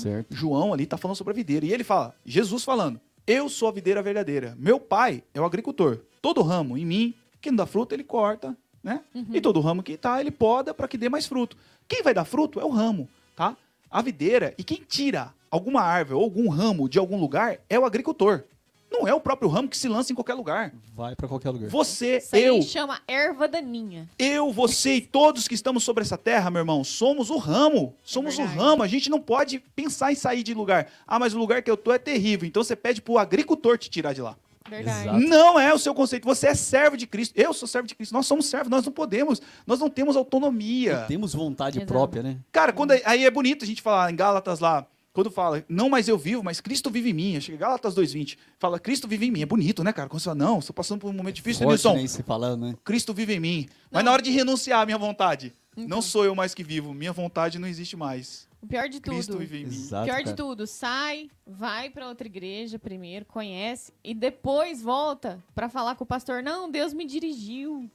Certo. 0.01 0.33
João 0.33 0.73
ali 0.73 0.85
tá 0.85 0.97
falando 0.97 1.17
sobre 1.17 1.33
a 1.33 1.35
videira. 1.35 1.65
E 1.65 1.73
ele 1.73 1.83
fala, 1.83 2.15
Jesus 2.25 2.63
falando, 2.63 3.01
eu 3.27 3.49
sou 3.49 3.67
a 3.67 3.71
videira 3.73 4.01
verdadeira. 4.01 4.55
Meu 4.57 4.79
pai 4.79 5.21
é 5.33 5.41
o 5.41 5.45
agricultor. 5.45 5.99
Todo 6.21 6.41
ramo 6.41 6.77
em 6.77 6.85
mim 6.85 7.13
que 7.41 7.51
não 7.51 7.57
dá 7.57 7.65
fruto, 7.65 7.93
ele 7.93 8.03
corta, 8.05 8.55
né? 8.81 9.01
E 9.33 9.41
todo 9.41 9.59
ramo 9.59 9.83
que 9.83 9.97
tá, 9.97 10.21
ele 10.21 10.31
poda 10.31 10.73
para 10.73 10.87
que 10.87 10.97
dê 10.97 11.09
mais 11.09 11.25
fruto. 11.25 11.57
Quem 11.85 12.01
vai 12.01 12.13
dar 12.13 12.23
fruto 12.23 12.61
é 12.61 12.63
o 12.63 12.69
ramo, 12.69 13.09
tá? 13.35 13.57
A 13.91 14.01
videira. 14.01 14.53
E 14.57 14.63
quem 14.63 14.81
tira 14.87 15.33
alguma 15.51 15.81
árvore 15.81 16.15
ou 16.15 16.23
algum 16.23 16.47
ramo 16.47 16.87
de 16.87 16.97
algum 16.97 17.19
lugar 17.19 17.59
é 17.69 17.77
o 17.77 17.85
agricultor. 17.85 18.43
Não 18.89 19.07
é 19.07 19.13
o 19.13 19.19
próprio 19.19 19.49
ramo 19.49 19.67
que 19.67 19.77
se 19.77 19.87
lança 19.87 20.11
em 20.11 20.15
qualquer 20.15 20.33
lugar. 20.33 20.73
Vai 20.95 21.15
pra 21.15 21.27
qualquer 21.27 21.49
lugar. 21.49 21.69
Você, 21.69 22.17
Isso 22.17 22.35
aí 22.35 22.43
eu, 22.43 22.61
chama 22.61 22.99
erva 23.07 23.47
daninha. 23.47 24.07
eu, 24.17 24.51
você 24.51 24.95
e 24.95 25.01
todos 25.01 25.47
que 25.47 25.53
estamos 25.53 25.83
sobre 25.83 26.03
essa 26.03 26.17
terra, 26.17 26.49
meu 26.49 26.61
irmão, 26.61 26.83
somos 26.83 27.29
o 27.29 27.37
ramo. 27.37 27.93
Somos 28.03 28.35
o 28.35 28.37
verdade. 28.37 28.57
ramo. 28.59 28.83
A 28.83 28.87
gente 28.87 29.09
não 29.09 29.19
pode 29.21 29.59
pensar 29.75 30.11
em 30.11 30.15
sair 30.15 30.41
de 30.41 30.53
lugar. 30.53 30.87
Ah, 31.05 31.19
mas 31.19 31.33
o 31.33 31.37
lugar 31.37 31.61
que 31.61 31.69
eu 31.69 31.77
tô 31.77 31.91
é 31.91 31.99
terrível. 31.99 32.47
Então 32.47 32.63
você 32.63 32.75
pede 32.75 33.01
pro 33.01 33.17
agricultor 33.17 33.77
te 33.77 33.89
tirar 33.89 34.13
de 34.13 34.21
lá. 34.21 34.35
Verdade. 34.69 35.07
Exato. 35.07 35.19
Não 35.19 35.59
é 35.59 35.73
o 35.73 35.77
seu 35.79 35.93
conceito. 35.93 36.25
Você 36.25 36.47
é 36.47 36.55
servo 36.55 36.97
de 36.97 37.07
Cristo. 37.07 37.33
Eu 37.37 37.53
sou 37.53 37.67
servo 37.67 37.87
de 37.87 37.95
Cristo. 37.95 38.13
Nós 38.13 38.25
somos 38.25 38.47
servos. 38.47 38.69
Nós 38.69 38.85
não 38.85 38.91
podemos. 38.91 39.41
Nós 39.65 39.79
não 39.79 39.89
temos 39.89 40.15
autonomia. 40.15 41.01
Não 41.01 41.07
temos 41.07 41.33
vontade 41.33 41.77
Exato. 41.77 41.91
própria, 41.93 42.23
né? 42.23 42.37
Cara, 42.51 42.73
quando 42.73 42.91
aí 43.05 43.25
é 43.25 43.31
bonito 43.31 43.63
a 43.63 43.67
gente 43.67 43.81
falar 43.81 44.11
em 44.11 44.15
Gálatas 44.15 44.59
lá, 44.59 44.85
quando 45.17 45.31
fala, 45.31 45.65
não 45.67 45.89
mais 45.89 46.07
eu 46.07 46.15
vivo, 46.15 46.43
mas 46.43 46.61
Cristo 46.61 46.91
vive 46.91 47.09
em 47.09 47.13
mim. 47.13 47.41
Chega 47.41 47.57
Gálatas 47.57 47.95
2:20, 47.95 48.37
fala 48.59 48.79
Cristo 48.79 49.07
vive 49.07 49.25
em 49.25 49.31
mim. 49.31 49.41
É 49.41 49.47
bonito, 49.47 49.83
né, 49.83 49.91
cara? 49.91 50.07
Quando 50.07 50.19
você 50.19 50.25
fala, 50.25 50.35
não, 50.35 50.59
estou 50.59 50.75
passando 50.75 50.99
por 50.99 51.09
um 51.09 51.13
momento 51.13 51.33
difícil, 51.37 51.63
Forte, 51.63 51.71
Nilson. 51.83 51.95
né, 51.95 52.03
isso 52.03 52.23
falando, 52.23 52.67
né? 52.67 52.75
Cristo 52.83 53.15
vive 53.15 53.33
em 53.33 53.39
mim. 53.39 53.67
Mas 53.89 54.03
Não. 54.03 54.11
na 54.11 54.13
hora 54.13 54.21
de 54.21 54.29
renunciar 54.29 54.81
à 54.81 54.85
minha 54.85 54.97
vontade, 54.99 55.53
não 55.75 55.85
Então. 55.85 56.01
sou 56.03 56.23
eu 56.23 56.35
mais 56.35 56.53
que 56.53 56.63
vivo, 56.63 56.93
minha 56.93 57.11
vontade 57.11 57.57
não 57.57 57.67
existe 57.67 57.97
mais. 57.97 58.45
O 58.61 58.67
pior 58.67 58.87
de 58.87 58.99
Cristo 58.99 59.31
tudo. 59.31 59.39
vive 59.39 59.57
em 59.61 59.65
mim. 59.65 59.73
Exato, 59.75 60.05
Pior 60.05 60.17
de 60.17 60.23
cara. 60.25 60.35
tudo, 60.35 60.67
sai, 60.67 61.29
vai 61.47 61.89
pra 61.89 62.07
outra 62.07 62.27
igreja 62.27 62.77
primeiro, 62.77 63.25
conhece 63.25 63.91
e 64.03 64.13
depois 64.13 64.83
volta 64.83 65.43
pra 65.55 65.67
falar 65.67 65.95
com 65.95 66.03
o 66.03 66.07
pastor. 66.07 66.43
Não, 66.43 66.69
Deus 66.69 66.93
me 66.93 67.05
dirigiu. 67.05 67.89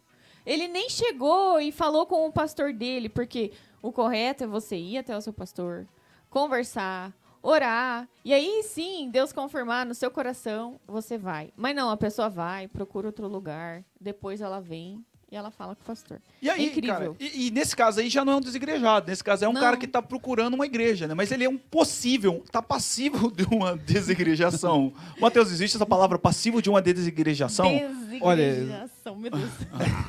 Ele 0.44 0.66
nem 0.66 0.90
chegou 0.90 1.61
e 1.61 1.70
falou 1.70 2.04
com 2.04 2.26
o 2.26 2.32
pastor 2.32 2.72
dele, 2.72 3.08
porque 3.08 3.52
o 3.80 3.92
correto 3.92 4.42
é 4.42 4.46
você 4.46 4.76
ir 4.76 4.98
até 4.98 5.16
o 5.16 5.20
seu 5.20 5.32
pastor, 5.32 5.87
conversar, 6.32 7.12
orar, 7.42 8.08
e 8.24 8.32
aí 8.32 8.62
sim, 8.64 9.10
Deus 9.12 9.34
confirmar 9.34 9.84
no 9.84 9.94
seu 9.94 10.10
coração, 10.10 10.80
você 10.88 11.18
vai. 11.18 11.52
Mas 11.54 11.76
não, 11.76 11.90
a 11.90 11.96
pessoa 11.96 12.30
vai, 12.30 12.66
procura 12.66 13.06
outro 13.06 13.28
lugar, 13.28 13.84
depois 14.00 14.40
ela 14.40 14.58
vem 14.58 15.04
e 15.30 15.36
ela 15.36 15.50
fala 15.50 15.74
com 15.74 15.82
o 15.82 15.84
pastor. 15.86 16.20
E 16.40 16.48
aí, 16.48 16.66
Incrível. 16.66 17.14
cara, 17.14 17.16
e, 17.18 17.48
e 17.48 17.50
nesse 17.50 17.74
caso 17.74 18.00
aí 18.00 18.08
já 18.08 18.24
não 18.24 18.34
é 18.34 18.36
um 18.36 18.40
desigrejado, 18.40 19.08
nesse 19.08 19.24
caso 19.24 19.44
é 19.44 19.48
um 19.48 19.52
Não. 19.52 19.60
cara 19.60 19.76
que 19.76 19.86
tá 19.86 20.00
procurando 20.00 20.54
uma 20.54 20.64
igreja, 20.66 21.06
né? 21.06 21.14
Mas 21.14 21.30
ele 21.32 21.44
é 21.44 21.48
um 21.48 21.56
possível, 21.58 22.44
tá 22.50 22.62
passivo 22.62 23.30
de 23.36 23.44
uma 23.44 23.76
desigrejação. 23.76 24.92
Mateus, 25.18 25.50
existe 25.50 25.76
essa 25.76 25.86
palavra 25.86 26.18
passivo 26.18 26.62
de 26.62 26.70
uma 26.70 26.80
desigrejação? 26.80 27.72
Desigrejação, 27.72 28.88
meu 29.16 29.30
Deus. 29.30 29.50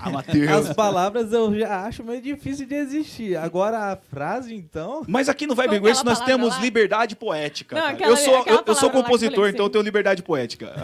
Ah, 0.01 0.10
Mateus. 0.12 0.49
As 0.69 0.73
palavras 0.75 1.32
eu 1.34 1.53
já 1.58 1.86
acho 1.86 2.03
meio 2.03 2.21
difícil 2.21 2.65
de 2.65 2.75
existir. 2.75 3.36
Agora 3.36 3.91
a 3.93 3.95
frase, 3.97 4.53
então. 4.53 5.03
Mas 5.08 5.27
aqui 5.29 5.47
no 5.47 5.56
Vibe 5.56 5.79
Grace 5.79 6.03
nós 6.06 6.19
temos 6.21 6.49
lá? 6.56 6.60
liberdade 6.62 7.15
poética. 7.15 7.75
Não, 7.75 7.86
aquela- 7.88 8.12
eu 8.12 8.17
sou, 8.17 8.43
eu, 8.45 8.63
eu 8.65 8.75
sou 8.75 8.89
compositor, 8.91 9.49
então 9.49 9.65
eu 9.65 9.69
tenho 9.69 9.84
liberdade 9.84 10.21
poética. 10.23 10.73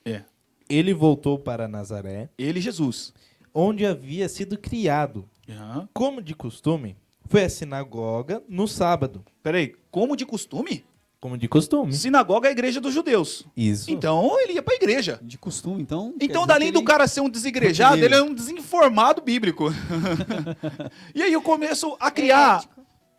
É. 0.06 0.22
Ele 0.70 0.94
voltou 0.94 1.38
para 1.40 1.68
Nazaré, 1.68 2.30
Ele, 2.38 2.60
Jesus. 2.62 3.14
onde 3.54 3.86
havia 3.86 4.28
sido 4.30 4.58
criado. 4.58 5.28
Aham. 5.50 5.88
Como 5.94 6.22
de 6.22 6.36
costume, 6.36 6.98
foi 7.26 7.44
à 7.46 7.50
sinagoga 7.50 8.44
no 8.50 8.68
sábado. 8.68 9.24
Peraí, 9.42 9.74
como 9.90 10.16
de 10.16 10.26
costume? 10.26 10.84
Como 11.20 11.36
de 11.38 11.48
costume. 11.48 11.92
Sinagoga 11.94 12.48
é 12.48 12.50
a 12.50 12.52
igreja 12.52 12.80
dos 12.80 12.94
judeus. 12.94 13.44
Isso. 13.58 13.90
Então, 13.90 14.40
ele 14.40 14.54
ia 14.54 14.62
pra 14.62 14.76
igreja. 14.76 15.20
De 15.24 15.36
costume, 15.38 15.82
então. 15.82 16.14
Então, 16.22 16.46
além 16.48 16.72
do 16.72 16.80
ele- 16.80 16.86
cara 16.86 17.08
ser 17.08 17.22
um 17.22 17.30
desigrejado, 17.30 17.98
ele 18.04 18.14
é 18.14 18.22
um 18.22 18.34
desinformado 18.34 19.22
bíblico. 19.22 19.66
e 21.16 21.24
aí 21.24 21.34
eu 21.34 21.42
começo 21.42 21.96
a 22.00 22.12
criar 22.12 22.58
Ético. 22.60 22.77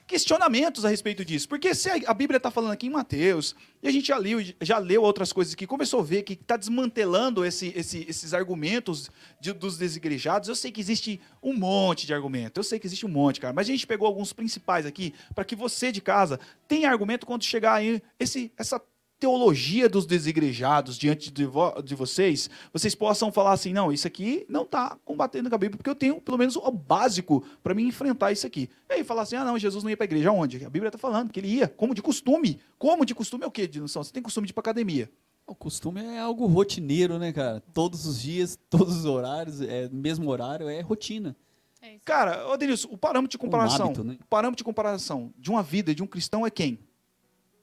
Questionamentos 0.08 0.84
a 0.84 0.88
respeito 0.88 1.24
disso. 1.24 1.48
Porque 1.48 1.74
se 1.74 1.88
a 1.90 2.14
Bíblia 2.14 2.38
está 2.38 2.50
falando 2.50 2.72
aqui 2.72 2.86
em 2.86 2.90
Mateus, 2.90 3.54
e 3.82 3.86
a 3.86 3.90
gente 3.92 4.08
já 4.08 4.16
leu, 4.16 4.38
já 4.60 4.78
leu 4.78 5.02
outras 5.02 5.32
coisas 5.32 5.54
que 5.54 5.66
começou 5.66 6.00
a 6.00 6.02
ver 6.02 6.22
que 6.22 6.32
está 6.32 6.56
desmantelando 6.56 7.44
esse- 7.44 7.72
esse- 7.76 8.04
esses 8.08 8.34
argumentos 8.34 9.10
de- 9.40 9.52
dos 9.52 9.76
desigrejados, 9.78 10.48
eu 10.48 10.56
sei 10.56 10.72
que 10.72 10.80
existe 10.80 11.20
um 11.42 11.52
monte 11.54 12.06
de 12.06 12.14
argumento. 12.14 12.58
Eu 12.58 12.64
sei 12.64 12.80
que 12.80 12.86
existe 12.86 13.06
um 13.06 13.10
monte, 13.10 13.38
cara. 13.38 13.52
Mas 13.52 13.68
a 13.68 13.70
gente 13.70 13.86
pegou 13.86 14.08
alguns 14.08 14.32
principais 14.32 14.86
aqui 14.86 15.14
para 15.34 15.44
que 15.44 15.54
você 15.54 15.92
de 15.92 16.00
casa 16.00 16.40
tenha 16.66 16.90
argumento 16.90 17.26
quando 17.26 17.44
chegar 17.44 17.74
aí 17.74 18.02
esse, 18.18 18.50
essa 18.56 18.82
teologia 19.18 19.88
dos 19.88 20.06
desigrejados 20.06 20.96
diante 20.96 21.30
de, 21.30 21.44
vo- 21.44 21.80
de 21.82 21.94
vocês, 21.94 22.48
vocês 22.72 22.94
possam 22.94 23.32
falar 23.32 23.52
assim, 23.52 23.72
não, 23.72 23.92
isso 23.92 24.06
aqui 24.06 24.46
não 24.48 24.62
está 24.62 24.96
combatendo 25.04 25.48
com 25.48 25.54
a 25.54 25.58
Bíblia, 25.58 25.76
porque 25.76 25.90
eu 25.90 25.94
tenho 25.94 26.20
pelo 26.20 26.38
menos 26.38 26.56
o 26.56 26.70
básico 26.70 27.44
para 27.62 27.74
mim 27.74 27.86
enfrentar 27.88 28.30
isso 28.32 28.46
aqui. 28.46 28.70
E 28.88 28.94
aí 28.94 29.04
falar 29.04 29.22
assim, 29.22 29.36
ah 29.36 29.44
não, 29.44 29.58
Jesus 29.58 29.82
não 29.82 29.90
ia 29.90 29.96
para 29.96 30.04
a 30.04 30.06
igreja, 30.06 30.30
onde? 30.30 30.64
A 30.64 30.70
Bíblia 30.70 30.88
está 30.88 30.98
falando 30.98 31.32
que 31.32 31.40
ele 31.40 31.48
ia, 31.48 31.66
como 31.68 31.94
de 31.94 32.02
costume. 32.02 32.60
Como 32.78 33.04
de 33.04 33.14
costume 33.14 33.44
é 33.44 33.46
o 33.46 33.50
quê, 33.50 33.66
Dinoção? 33.66 34.04
Você 34.04 34.12
tem 34.12 34.22
costume 34.22 34.46
de 34.46 34.52
ir 34.52 34.54
para 34.54 34.60
academia. 34.62 35.10
O 35.46 35.54
costume 35.54 36.00
é 36.04 36.18
algo 36.18 36.46
rotineiro, 36.46 37.18
né, 37.18 37.32
cara? 37.32 37.62
Todos 37.72 38.06
os 38.06 38.20
dias, 38.20 38.58
todos 38.70 38.98
os 38.98 39.04
horários, 39.04 39.60
é 39.62 39.88
mesmo 39.88 40.30
horário, 40.30 40.68
é 40.68 40.80
rotina. 40.80 41.34
É. 41.80 41.96
Cara, 42.04 42.46
ô 42.48 42.56
Denilson, 42.56 42.88
o 42.90 42.98
parâmetro 42.98 43.30
de 43.32 43.38
comparação, 43.38 43.86
hábito, 43.86 44.04
né? 44.04 44.18
o 44.20 44.26
parâmetro 44.26 44.58
de 44.58 44.64
comparação 44.64 45.32
de 45.38 45.50
uma 45.50 45.62
vida 45.62 45.94
de 45.94 46.02
um 46.02 46.06
cristão 46.06 46.46
é 46.46 46.50
quem? 46.50 46.78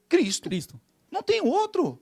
Cristo. 0.08 0.48
Cristo. 0.48 0.80
Não 1.16 1.22
tem 1.22 1.40
outro. 1.40 1.98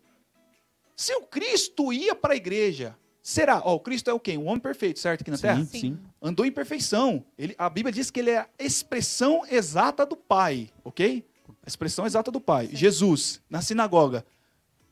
Se 0.97 1.15
o 1.15 1.23
Cristo 1.23 1.93
ia 1.93 2.17
para 2.17 2.35
a 2.35 2.37
igreja, 2.37 2.99
será? 3.23 3.63
Ó, 3.65 3.77
o 3.77 3.81
Cristo 3.81 4.11
é 4.11 4.13
o 4.13 4.19
quem? 4.19 4.37
O 4.37 4.47
homem 4.47 4.59
perfeito, 4.59 4.99
certo 4.99 5.21
aqui 5.21 5.31
na 5.31 5.39
terra? 5.39 5.65
Sim, 5.65 5.79
sim. 5.79 5.99
andou 6.21 6.45
em 6.45 6.51
perfeição. 6.51 7.25
Ele, 7.39 7.55
a 7.57 7.71
Bíblia 7.71 7.93
diz 7.93 8.11
que 8.11 8.19
ele 8.19 8.31
é 8.31 8.39
a 8.39 8.49
expressão 8.59 9.47
exata 9.49 10.05
do 10.05 10.17
Pai, 10.17 10.69
ok? 10.83 11.25
A 11.65 11.69
expressão 11.69 12.05
exata 12.05 12.33
do 12.33 12.41
Pai. 12.41 12.69
Jesus, 12.73 13.41
na 13.49 13.63
sinagoga. 13.63 14.27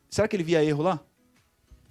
Será 0.09 0.25
que 0.25 0.37
ele 0.37 0.43
via 0.43 0.63
erro 0.63 0.83
lá? 0.83 1.01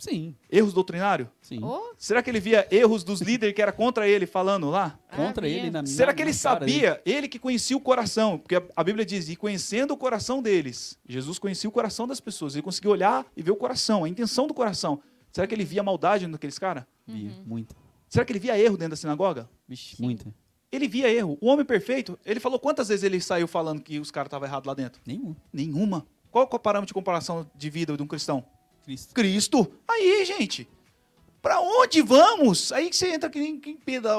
Sim, 0.03 0.35
Erros 0.51 0.73
doutrinários? 0.73 1.29
sim. 1.41 1.61
Oh, 1.63 1.93
Será 1.97 2.21
que 2.25 2.29
ele 2.29 2.41
via 2.41 2.67
erros 2.73 3.05
dos 3.05 3.21
líderes 3.21 3.55
que 3.55 3.63
era 3.63 3.71
contra 3.71 4.09
ele 4.09 4.27
falando 4.27 4.69
lá? 4.69 4.99
Contra 5.15 5.47
havia. 5.47 5.59
ele 5.59 5.71
na 5.71 5.87
Será 5.87 6.09
na- 6.11 6.15
que 6.17 6.23
ele 6.23 6.35
cara 6.37 6.59
dele. 6.59 6.73
sabia? 6.73 7.03
Ele 7.07 7.29
que 7.29 7.39
conhecia 7.39 7.77
o 7.77 7.81
coração, 7.81 8.37
porque 8.37 8.57
a- 8.57 8.83
Bíblia 8.83 9.07
diz, 9.07 9.29
e 9.29 9.37
conhecendo 9.37 9.95
o 9.95 9.97
coração 9.97 10.43
deles, 10.43 10.99
Jesus 11.09 11.39
conhecia 11.39 11.71
o 11.71 11.73
coração 11.73 12.09
das 12.09 12.19
pessoas, 12.19 12.55
ele 12.57 12.63
conseguiu 12.63 12.91
olhar 12.91 13.25
e 13.37 13.43
ver 13.45 13.53
o 13.53 13.57
coração, 13.57 14.03
a 14.03 14.09
intenção 14.09 14.49
do 14.49 14.53
coração. 14.55 15.01
Será 15.31 15.47
que 15.47 15.55
ele 15.55 15.65
via 15.65 15.85
maldade 15.85 16.27
naqueles 16.27 16.59
caras? 16.59 16.85
Via, 17.07 17.31
Muito. 17.47 17.73
Será 18.09 18.25
que 18.25 18.33
ele 18.33 18.41
via 18.41 18.59
erro 18.59 18.77
dentro 18.77 18.91
da 18.91 18.97
sinagoga? 18.97 19.49
Vixe, 19.69 19.95
Sim. 19.95 20.03
muito. 20.03 20.35
Ele 20.73 20.89
via 20.89 21.09
erro. 21.15 21.39
O 21.41 21.47
homem 21.47 21.65
perfeito, 21.65 22.19
ele 22.27 22.41
falou 22.41 22.59
quantas 22.59 22.89
vezes 22.89 23.05
ele 23.05 23.21
saiu 23.21 23.47
falando 23.47 23.81
que 23.81 24.01
os 24.01 24.11
caras 24.11 24.27
estavam 24.27 24.49
errados 24.49 24.67
lá 24.67 24.75
dentro? 24.75 25.01
Nenhum. 25.07 25.37
Nenhuma. 25.53 26.05
Qual 26.31 26.43
é 26.51 26.55
o 26.57 26.59
parâmetro 26.59 26.89
de 26.89 26.95
comparação 26.95 27.49
de 27.55 27.71
vida 27.71 27.97
de 27.97 28.03
um 28.03 28.07
cristão? 28.07 28.45
Cristo. 28.85 29.15
Cristo. 29.15 29.73
Aí, 29.89 30.25
gente, 30.25 30.69
pra 31.41 31.61
onde 31.61 32.03
vamos? 32.03 32.73
Aí 32.73 32.89
que 32.89 32.97
você 32.97 33.09
entra 33.09 33.31
que 33.31 33.39
nem 33.39 33.59
quem 33.59 33.77
peda, 33.77 34.11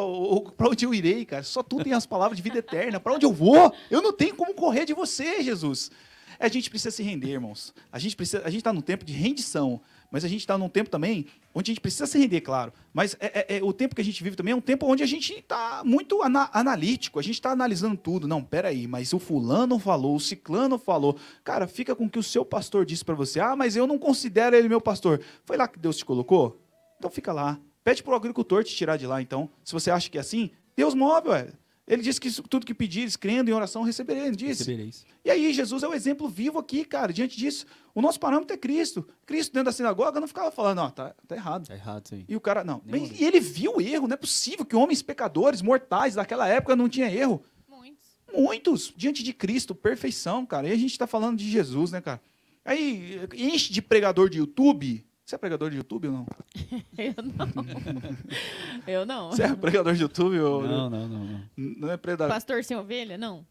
pra 0.58 0.70
onde 0.70 0.86
eu 0.86 0.94
irei, 0.94 1.26
cara? 1.26 1.44
Só 1.44 1.64
tu 1.64 1.84
tem 1.84 1.94
as 1.94 2.06
palavras 2.06 2.38
de 2.38 2.44
vida 2.44 2.60
eterna. 2.60 3.00
Pra 3.00 3.14
onde 3.14 3.26
eu 3.26 3.34
vou? 3.34 3.74
Eu 3.90 4.02
não 4.02 4.14
tenho 4.14 4.36
como 4.36 4.54
correr 4.54 4.86
de 4.86 4.94
você, 4.94 5.42
Jesus. 5.42 5.92
A 6.40 6.48
gente 6.48 6.70
precisa 6.70 6.92
se 6.92 7.04
render, 7.04 7.32
irmãos. 7.32 7.74
A 7.92 8.00
gente 8.00 8.16
precisa, 8.16 8.42
a 8.44 8.50
gente 8.50 8.64
tá 8.64 8.74
num 8.74 8.82
tempo 8.82 9.06
de 9.06 9.14
rendição, 9.14 9.80
mas 10.14 10.24
a 10.24 10.28
gente 10.28 10.46
tá 10.46 10.58
num 10.58 10.70
tempo 10.70 10.90
também 10.92 11.26
onde 11.56 11.72
a 11.72 11.74
gente 11.74 11.82
precisa 11.82 12.06
se 12.06 12.18
render, 12.20 12.40
claro. 12.42 12.72
Mas 12.94 13.18
é, 13.20 13.40
é- 13.50 13.58
é- 13.58 13.64
o 13.64 13.74
tempo 13.74 13.96
que 13.96 14.02
a 14.02 14.04
gente 14.06 14.24
vive 14.24 14.36
também 14.36 14.52
é 14.52 14.56
um 14.56 14.62
tempo 14.62 14.86
onde 14.86 15.02
a 15.02 15.06
gente 15.08 15.42
tá 15.42 15.82
muito 15.84 16.22
ana- 16.22 16.50
analítico, 16.54 17.20
a 17.20 17.24
gente 17.24 17.42
tá 17.42 17.50
analisando 17.52 17.98
tudo. 17.98 18.28
Não, 18.28 18.44
peraí, 18.44 18.88
mas 18.88 19.12
o 19.12 19.18
fulano 19.20 19.80
falou, 19.80 20.16
o 20.16 20.20
ciclano 20.20 20.78
falou. 20.78 21.18
Cara, 21.44 21.68
fica 21.68 21.96
com 21.96 22.06
o 22.06 22.10
que 22.10 22.20
o 22.20 22.24
seu 22.24 22.46
pastor 22.46 22.86
disse 22.86 23.04
pra 23.04 23.16
você. 23.16 23.40
Ah, 23.40 23.56
mas 23.56 23.76
eu 23.76 23.88
não 23.88 23.98
considero 23.98 24.56
ele 24.56 24.70
meu 24.70 24.80
pastor. 24.80 25.20
Foi 25.44 25.58
lá 25.58 25.68
que 25.68 25.80
Deus 25.80 25.98
te 25.98 26.06
colocou? 26.06 26.62
Então 27.00 27.10
fica 27.10 27.34
lá. 27.34 27.60
Pede 27.84 28.04
pro 28.04 28.16
agricultor 28.16 28.64
te 28.64 28.74
tirar 28.76 28.96
de 28.98 29.08
lá, 29.08 29.22
então. 29.22 29.50
Se 29.64 29.74
você 29.74 29.90
acha 29.92 30.10
que 30.10 30.18
é 30.18 30.22
assim, 30.22 30.52
Deus 30.78 30.94
move, 30.94 31.30
ué. 31.30 31.48
Ele 31.86 32.02
disse 32.02 32.20
que 32.20 32.32
tudo 32.44 32.66
que 32.66 32.74
pedires, 32.74 33.18
crendo 33.18 33.52
em 33.52 33.54
oração, 33.54 33.84
receberei, 33.84 34.24
ele 34.28 34.36
disse. 34.38 34.64
Recebereis. 34.64 35.06
E 35.26 35.30
aí, 35.30 35.52
Jesus 35.54 35.84
é 35.84 35.88
o 35.88 35.94
exemplo 35.94 36.30
vivo 36.30 36.58
aqui, 36.58 36.86
cara. 36.86 37.12
Diante 37.12 37.38
disso, 37.38 37.66
o 37.94 38.02
nosso 38.02 38.18
parâmetro 38.20 38.54
é 38.54 38.58
Cristo. 38.58 39.06
Cristo 39.26 39.52
dentro 39.52 39.66
da 39.66 39.72
sinagoga 39.74 40.20
não 40.22 40.28
ficava 40.28 40.50
falando, 40.50 40.80
ó, 40.80 40.90
tá, 40.90 41.14
tá 41.28 41.36
errado. 41.36 41.68
Tá 41.68 41.74
errado 41.74 42.06
isso 42.06 42.16
aí. 42.16 42.26
E 42.30 42.36
o 42.38 42.40
cara, 42.40 42.64
não. 42.64 42.82
Mas- 42.86 43.20
e 43.20 43.26
ele 43.26 43.42
viu 43.42 43.76
o 43.78 43.82
erro. 43.82 44.08
Não 44.08 44.14
é 44.14 44.18
possível 44.18 44.66
que 44.66 44.76
homens 44.78 45.02
pecadores, 45.02 45.62
mortais 45.62 46.16
daquela 46.16 46.48
época 46.48 46.74
não 46.76 46.88
tinha 46.88 47.12
erro. 47.12 47.44
Muitos. 47.68 48.08
Muitos, 48.34 48.94
diante 48.96 49.22
de 49.22 49.34
Cristo, 49.34 49.76
perfeição, 49.76 50.46
cara. 50.46 50.70
E 50.70 50.72
a 50.72 50.78
gente 50.78 50.98
tá 50.98 51.06
falando 51.06 51.38
de 51.38 51.50
Jesus, 51.52 51.92
né, 51.92 52.00
cara? 52.00 52.22
Aí, 52.64 53.20
enche 53.36 53.74
de 53.74 53.82
pregador 53.82 54.30
de 54.30 54.38
YouTube. 54.38 55.06
Você 55.26 55.36
é 55.36 55.38
pregador 55.38 55.70
de 55.70 55.78
YouTube 55.78 56.08
ou 56.10 56.14
não? 56.14 56.26
Eu 56.98 57.16
não. 57.24 57.66
Eu 58.86 59.06
não. 59.06 59.32
Você 59.32 59.44
é 59.44 59.56
pregador 59.56 59.94
de 59.94 60.02
YouTube 60.02 60.38
ou 60.40 60.62
Não, 60.64 60.90
não, 60.90 61.08
não, 61.08 61.26
não. 61.26 61.42
não 61.56 61.92
é 61.92 61.98
pregador? 61.98 62.34
Pastor 62.34 62.64
sem 62.64 62.76
ovelha? 62.76 63.18
Não. 63.18 63.46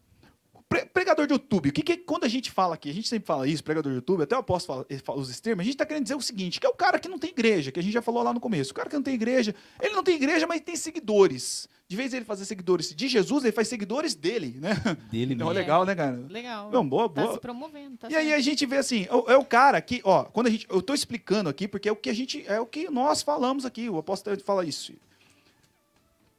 Pre- 0.69 0.85
pregador 0.85 1.27
de 1.27 1.33
YouTube, 1.33 1.69
o 1.69 1.71
que, 1.71 1.83
que 1.83 1.97
quando 1.97 2.23
a 2.23 2.27
gente 2.27 2.49
fala 2.51 2.73
aqui, 2.75 2.89
a 2.89 2.93
gente 2.93 3.07
sempre 3.07 3.27
fala 3.27 3.47
isso, 3.47 3.63
pregador 3.63 3.91
de 3.91 3.97
YouTube, 3.97 4.23
até 4.23 4.35
eu 4.35 4.41
posso 4.41 4.65
falar, 4.65 4.85
eh, 4.89 4.97
falar 4.97 5.19
os 5.19 5.39
termos, 5.39 5.61
a 5.61 5.65
gente 5.65 5.77
tá 5.77 5.85
querendo 5.85 6.03
dizer 6.03 6.15
o 6.15 6.21
seguinte, 6.21 6.59
que 6.59 6.65
é 6.65 6.69
o 6.69 6.73
cara 6.73 6.97
que 6.97 7.07
não 7.07 7.19
tem 7.19 7.29
igreja, 7.29 7.71
que 7.71 7.79
a 7.79 7.83
gente 7.83 7.93
já 7.93 8.01
falou 8.01 8.23
lá 8.23 8.33
no 8.33 8.39
começo. 8.39 8.71
O 8.71 8.73
cara 8.73 8.89
que 8.89 8.95
não 8.95 9.03
tem 9.03 9.13
igreja, 9.13 9.53
ele 9.79 9.93
não 9.93 10.03
tem 10.03 10.15
igreja, 10.15 10.47
mas 10.47 10.61
tem 10.61 10.75
seguidores. 10.75 11.67
De 11.93 11.97
vez 11.97 12.11
em 12.11 12.17
ele 12.17 12.25
fazer 12.25 12.43
seguidores 12.45 12.91
de 12.91 13.07
Jesus, 13.07 13.43
ele 13.43 13.51
faz 13.53 13.67
seguidores 13.67 14.15
dele, 14.15 14.57
né? 14.59 14.73
Dele 15.11 15.35
Então, 15.35 15.45
mesmo. 15.49 15.59
legal, 15.61 15.85
né, 15.85 15.93
cara? 15.93 16.25
Legal. 16.27 16.71
Não, 16.71 16.83
boa, 16.89 17.07
Tá 17.07 17.21
boa. 17.21 17.33
se 17.35 17.39
promovendo. 17.39 17.97
Tá 17.97 18.09
E 18.09 18.15
aí 18.15 18.33
a 18.33 18.39
gente 18.39 18.65
vê 18.65 18.77
assim, 18.77 19.05
é 19.27 19.37
o- 19.37 19.45
cara 19.45 19.79
que, 19.79 20.01
ó, 20.03 20.23
quando 20.23 20.47
a 20.47 20.49
gente, 20.49 20.65
eu 20.71 20.81
tô 20.81 20.91
explicando 20.95 21.51
aqui 21.51 21.67
porque 21.67 21.87
é 21.87 21.91
o 21.91 21.95
que 21.95 22.09
a 22.09 22.13
gente, 22.15 22.43
é 22.47 22.59
o 22.59 22.65
que 22.65 22.89
nós 22.89 23.21
falamos 23.21 23.63
aqui, 23.63 23.91
o 23.91 23.99
apóstolo 23.99 24.35
fala 24.43 24.65
isso. 24.65 24.91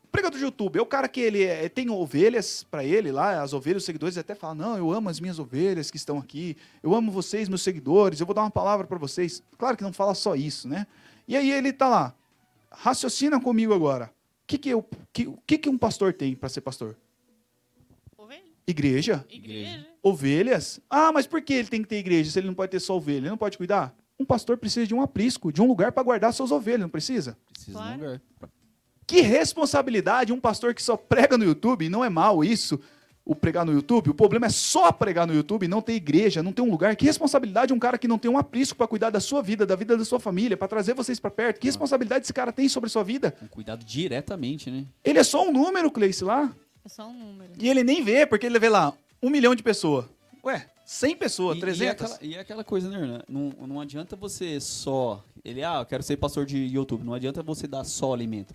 O 0.03 0.09
pregador 0.11 0.37
de 0.41 0.45
YouTube 0.45 0.77
é 0.77 0.83
o 0.83 0.87
cara 0.87 1.07
que 1.07 1.21
ele 1.21 1.45
é- 1.45 1.69
tem 1.69 1.89
ovelhas 1.89 2.67
para 2.69 2.83
ele 2.83 3.13
lá, 3.13 3.41
as 3.41 3.53
ovelhas, 3.53 3.83
os 3.83 3.87
seguidores 3.87 4.19
até 4.19 4.35
falam: 4.35 4.57
"Não, 4.57 4.77
eu 4.77 4.91
amo 4.91 5.09
as 5.09 5.21
minhas 5.21 5.39
ovelhas 5.39 5.89
que 5.89 5.97
estão 5.97 6.19
aqui. 6.19 6.57
Eu 6.83 6.97
amo 6.97 7.13
vocês, 7.13 7.49
meus 7.49 7.63
seguidores. 7.63 8.19
Eu 8.19 8.27
vou 8.27 8.35
dar 8.35 8.43
uma 8.43 8.51
palavra 8.51 8.89
para 8.89 8.99
vocês". 8.99 9.41
Claro 9.57 9.77
que 9.77 9.85
não 9.85 9.93
fala 9.93 10.17
só 10.17 10.35
isso, 10.35 10.67
né? 10.67 10.85
E 11.29 11.37
aí 11.37 11.49
ele 11.53 11.73
tá 11.73 11.89
lá. 11.89 12.13
Raciocina 12.73 13.41
comigo 13.41 13.73
agora. 13.73 14.11
O 14.45 14.47
que 14.47 14.59
que, 14.59 14.69
eu, 14.69 14.87
que, 15.13 15.27
o 15.27 15.39
que 15.47 15.57
que 15.57 15.69
um 15.71 15.79
pastor 15.79 16.13
tem 16.13 16.35
para 16.35 16.51
ser 16.51 16.61
pastor? 16.61 16.97
Ovelha? 18.17 18.43
Igreja? 18.67 19.25
Igreja? 19.31 19.87
Ovelhas? 20.03 20.81
Ah, 20.89 21.11
mas 21.13 21.27
por 21.27 21.41
que 21.41 21.55
ele 21.55 21.69
tem 21.69 21.81
que 21.83 21.89
ter 21.89 21.97
igreja 21.97 22.31
se 22.31 22.39
ele 22.39 22.47
não 22.49 22.55
pode 22.55 22.71
ter 22.71 22.81
só 22.81 22.95
ovelha? 22.97 23.19
Ele 23.21 23.31
não 23.31 23.39
pode 23.39 23.57
cuidar? 23.57 23.97
Um 24.21 24.25
pastor 24.25 24.59
precisa 24.59 24.87
de 24.87 24.95
um 24.95 25.01
aprisco, 25.01 25.51
de 25.51 25.63
um 25.63 25.67
lugar 25.67 25.93
para 25.93 26.03
guardar 26.03 26.33
suas 26.33 26.53
ovelhas, 26.53 26.83
não 26.83 26.89
precisa? 26.91 27.39
Precisa 27.53 27.73
Claro. 27.79 27.97
de 27.97 27.99
um 27.99 28.05
lugar. 28.07 28.23
Que 29.07 29.21
responsabilidade 29.23 30.33
um 30.33 30.39
pastor 30.41 30.75
que 30.75 30.83
só 30.83 30.97
prega 30.97 31.37
no 31.39 31.45
YouTube, 31.45 31.89
não 31.89 32.05
é 32.05 32.09
mal 32.11 32.45
isso, 32.45 32.79
o 33.27 33.35
pregar 33.35 33.65
no 33.65 33.73
YouTube, 33.73 34.11
o 34.11 34.15
problema 34.15 34.47
é 34.47 34.51
só 34.51 34.93
pregar 34.93 35.27
no 35.27 35.33
YouTube, 35.35 35.67
não 35.67 35.81
ter 35.81 35.95
igreja, 35.95 36.43
não 36.43 36.53
ter 36.53 36.61
um 36.61 36.71
lugar. 36.71 36.95
Que 36.95 37.07
responsabilidade 37.07 37.73
um 37.73 37.79
cara 37.79 37.97
que 37.97 38.07
não 38.07 38.19
tem 38.19 38.31
um 38.31 38.37
aprisco 38.37 38.77
para 38.77 38.87
cuidar 38.87 39.09
da 39.11 39.19
sua 39.21 39.43
vida, 39.43 39.65
da 39.65 39.75
vida 39.75 39.97
da 39.97 40.05
sua 40.05 40.21
família, 40.21 40.57
para 40.57 40.69
trazer 40.69 40.93
vocês 40.95 41.19
para 41.19 41.31
perto? 41.31 41.59
Que 41.59 41.67
responsabilidade 41.67 42.25
esse 42.25 42.33
cara 42.35 42.53
tem 42.53 42.69
sobre 42.69 42.89
a 42.89 42.91
sua 42.91 43.03
vida? 43.03 43.31
Com 43.33 43.49
cuidado 43.49 43.83
diretamente, 43.85 44.71
né? 44.71 44.85
Ele 45.03 45.19
é 45.19 45.25
só 45.25 45.49
um 45.49 45.53
número, 45.53 45.91
Cleice, 45.91 46.23
lá. 46.23 46.53
É 46.85 46.89
só 46.89 47.07
um 47.09 47.15
número. 47.15 47.53
E 47.59 47.69
ele 47.69 47.83
nem 47.83 48.05
vê, 48.05 48.27
porque 48.27 48.45
ele 48.45 48.59
vê 48.59 48.69
lá 48.69 48.93
um 49.23 49.31
milhão 49.31 49.55
de 49.55 49.63
pessoas. 49.63 50.05
Ué, 50.45 50.69
100 50.85 51.17
pessoas, 51.17 51.57
E- 51.57 51.61
300. 51.61 51.81
E, 51.81 51.87
é 51.87 51.91
aquela, 51.91 52.19
e 52.21 52.35
é 52.35 52.41
aquela 52.41 52.65
coisa, 52.65 52.91
né, 52.91 52.99
Hernan? 53.01 53.23
Não, 53.27 53.55
não 53.67 53.81
adianta 53.81 54.15
você 54.15 54.61
só. 54.61 55.25
Ele, 55.43 55.65
ah, 55.65 55.79
eu 55.81 55.87
quero 55.87 56.03
ser 56.03 56.19
pastor 56.19 56.45
de 56.45 56.59
YouTube. 56.59 57.03
Não 57.03 57.15
adianta 57.15 57.43
você 57.43 57.67
dar 57.67 57.85
só 57.85 58.13
alimento. 58.13 58.55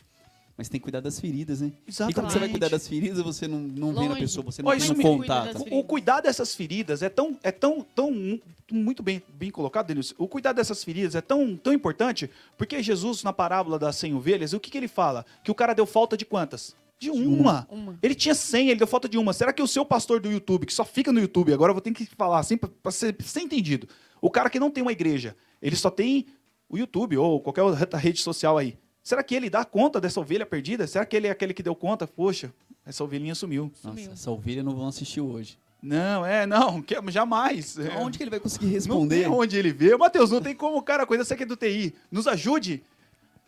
Mas 0.59 0.67
tem 0.67 0.77
que 0.77 0.83
cuidar 0.83 0.99
das 0.99 1.17
feridas, 1.17 1.61
né? 1.61 1.71
E 1.87 1.93
quando 1.93 1.93
você 1.93 2.03
vai 2.03 2.09
Exatamente. 2.19 2.51
cuidar 2.51 2.67
das 2.67 2.85
feridas, 2.85 3.19
você 3.21 3.47
não, 3.47 3.59
não 3.59 3.93
vê 3.93 4.09
na 4.09 4.15
pessoa, 4.17 4.43
você 4.43 4.61
não 4.61 4.69
me- 4.93 5.03
contato. 5.03 5.63
O, 5.71 5.79
o 5.79 5.83
cuidar 5.85 6.19
dessas 6.19 6.53
feridas 6.53 7.01
é 7.01 7.07
tão, 7.07 7.39
é 7.41 7.49
tão, 7.49 7.81
tão 7.95 8.11
mu- 8.11 8.41
muito 8.69 9.01
bem, 9.01 9.23
bem 9.35 9.49
colocado, 9.51 9.87
Denilson. 9.87 10.15
O 10.17 10.27
cuidar 10.27 10.51
dessas 10.51 10.83
feridas 10.83 11.15
é 11.15 11.21
tão, 11.21 11.55
tão 11.55 11.71
importante 11.71 12.29
porque 12.57 12.83
Jesus, 12.83 13.23
na 13.23 13.31
parábola 13.31 13.79
das 13.79 13.95
100 13.95 14.15
ovelhas, 14.15 14.51
o 14.51 14.59
que, 14.59 14.69
que 14.69 14.77
ele 14.77 14.89
fala? 14.89 15.25
Que 15.45 15.49
o 15.49 15.55
cara 15.55 15.73
deu 15.73 15.85
falta 15.85 16.17
de 16.17 16.25
quantas? 16.25 16.75
De 16.99 17.09
uma. 17.09 17.65
Uma. 17.71 17.97
Ele 18.03 18.13
tinha 18.13 18.35
100, 18.35 18.67
ele 18.71 18.79
deu 18.79 18.85
falta 18.87 19.07
de 19.07 19.17
uma. 19.17 19.31
Será 19.31 19.53
que 19.53 19.63
o 19.63 19.67
seu 19.67 19.85
pastor 19.85 20.19
do 20.19 20.29
YouTube, 20.29 20.65
que 20.65 20.73
só 20.73 20.83
fica 20.83 21.13
no 21.13 21.21
YouTube, 21.21 21.53
agora 21.53 21.69
eu 21.69 21.73
vou 21.73 21.81
ter 21.81 21.93
que 21.93 22.05
falar 22.05 22.39
assim 22.39 22.57
para 22.57 22.91
ser, 22.91 23.15
ser 23.23 23.39
entendido. 23.39 23.87
O 24.21 24.29
cara 24.29 24.49
que 24.49 24.59
não 24.59 24.69
tem 24.69 24.81
uma 24.81 24.91
igreja, 24.91 25.37
ele 25.61 25.77
só 25.77 25.89
tem 25.89 26.25
o 26.67 26.77
YouTube 26.77 27.15
ou 27.15 27.39
qualquer 27.39 27.61
outra 27.63 27.97
rede 27.97 28.19
social 28.19 28.57
aí. 28.57 28.77
Será 29.03 29.23
que 29.23 29.33
ele 29.35 29.49
dá 29.49 29.63
conta 29.65 29.99
dessa 29.99 30.19
ovelha 30.19 30.45
perdida? 30.45 30.85
Será 30.85 31.05
que 31.05 31.15
ele 31.15 31.27
é 31.27 31.31
aquele 31.31 31.53
que 31.53 31.63
deu 31.63 31.75
conta? 31.75 32.05
Poxa, 32.07 32.53
essa 32.85 33.03
ovelhinha 33.03 33.33
sumiu. 33.35 33.71
Nossa, 33.83 33.97
Sumiu. 33.97 34.11
essa 34.13 34.31
ovelha 34.31 34.61
não 34.63 34.75
vão 34.75 34.87
assistir 34.87 35.21
hoje. 35.21 35.57
Não, 35.81 36.25
é, 36.25 36.45
não, 36.45 36.81
que- 36.81 36.95
jamais. 37.09 37.77
É. 37.79 37.95
Onde 37.97 38.17
que 38.17 38.23
ele 38.23 38.29
vai 38.29 38.39
conseguir 38.39 38.65
Não 38.65 38.73
responder? 38.73 39.21
tem 39.23 39.27
onde 39.31 39.57
ele 39.57 39.71
vê. 39.71 39.95
Matheus, 39.95 40.29
não 40.29 40.41
tem 40.41 40.53
como 40.53 40.77
o 40.77 40.81
cara, 40.83 41.05
coisa 41.05 41.23
você 41.23 41.35
que 41.37 41.43
é 41.43 41.45
do 41.45 41.55
TI, 41.55 41.95
nos 42.11 42.27
ajude. 42.27 42.83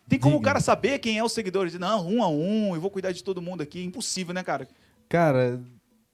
Tem 0.08 0.18
como 0.18 0.36
o 0.36 0.40
Diga. 0.40 0.50
cara 0.52 0.60
saber 0.62 1.00
quem 1.00 1.18
é 1.18 1.24
o 1.24 1.30
seguidor? 1.30 1.70
Não, 1.80 2.08
um 2.08 2.24
a 2.24 2.28
um, 2.30 2.74
eu 2.74 2.82
vou 2.82 2.90
cuidar 2.90 3.12
de 3.12 3.24
todo 3.24 3.42
mundo 3.42 3.62
aqui. 3.62 3.84
Impossível, 3.84 4.34
né, 4.34 4.44
cara? 4.44 4.68
Cara, 5.10 5.62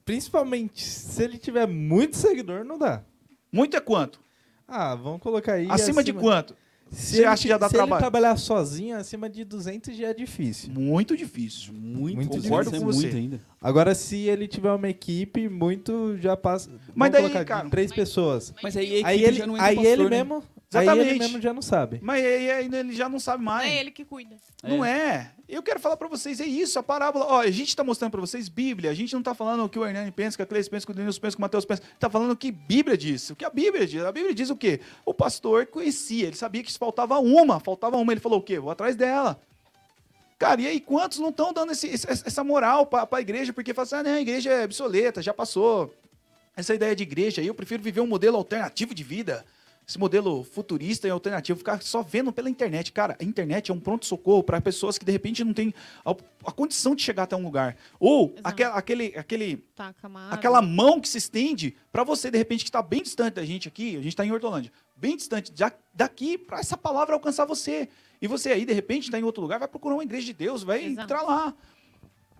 principalmente 0.04 0.84
se 0.84 1.23
ele 1.23 1.38
tiver 1.38 1.67
muito 1.67 2.15
seguidor, 2.17 2.63
não 2.63 2.78
dá. 2.78 3.02
Muito 3.52 3.76
é 3.78 3.80
quanto? 3.80 4.19
Ah, 4.67 4.95
vamos 4.95 5.21
colocar 5.21 5.54
aí. 5.54 5.67
acima, 5.69 6.04
de 6.04 6.12
quanto? 6.13 6.56
Se 6.91 7.17
Você 7.17 7.26
acha 7.26 7.41
que 7.43 7.47
já 7.50 7.58
dá 7.58 7.67
se 7.67 7.73
trabalho? 7.73 7.93
ele 7.95 8.00
trabalhar 8.00 8.38
sozinho, 8.38 8.95
acima 8.97 9.30
de 9.30 9.43
200 9.43 9.95
já 9.95 10.08
é 10.08 10.13
difícil. 10.13 10.71
Muito 10.73 11.15
difícil. 11.17 11.73
Muito, 11.73 12.15
Muito 12.15 12.30
Concordo 12.41 12.71
difícil, 12.71 12.86
com 12.86 12.91
é 12.91 12.93
você. 12.93 13.02
muito 13.08 13.17
ainda. 13.17 13.41
Agora, 13.62 13.93
se 13.95 14.15
ele 14.17 14.47
tiver 14.47 14.71
uma 14.71 14.88
equipe, 14.89 15.50
muito 15.50 16.17
já 16.21 16.36
passa. 16.38 16.69
Mas 16.95 17.12
vamos 17.12 17.12
daí, 17.12 17.21
colocar 17.34 17.45
cara- 17.45 17.69
três 17.69 17.91
pessoas. 17.91 18.54
Mas 18.63 18.76
aí, 18.78 19.04
a 19.04 19.08
Aí 19.08 19.23
ele, 19.23 19.38
já 19.38 19.47
não 19.47 19.56
do 19.56 19.62
aí 19.62 19.76
pastor, 19.76 19.91
ele 19.93 20.10
né? 20.10 20.23
Mesmo. 20.73 20.80
Aí 20.80 20.86
ele 20.86 20.91
Exatamente. 21.01 21.19
mesmo 21.19 21.41
já 21.41 21.53
não 21.53 21.62
sabe. 21.62 21.99
Mas 22.01 22.23
aí, 22.25 22.49
ele 22.75 22.93
já 22.93 23.08
não 23.08 23.19
sabe 23.19 23.43
Não 23.43 23.51
mais. 23.53 23.71
é 23.71 23.80
ele 23.80 23.91
que 23.91 24.03
cuida. 24.03 24.36
Não 24.63 24.84
é. 24.84 25.32
Eu 25.47 25.63
quero 25.63 25.80
falar 25.80 25.95
pra 25.95 26.08
vocês, 26.10 26.41
é 26.41 26.45
isso, 26.45 26.77
a 26.77 26.84
parábola. 26.84 27.25
Ó, 27.25 27.39
a 27.39 27.49
gente 27.49 27.73
tá 27.73 27.84
mostrando 27.84 28.12
pra 28.12 28.19
vocês 28.19 28.49
Bíblia. 28.49 28.91
A 28.91 28.93
gente 28.93 29.13
não 29.13 29.23
tá 29.23 29.34
falando 29.34 29.63
o 29.63 29.69
que 29.69 29.80
o 29.80 29.86
Hernani 29.86 30.12
pensa, 30.12 30.36
que 30.36 30.43
a 30.43 30.45
Cleice 30.45 30.69
pensa, 30.69 30.86
que 30.86 30.91
o 30.91 30.95
Denilson 30.95 31.21
pensa, 31.21 31.38
que 31.38 31.39
o 31.39 31.41
Matheus 31.41 31.63
pensa. 31.63 31.82
Tá 31.97 32.10
falando 32.10 32.32
o 32.32 32.36
que 32.36 32.51
Bíblia 32.51 32.97
diz. 32.97 33.30
O 33.30 33.36
que 33.36 33.45
a 33.45 33.49
Bíblia 33.49 33.88
diz. 33.88 34.03
A 34.03 34.12
Bíblia 34.12 34.34
diz 34.36 34.49
o 34.49 34.58
quê? 34.58 34.82
O 35.06 35.13
pastor 35.13 35.65
conhecia, 35.67 36.27
ele 36.27 36.36
sabia 36.36 36.62
que 36.62 36.73
faltava 36.77 37.17
uma, 37.19 37.62
faltava 37.62 37.95
uma. 37.95 38.12
Ele 38.12 38.19
falou 38.19 38.39
o 38.39 38.43
quê? 38.43 38.60
Vou 38.60 38.69
atrás 38.71 38.95
dela. 38.95 39.39
Cara, 40.38 40.62
e 40.62 40.67
aí 40.67 40.80
quantos 40.82 41.17
não 41.19 41.30
estão 41.30 41.51
dando 41.53 41.71
esse- 41.71 41.89
essa 41.89 42.43
moral 42.43 42.86
pra, 42.86 43.08
pra 43.08 43.21
igreja? 43.21 43.53
Porque 43.53 43.73
falam 43.73 43.86
assim, 43.86 43.95
ah, 43.95 44.03
não, 44.03 44.12
a 44.17 44.21
igreja 44.21 44.51
é 44.51 44.65
obsoleta, 44.65 45.21
já 45.21 45.34
passou. 45.34 45.93
Essa 46.56 46.75
ideia 46.75 46.95
de 46.95 47.03
igreja 47.03 47.41
aí, 47.41 47.47
eu 47.47 47.56
prefiro 47.56 47.82
viver 47.82 48.01
um 48.01 48.08
modelo 48.08 48.36
alternativo 48.38 48.93
de 48.93 49.03
vida. 49.03 49.45
Esse 49.88 49.97
modelo 49.97 50.43
futurista 50.43 51.08
e 51.08 51.12
alternativo, 51.12 51.58
ficar 51.58 51.82
só 51.82 52.02
vendo 52.02 52.34
pela 52.34 52.50
internet. 52.50 52.91
Cara, 52.91 53.15
a 53.21 53.23
internet 53.23 53.71
é 53.71 53.73
um 53.73 53.80
pronto-socorro 53.80 54.43
para 54.43 54.60
pessoas 54.60 54.97
que 54.97 55.06
de 55.06 55.13
repente 55.13 55.45
não 55.45 55.54
têm 55.54 55.73
a, 56.04 56.12
a 56.45 56.52
condição 56.52 56.93
de 56.93 57.02
chegar 57.02 57.23
até 57.23 57.38
um 57.38 57.43
lugar. 57.43 57.78
Ou 57.97 58.36
aquela, 58.43 58.76
aquele, 58.76 59.13
aquele, 59.15 59.58
Tá 59.73 59.93
aquela 60.30 60.62
mão 60.62 61.00
que 61.00 61.08
se 61.08 61.17
estende 61.17 61.73
para 61.89 62.04
você, 62.04 62.30
de 62.30 62.38
repente, 62.38 62.65
que 62.65 62.69
está 62.69 62.82
bem 62.82 63.02
distante 63.02 63.36
da 63.36 63.45
gente 63.45 63.70
aqui, 63.70 63.91
a 63.91 63.99
gente 63.99 64.09
está 64.09 64.26
em 64.26 64.32
Hortolândia, 64.34 64.74
bem 64.93 65.16
distante 65.16 65.53
já, 65.55 65.72
daqui 65.93 66.38
para 66.38 66.59
essa 66.59 66.76
palavra 66.76 67.16
alcançar 67.16 67.45
você. 67.45 67.88
E 68.22 68.28
você 68.28 68.51
aí, 68.51 68.66
de 68.66 68.74
repente, 68.74 69.05
está 69.05 69.18
em 69.18 69.24
outro 69.24 69.41
lugar, 69.41 69.57
vai 69.57 69.70
procurar 69.70 69.95
uma 69.95 70.03
igreja 70.03 70.26
de 70.26 70.34
Deus, 70.34 70.64
vai 70.64 70.84
Exato. 70.84 71.01
entrar 71.01 71.22
lá. 71.22 71.53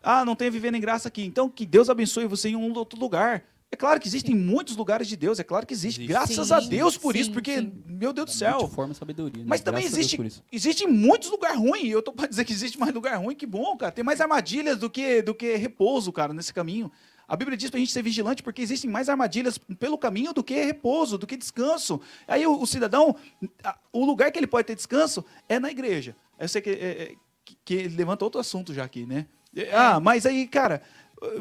Ah, 0.04 0.26
não 0.26 0.36
tenho 0.36 0.52
vivendo 0.52 0.76
em 0.76 0.82
graça 0.82 1.08
aqui. 1.08 1.24
Então, 1.24 1.50
que 1.50 1.66
Deus 1.66 1.90
abençoe 1.90 2.28
você 2.28 2.50
em 2.50 2.58
um 2.58 2.74
outro 2.74 3.00
lugar. 3.00 3.46
É 3.70 3.76
claro 3.76 4.00
que 4.00 4.08
existem 4.08 4.34
muitos 4.34 4.78
lugares 4.78 5.08
de 5.10 5.18
Deus, 5.18 5.40
é 5.40 5.44
claro 5.44 5.66
que 5.68 5.74
existe. 5.74 6.00
Existe. 6.00 6.08
Graças 6.08 6.48
Sim, 6.48 6.54
a 6.54 6.60
Deus 6.62 6.98
por 6.98 7.14
sim, 7.14 7.20
isso, 7.20 7.32
porque, 7.34 7.58
sim. 7.58 7.74
meu 7.86 8.14
Deus 8.14 8.28
do 8.28 8.32
céu. 8.32 8.60
multiforme 8.60 8.96
sabedoria. 8.96 9.44
né? 9.44 9.46
Mas 9.50 9.60
também 9.60 9.82
Graças 9.82 9.98
a 9.98 10.00
existe, 10.00 10.44
existe 10.52 10.88
muitos 10.88 11.30
lugares 11.30 11.58
ruins. 11.60 11.92
Eu 11.92 12.02
tô 12.02 12.14
pra 12.14 12.28
dizer 12.28 12.46
que 12.46 12.54
existe 12.54 12.80
mais 12.80 12.94
lugar 12.94 13.18
ruim 13.18 13.36
que 13.36 13.46
bom, 13.46 13.76
cara. 13.76 13.92
Tem 13.92 14.06
mais 14.06 14.22
armadilhas 14.22 14.78
do 14.78 14.90
que, 14.90 15.22
do 15.22 15.36
que 15.36 15.56
repouso, 15.58 16.14
cara, 16.14 16.34
nesse 16.34 16.54
caminho. 16.54 16.90
A 17.28 17.36
Bíblia 17.36 17.58
diz 17.58 17.70
pra 17.70 17.78
gente 17.78 17.92
ser 17.92 18.02
vigilante 18.02 18.42
porque 18.42 18.62
existem 18.62 18.90
mais 18.90 19.10
armadilhas 19.10 19.58
pelo 19.58 19.98
caminho 19.98 20.32
do 20.32 20.42
que 20.42 20.64
repouso, 20.64 21.18
do 21.18 21.28
que 21.28 21.36
descanso. 21.36 22.00
Aí 22.26 22.48
o, 22.48 22.62
o 22.62 22.66
cidadão, 22.66 23.18
a- 23.62 23.78
o 23.92 24.06
lugar 24.06 24.32
que 24.32 24.40
ele 24.40 24.48
pode 24.48 24.66
ter 24.66 24.76
descanso 24.76 25.26
é 25.50 25.60
na 25.60 25.70
igreja. 25.70 26.16
Eu 26.40 26.48
sei 26.48 26.62
que, 26.62 26.70
é, 26.70 26.74
é, 26.74 27.16
que, 27.44 27.58
que 27.66 27.74
ele 27.74 27.98
levanta 27.98 28.24
outro 28.24 28.40
assunto 28.40 28.74
já 28.74 28.86
aqui, 28.86 29.06
né? 29.06 29.26
Ah, 29.74 30.00
mas 30.00 30.26
aí, 30.26 30.48
cara, 30.48 30.82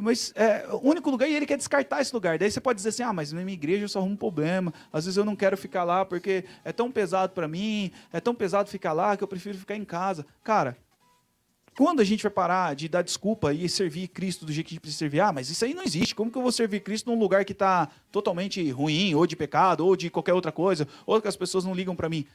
mas 0.00 0.32
é, 0.34 0.66
o 0.72 0.88
único 0.88 1.10
lugar, 1.10 1.28
e 1.28 1.34
ele 1.34 1.46
quer 1.46 1.56
descartar 1.56 2.00
esse 2.00 2.14
lugar. 2.14 2.38
Daí 2.38 2.50
você 2.50 2.60
pode 2.60 2.76
dizer 2.76 2.90
assim: 2.90 3.02
ah, 3.02 3.12
mas 3.12 3.32
na 3.32 3.42
minha 3.42 3.54
igreja 3.54 3.84
eu 3.84 3.88
só 3.88 3.98
arrumo 3.98 4.16
problema. 4.16 4.72
Às 4.92 5.04
vezes 5.04 5.16
eu 5.16 5.24
não 5.24 5.36
quero 5.36 5.56
ficar 5.56 5.84
lá 5.84 6.04
porque 6.04 6.44
é 6.64 6.72
tão 6.72 6.90
pesado 6.90 7.32
pra 7.32 7.46
mim, 7.46 7.90
é 8.12 8.20
tão 8.20 8.34
pesado 8.34 8.70
ficar 8.70 8.92
lá 8.92 9.16
que 9.16 9.22
eu 9.22 9.28
prefiro 9.28 9.58
ficar 9.58 9.76
em 9.76 9.84
casa. 9.84 10.26
Cara, 10.42 10.76
quando 11.76 12.00
a 12.00 12.04
gente 12.04 12.22
vai 12.22 12.30
parar 12.30 12.74
de 12.74 12.88
dar 12.88 13.02
desculpa 13.02 13.52
e 13.52 13.68
servir 13.68 14.08
Cristo 14.08 14.46
do 14.46 14.52
jeito 14.52 14.66
que 14.66 14.72
a 14.72 14.76
gente 14.76 14.80
precisa 14.80 14.98
servir? 14.98 15.20
Ah, 15.20 15.32
mas 15.32 15.50
isso 15.50 15.62
aí 15.62 15.74
não 15.74 15.82
existe. 15.82 16.14
Como 16.14 16.30
que 16.30 16.38
eu 16.38 16.42
vou 16.42 16.52
servir 16.52 16.80
Cristo 16.80 17.10
num 17.10 17.18
lugar 17.18 17.44
que 17.44 17.52
está 17.52 17.90
totalmente 18.10 18.70
ruim, 18.70 19.14
ou 19.14 19.26
de 19.26 19.36
pecado, 19.36 19.84
ou 19.84 19.94
de 19.94 20.08
qualquer 20.08 20.32
outra 20.32 20.50
coisa, 20.50 20.88
ou 21.04 21.20
que 21.20 21.28
as 21.28 21.36
pessoas 21.36 21.64
não 21.64 21.74
ligam 21.74 21.94
para 21.94 22.08
mim? 22.08 22.26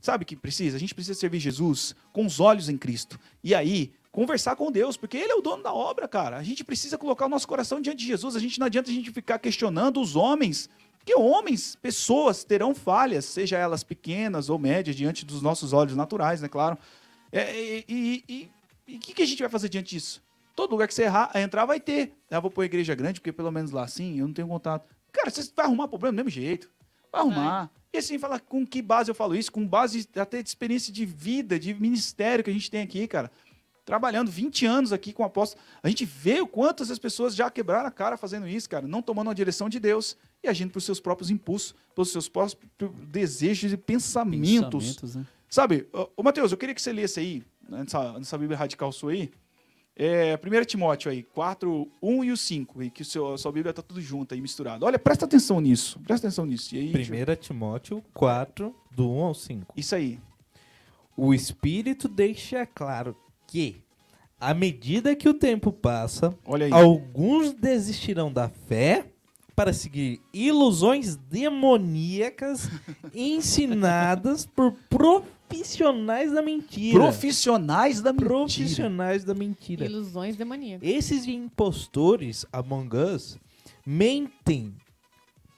Sabe 0.00 0.24
o 0.24 0.26
que 0.26 0.36
precisa? 0.36 0.76
A 0.76 0.80
gente 0.80 0.94
precisa 0.94 1.18
servir 1.18 1.38
Jesus 1.38 1.94
com 2.12 2.26
os 2.26 2.40
olhos 2.40 2.68
em 2.68 2.76
Cristo. 2.76 3.18
E 3.42 3.54
aí, 3.54 3.92
conversar 4.12 4.56
com 4.56 4.70
Deus, 4.70 4.96
porque 4.96 5.16
Ele 5.16 5.32
é 5.32 5.34
o 5.34 5.40
dono 5.42 5.62
da 5.62 5.72
obra, 5.72 6.08
cara. 6.08 6.36
A 6.36 6.42
gente 6.42 6.64
precisa 6.64 6.96
colocar 6.98 7.26
o 7.26 7.28
nosso 7.28 7.46
coração 7.46 7.80
diante 7.80 7.98
de 7.98 8.06
Jesus. 8.06 8.34
A 8.36 8.40
gente 8.40 8.58
não 8.58 8.66
adianta 8.66 8.90
a 8.90 8.94
gente 8.94 9.10
ficar 9.12 9.38
questionando 9.38 10.00
os 10.00 10.16
homens. 10.16 10.68
Porque 10.98 11.14
homens, 11.18 11.76
pessoas, 11.76 12.44
terão 12.44 12.74
falhas, 12.74 13.24
seja 13.24 13.56
elas 13.56 13.82
pequenas 13.82 14.50
ou 14.50 14.58
médias, 14.58 14.94
diante 14.96 15.24
dos 15.24 15.40
nossos 15.40 15.72
olhos 15.72 15.96
naturais, 15.96 16.40
né? 16.42 16.48
Claro. 16.48 16.76
É, 17.32 17.84
e- 17.88 18.50
o 18.88 18.98
que, 18.98 19.12
que 19.14 19.22
a 19.22 19.26
gente 19.26 19.40
vai 19.40 19.50
fazer 19.50 19.68
diante 19.68 19.90
disso? 19.90 20.22
Todo 20.56 20.70
lugar 20.70 20.88
que 20.88 20.94
você 20.94 21.04
errar, 21.04 21.30
entrar 21.36 21.64
vai 21.66 21.78
ter. 21.78 22.12
Ah, 22.30 22.40
vou 22.40 22.50
pôr 22.50 22.64
igreja 22.64 22.94
grande, 22.94 23.20
porque 23.20 23.32
pelo 23.32 23.52
menos 23.52 23.70
lá 23.70 23.84
assim 23.84 24.18
eu 24.18 24.26
não 24.26 24.34
tenho 24.34 24.48
contato. 24.48 24.88
Cara, 25.12 25.30
você 25.30 25.48
vai 25.54 25.66
arrumar 25.66 25.88
problema 25.88 26.12
do 26.12 26.16
mesmo 26.16 26.30
jeito. 26.30 26.70
Vai 27.12 27.20
arrumar. 27.20 27.70
E 27.92 27.98
assim, 27.98 28.18
fala 28.18 28.38
com 28.40 28.66
que 28.66 28.82
base 28.82 29.10
eu 29.10 29.14
falo 29.14 29.34
isso? 29.34 29.52
Com 29.52 29.66
base 29.66 30.08
até 30.16 30.42
de 30.42 30.48
experiência 30.48 30.92
de 30.92 31.06
vida, 31.06 31.58
de 31.58 31.72
ministério 31.74 32.42
que 32.44 32.50
a 32.50 32.52
gente 32.52 32.70
tem 32.70 32.82
aqui, 32.82 33.06
cara. 33.06 33.30
Trabalhando 33.88 34.30
20 34.30 34.66
anos 34.66 34.92
aqui 34.92 35.14
com 35.14 35.22
o 35.22 35.26
apóstolo. 35.26 35.64
A 35.82 35.88
gente 35.88 36.04
vê 36.04 36.42
o 36.42 36.46
quanto 36.46 36.82
essas 36.82 36.98
pessoas 36.98 37.34
já 37.34 37.50
quebraram 37.50 37.88
a 37.88 37.90
cara 37.90 38.18
fazendo 38.18 38.46
isso, 38.46 38.68
cara. 38.68 38.86
Não 38.86 39.00
tomando 39.00 39.30
a 39.30 39.32
direção 39.32 39.66
de 39.66 39.80
Deus 39.80 40.14
e 40.44 40.48
agindo 40.48 40.70
por 40.70 40.82
seus 40.82 41.00
próprios 41.00 41.30
impulsos, 41.30 41.74
pelos 41.94 42.12
seus 42.12 42.28
próprios 42.28 42.58
desejos 43.10 43.72
e 43.72 43.78
pensamentos. 43.78 44.88
Pensamentos, 44.88 45.16
né? 45.16 45.26
Sabe, 45.48 45.88
ô, 46.14 46.22
Matheus, 46.22 46.52
eu 46.52 46.58
queria 46.58 46.74
que 46.74 46.82
você 46.82 46.92
lesse 46.92 47.18
aí, 47.18 47.42
nessa, 47.66 48.18
nessa 48.18 48.36
Bíblia 48.36 48.58
Radical 48.58 48.92
sua 48.92 49.12
aí, 49.12 49.30
é, 49.96 50.34
1 50.36 50.64
Timóteo 50.66 51.10
aí, 51.10 51.22
4, 51.22 51.90
1 52.02 52.24
e 52.24 52.30
o 52.30 52.36
5, 52.36 52.80
aí, 52.82 52.90
que 52.90 53.00
o 53.00 53.06
seu, 53.06 53.32
a 53.32 53.38
sua 53.38 53.50
Bíblia 53.50 53.72
tá 53.72 53.80
tudo 53.80 54.02
junto 54.02 54.34
aí, 54.34 54.40
misturado. 54.42 54.84
Olha, 54.84 54.98
presta 54.98 55.24
atenção 55.24 55.62
nisso, 55.62 55.98
presta 56.00 56.26
atenção 56.26 56.44
nisso. 56.44 56.74
E 56.74 56.78
aí, 56.78 56.92
1 56.92 57.36
Timóteo 57.40 58.04
4, 58.12 58.76
do 58.90 59.10
1 59.10 59.22
ao 59.22 59.34
5. 59.34 59.72
Isso 59.74 59.94
aí. 59.94 60.20
O 61.16 61.32
Espírito 61.32 62.06
deixa 62.06 62.66
claro 62.66 63.16
que, 63.48 63.82
à 64.38 64.54
medida 64.54 65.16
que 65.16 65.28
o 65.28 65.34
tempo 65.34 65.72
passa, 65.72 66.32
Olha 66.46 66.66
aí. 66.66 66.72
alguns 66.72 67.52
desistirão 67.52 68.32
da 68.32 68.48
fé 68.48 69.06
para 69.56 69.72
seguir 69.72 70.20
ilusões 70.32 71.16
demoníacas 71.16 72.70
ensinadas 73.12 74.46
por 74.46 74.72
profissionais 74.88 76.30
da 76.32 76.40
mentira. 76.40 77.00
Profissionais 77.00 78.00
da 78.00 78.12
mentira. 78.12 78.28
Profissionais 78.28 79.24
da 79.24 79.34
mentira. 79.34 79.84
Ilusões 79.84 80.36
demoníacas. 80.36 80.88
Esses 80.88 81.26
impostores 81.26 82.46
Among 82.52 82.96
Us 82.96 83.36
mentem 83.84 84.72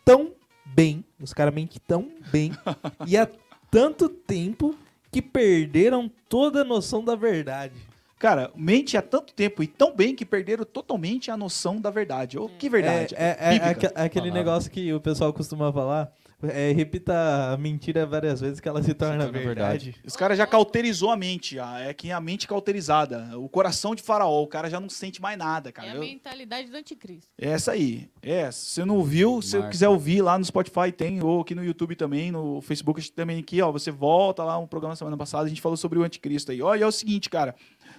tão 0.02 0.32
bem, 0.64 1.04
os 1.20 1.34
caras 1.34 1.52
mentem 1.52 1.80
tão 1.86 2.10
bem 2.32 2.52
e 3.06 3.18
há 3.18 3.28
tanto 3.70 4.08
tempo 4.08 4.74
que 5.10 5.20
perderam 5.22 6.10
toda 6.28 6.60
a 6.62 6.64
noção 6.64 7.04
da 7.04 7.14
verdade. 7.14 7.74
Cara, 8.18 8.50
mente 8.54 8.96
há 8.98 9.02
tanto 9.02 9.32
tempo 9.32 9.62
e 9.62 9.66
tão 9.66 9.94
bem 9.96 10.14
que 10.14 10.26
perderam 10.26 10.64
totalmente 10.64 11.30
a 11.30 11.36
noção 11.36 11.80
da 11.80 11.90
verdade. 11.90 12.38
Ô, 12.38 12.48
que 12.50 12.68
verdade. 12.68 13.14
É, 13.16 13.36
é- 13.40 13.56
é 13.56 13.68
aque- 13.70 13.86
aquele 13.86 14.28
Palavra. 14.28 14.32
negócio 14.32 14.70
que 14.70 14.92
o 14.92 15.00
pessoal 15.00 15.32
costuma 15.32 15.72
falar. 15.72 16.12
É, 16.42 16.72
repita 16.72 17.52
a 17.52 17.56
mentira 17.56 18.06
várias 18.06 18.40
vezes 18.40 18.60
que 18.60 18.68
ela 18.68 18.82
se 18.82 18.94
torna 18.94 19.24
torna 19.24 19.38
verdade. 19.38 19.94
Os 20.04 20.16
caras 20.16 20.38
já 20.38 20.46
cauterizou 20.46 21.10
a 21.10 21.16
mente. 21.16 21.58
ah, 21.58 21.78
É 21.80 21.92
que 21.92 22.10
a 22.10 22.20
mente 22.20 22.46
cauterizada. 22.48 23.38
O 23.38 23.48
coração 23.48 23.94
de 23.94 24.02
faraó. 24.02 24.42
O 24.42 24.46
cara 24.46 24.70
já 24.70 24.80
não 24.80 24.88
sente 24.88 25.20
mais 25.20 25.36
nada, 25.38 25.70
cara. 25.72 25.88
É 25.88 25.90
a 25.92 25.94
Eu- 25.96 26.00
mentalidade 26.00 26.70
do 26.70 26.76
anticristo. 26.76 27.30
É 27.38 27.48
essa 27.50 27.72
aí. 27.72 28.08
É, 28.22 28.50
se 28.50 28.66
você 28.66 28.84
não 28.84 28.96
ouviu, 28.96 29.42
se 29.42 29.60
quiser 29.68 29.88
ouvir 29.88 30.22
lá 30.22 30.38
no 30.38 30.44
Spotify 30.44 30.90
tem, 30.90 31.22
ou 31.22 31.40
aqui 31.42 31.54
no 31.54 31.64
YouTube 31.64 31.94
também, 31.96 32.30
no 32.30 32.60
Facebook 32.60 33.10
também 33.12 33.38
aqui, 33.40 33.60
ó, 33.60 33.70
você 33.70 33.90
volta 33.90 34.42
lá 34.44 34.58
um 34.58 34.66
programa 34.66 34.96
semana 34.96 35.16
passada, 35.16 35.44
a 35.44 35.48
gente 35.48 35.60
falou 35.60 35.76
sobre 35.76 35.98
o 35.98 36.02
anticristo 36.02 36.52
aí. 36.52 36.58
E 36.58 36.82
é 36.82 36.86
o 36.86 36.92
seguinte, 36.92 37.28
cara, 37.28 37.54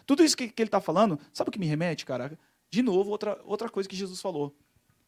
tudo 0.06 0.24
isso 0.24 0.36
que, 0.36 0.48
que 0.48 0.62
ele 0.62 0.70
tá 0.70 0.82
falando, 0.82 1.20
sabe 1.34 1.50
o 1.50 1.52
que 1.52 1.60
me 1.60 1.66
remete, 1.68 2.06
cara? 2.06 2.38
De 2.72 2.82
novo, 2.82 3.12
outra, 3.12 3.38
outra 3.46 3.70
coisa 3.70 3.88
que 3.88 3.96
Jesus 3.96 4.22
falou. 4.22 4.56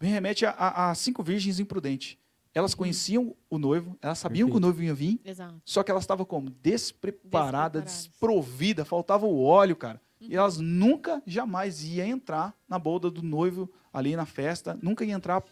Me 0.01 0.09
remete 0.09 0.45
a, 0.45 0.49
a- 0.51 0.91
a 0.91 0.95
cinco 0.95 1.23
virgens 1.23 1.59
imprudentes. 1.61 2.17
Elas 2.55 2.75
conheciam 2.75 3.35
o 3.49 3.57
noivo, 3.57 3.97
elas 4.01 4.19
sabiam 4.19 4.49
que 4.49 4.55
o 4.57 4.59
noivo 4.59 4.83
ia 4.83 4.93
vir, 4.93 5.19
Exato. 5.25 5.59
só 5.65 5.81
que 5.81 5.89
elas 5.89 6.03
estavam 6.03 6.25
como? 6.25 6.49
Despreparadas, 6.61 7.83
Despreparadas. 7.83 7.83
desprovidas, 7.83 8.87
faltava 8.87 9.25
o 9.25 9.41
óleo, 9.43 9.75
cara. 9.75 9.99
E 10.21 10.35
elas 10.35 10.57
nunca, 10.59 11.21
jamais 11.25 11.83
iam 11.83 12.07
entrar 12.07 12.55
na 12.69 12.77
boda 12.79 13.09
do 13.09 13.21
noivo 13.23 13.69
ali 13.91 14.15
na 14.15 14.25
festa, 14.25 14.77
nunca 14.81 15.03
iam 15.03 15.17
entrar, 15.17 15.43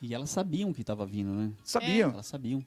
E 0.00 0.14
elas 0.14 0.30
sabiam 0.30 0.72
que 0.72 0.84
tava 0.84 1.06
vindo, 1.06 1.32
né? 1.32 1.52
sabiam. 1.64 2.10
Elas 2.10 2.26
sabiam. 2.26 2.64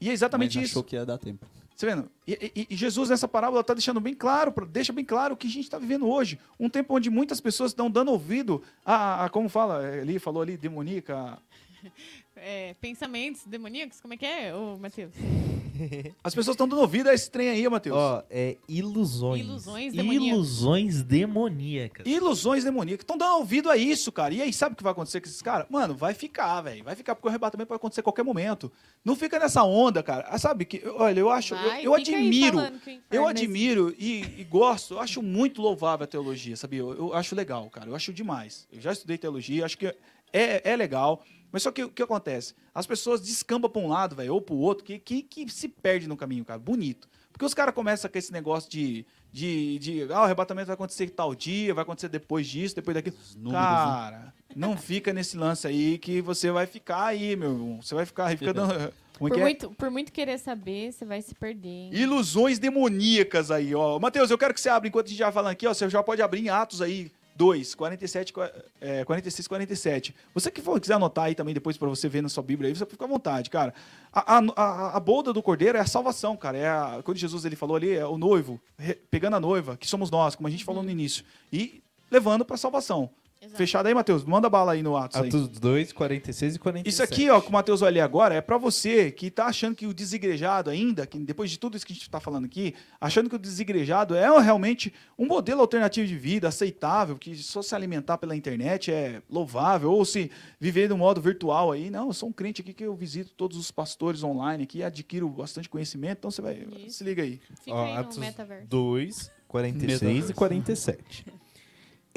E 0.00 0.08
é 0.08 0.12
exatamente 0.12 0.56
mas 0.58 0.64
isso. 0.68 0.78
achou 0.78 0.84
que 0.84 0.96
ia 0.96 1.04
dar 1.06 1.18
tempo. 1.18 1.46
Você 1.74 1.86
vendo? 1.86 2.10
E, 2.26 2.52
e- 2.56 2.66
e 2.70 2.76
Jesus 2.76 3.08
nessa 3.08 3.28
parábola 3.28 3.60
está 3.60 3.72
deixando 3.72 4.00
bem 4.00 4.14
claro, 4.14 4.52
deixa 4.66 4.92
bem 4.92 5.04
claro 5.04 5.34
o 5.34 5.36
que 5.36 5.46
a 5.46 5.50
gente 5.50 5.64
está 5.64 5.78
vivendo 5.78 6.08
hoje. 6.08 6.38
Um 6.58 6.68
tempo 6.68 6.94
onde 6.96 7.08
muitas 7.08 7.40
pessoas 7.40 7.70
estão 7.70 7.88
dando 7.90 8.10
ouvido 8.10 8.62
a, 8.84 9.24
a- 9.26 9.28
como 9.30 9.48
fala, 9.48 9.84
é, 9.86 10.00
ali 10.00 10.18
falou 10.18 10.42
ali, 10.42 10.56
demoníaca. 10.56 11.38
É, 12.40 12.74
pensamentos 12.80 13.44
demoníacos? 13.46 14.00
Como 14.00 14.14
é 14.14 14.16
que 14.16 14.26
é, 14.26 14.54
ô 14.54 14.76
Matheus? 14.78 15.12
As 16.24 16.34
pessoas 16.34 16.54
estão 16.54 16.66
dando 16.66 16.80
ouvido 16.80 17.08
a 17.08 17.14
esse 17.14 17.30
trem 17.30 17.48
aí, 17.50 17.68
Matheus. 17.68 17.96
Ó, 17.96 18.22
é 18.30 18.56
ilusões. 18.68 19.40
Ilusões 19.44 19.92
demoníacas. 19.92 20.28
Ilusões 20.28 21.02
demoníacas. 21.02 22.06
Ilusões 22.06 22.64
demoníacas. 22.64 23.02
Estão 23.04 23.16
dando 23.16 23.36
ouvido 23.36 23.70
a 23.70 23.76
isso, 23.76 24.10
cara. 24.10 24.34
E 24.34 24.42
aí, 24.42 24.52
sabe 24.52 24.72
o 24.72 24.76
que 24.76 24.82
vai 24.82 24.92
acontecer 24.92 25.20
com 25.20 25.26
esses 25.28 25.42
caras? 25.42 25.66
Mano, 25.70 25.94
vai 25.94 26.14
ficar, 26.14 26.60
velho. 26.62 26.82
Vai 26.82 26.96
ficar, 26.96 27.14
porque 27.14 27.28
o 27.28 27.30
arrebatamento 27.30 27.68
pode 27.68 27.76
acontecer 27.78 28.00
a 28.00 28.04
qualquer 28.04 28.24
momento. 28.24 28.72
Não 29.04 29.14
fica 29.14 29.38
nessa 29.38 29.62
onda, 29.62 30.02
cara. 30.02 30.26
Ah, 30.28 30.38
Sabe 30.38 30.64
que, 30.64 30.82
olha, 30.86 31.20
eu 31.20 31.30
acho, 31.30 31.54
eu, 31.54 31.68
Vai, 31.68 31.86
eu 31.86 31.94
aí 31.94 32.02
admiro. 32.02 32.58
inferno 32.58 32.80
Eu 33.10 33.26
admiro 33.26 33.94
e, 33.98 34.22
e 34.38 34.44
gosto, 34.44 34.94
eu 34.94 35.00
acho 35.00 35.22
muito 35.22 35.60
louvável 35.60 36.04
a 36.04 36.06
teologia, 36.06 36.56
sabia? 36.56 36.80
Eu, 36.80 36.92
eu 36.96 37.14
acho 37.14 37.34
legal, 37.34 37.68
cara. 37.70 37.90
Eu 37.90 37.94
acho 37.94 38.12
demais. 38.12 38.66
Eu 38.72 38.80
já 38.80 38.92
estudei 38.92 39.18
teologia, 39.18 39.64
acho 39.64 39.76
que 39.76 39.86
é, 40.32 40.62
é 40.64 40.76
legal. 40.76 41.22
Mas 41.50 41.62
só 41.62 41.70
que 41.72 41.84
o 41.84 41.88
que 41.88 42.02
acontece? 42.02 42.54
As 42.74 42.86
pessoas 42.86 43.20
descambam 43.20 43.70
para 43.70 43.80
um 43.80 43.88
lado, 43.88 44.14
velho, 44.16 44.34
ou 44.34 44.40
para 44.40 44.54
o 44.54 44.58
outro, 44.58 44.84
que, 44.84 44.98
que, 44.98 45.22
que 45.22 45.48
se 45.50 45.68
perde 45.68 46.06
no 46.06 46.16
caminho, 46.16 46.44
cara. 46.44 46.58
Bonito. 46.58 47.08
Porque 47.32 47.44
os 47.44 47.54
caras 47.54 47.74
começam 47.74 48.10
com 48.10 48.18
esse 48.18 48.32
negócio 48.32 48.68
de, 48.70 49.06
de, 49.32 49.78
de. 49.78 50.02
Ah, 50.12 50.22
o 50.22 50.24
arrebatamento 50.24 50.66
vai 50.66 50.74
acontecer 50.74 51.08
tal 51.10 51.34
dia, 51.34 51.72
vai 51.72 51.82
acontecer 51.82 52.08
depois 52.08 52.46
disso, 52.46 52.74
depois 52.74 52.94
daquilo. 52.94 53.16
Né? 53.36 53.50
Cara, 53.52 54.34
não 54.56 54.76
fica 54.76 55.12
nesse 55.12 55.36
lance 55.36 55.66
aí 55.66 55.98
que 55.98 56.20
você 56.20 56.50
vai 56.50 56.66
ficar 56.66 57.04
aí, 57.04 57.36
meu 57.36 57.52
irmão. 57.52 57.80
Você 57.80 57.94
vai 57.94 58.04
ficar 58.04 58.26
aí, 58.26 58.36
fica 58.36 58.52
dando. 58.52 58.74
É 59.18 59.18
Por 59.18 59.32
que 59.32 59.40
é? 59.40 59.42
muito, 59.42 59.70
por 59.72 59.90
muito 59.90 60.12
querer 60.12 60.38
saber, 60.38 60.92
você 60.92 61.04
vai 61.04 61.20
se 61.20 61.34
perder. 61.34 61.68
hein? 61.68 61.90
Ilusões 61.92 62.60
demoníacas 62.60 63.50
aí, 63.50 63.74
ó. 63.74 63.98
Matheus, 63.98 64.30
eu 64.30 64.38
quero 64.38 64.54
que 64.54 64.60
você 64.60 64.68
abra, 64.68 64.88
enquanto 64.88 65.06
a 65.06 65.08
gente 65.08 65.18
já 65.18 65.32
falando 65.32 65.50
aqui, 65.50 65.66
ó, 65.66 65.74
você 65.74 65.90
já 65.90 66.00
pode 66.04 66.22
abrir 66.22 66.42
em 66.42 66.48
Atos 66.48 66.80
aí, 66.80 67.10
2, 67.38 67.76
47, 67.76 68.32
qua- 68.32 68.50
é, 68.80 69.04
46, 69.04 69.46
47. 69.46 70.12
Você 70.34 70.50
que 70.50 70.60
for, 70.60 70.80
quiser 70.80 70.94
anotar 70.94 71.26
aí 71.26 71.36
também 71.36 71.54
depois 71.54 71.76
pra 71.78 71.88
você 71.88 72.08
ver 72.08 72.20
na 72.20 72.28
sua 72.28 72.42
Bíblia 72.42 72.68
aí, 72.68 72.74
você 72.74 72.84
fica 72.84 73.04
à 73.04 73.08
vontade, 73.08 73.48
cara. 73.48 73.72
A, 74.12 74.38
a, 74.38 74.96
a, 74.96 75.00
bolda 75.00 75.32
do 75.32 75.40
cordeiro 75.40 75.78
é 75.78 75.80
a 75.80 75.86
salvação, 75.86 76.36
cara. 76.36 76.58
É 76.58 76.68
a, 76.68 77.00
quando 77.04 77.16
Jesus 77.16 77.44
ele 77.44 77.54
falou 77.54 77.76
ali, 77.76 77.94
é 77.94 78.04
o 78.04 78.18
noivo, 78.18 78.60
re- 78.76 78.98
pegando 79.08 79.36
a 79.36 79.40
noiva, 79.40 79.76
que 79.76 79.86
somos 79.86 80.10
nós, 80.10 80.34
como 80.34 80.48
a 80.48 80.50
gente 80.50 80.64
falou 80.64 80.82
no 80.82 80.90
início, 80.90 81.24
e 81.52 81.80
levando 82.10 82.44
pra 82.44 82.56
salvação. 82.56 83.08
Exato. 83.40 83.56
Fechado 83.56 83.86
aí, 83.86 83.94
Matheus? 83.94 84.24
Manda 84.24 84.50
bala 84.50 84.72
aí 84.72 84.82
no 84.82 84.96
Atos 84.96 85.16
aí. 85.16 85.28
Atos 85.28 85.48
2, 85.48 85.92
46 85.92 86.56
e 86.56 86.58
47. 86.58 86.88
Isso 86.92 87.02
aqui, 87.02 87.30
ó, 87.30 87.40
que 87.40 87.48
o 87.48 87.52
Matheus 87.52 87.80
vai 87.80 87.92
ler 87.92 88.00
agora, 88.00 88.34
é 88.34 88.40
pra 88.40 88.58
você 88.58 89.12
que 89.12 89.30
tá 89.30 89.46
achando 89.46 89.76
que 89.76 89.86
o 89.86 89.94
desigrejado 89.94 90.70
ainda, 90.70 91.06
que 91.06 91.16
depois 91.18 91.48
de 91.48 91.58
tudo 91.58 91.76
isso 91.76 91.86
que 91.86 91.92
a 91.92 91.96
gente 91.96 92.10
tá 92.10 92.18
falando 92.18 92.46
aqui, 92.46 92.74
achando 93.00 93.30
que 93.30 93.36
o 93.36 93.38
desigrejado 93.38 94.16
é 94.16 94.26
realmente 94.40 94.92
um 95.16 95.24
modelo 95.24 95.60
alternativo 95.60 96.06
de 96.06 96.16
vida, 96.16 96.48
aceitável, 96.48 97.16
que 97.16 97.36
só 97.36 97.62
se 97.62 97.74
alimentar 97.76 98.18
pela 98.18 98.34
internet 98.34 98.90
é 98.90 99.22
louvável, 99.30 99.92
ou 99.92 100.04
se 100.04 100.30
viver 100.58 100.88
no 100.88 100.98
modo 100.98 101.20
virtual 101.20 101.70
aí. 101.70 101.90
Não, 101.90 102.08
eu 102.08 102.12
sou 102.12 102.28
um 102.28 102.32
crente 102.32 102.60
aqui 102.60 102.72
que 102.72 102.84
eu 102.84 102.96
visito 102.96 103.32
todos 103.36 103.56
os 103.56 103.70
pastores 103.70 104.24
online 104.24 104.64
aqui, 104.64 104.82
adquiro 104.82 105.28
bastante 105.28 105.68
conhecimento, 105.68 106.18
então 106.18 106.30
você 106.30 106.42
vai. 106.42 106.66
Isso. 106.84 106.98
Se 106.98 107.04
liga 107.04 107.22
aí. 107.22 107.40
Fica 107.62 107.76
Ó, 107.76 107.84
aí 107.84 107.94
no 107.94 108.00
Atos 108.00 108.18
metaverso. 108.18 108.66
2, 108.66 109.30
46 109.46 110.02
e 110.02 110.04
Metaverso. 110.04 110.34
47. 110.34 111.24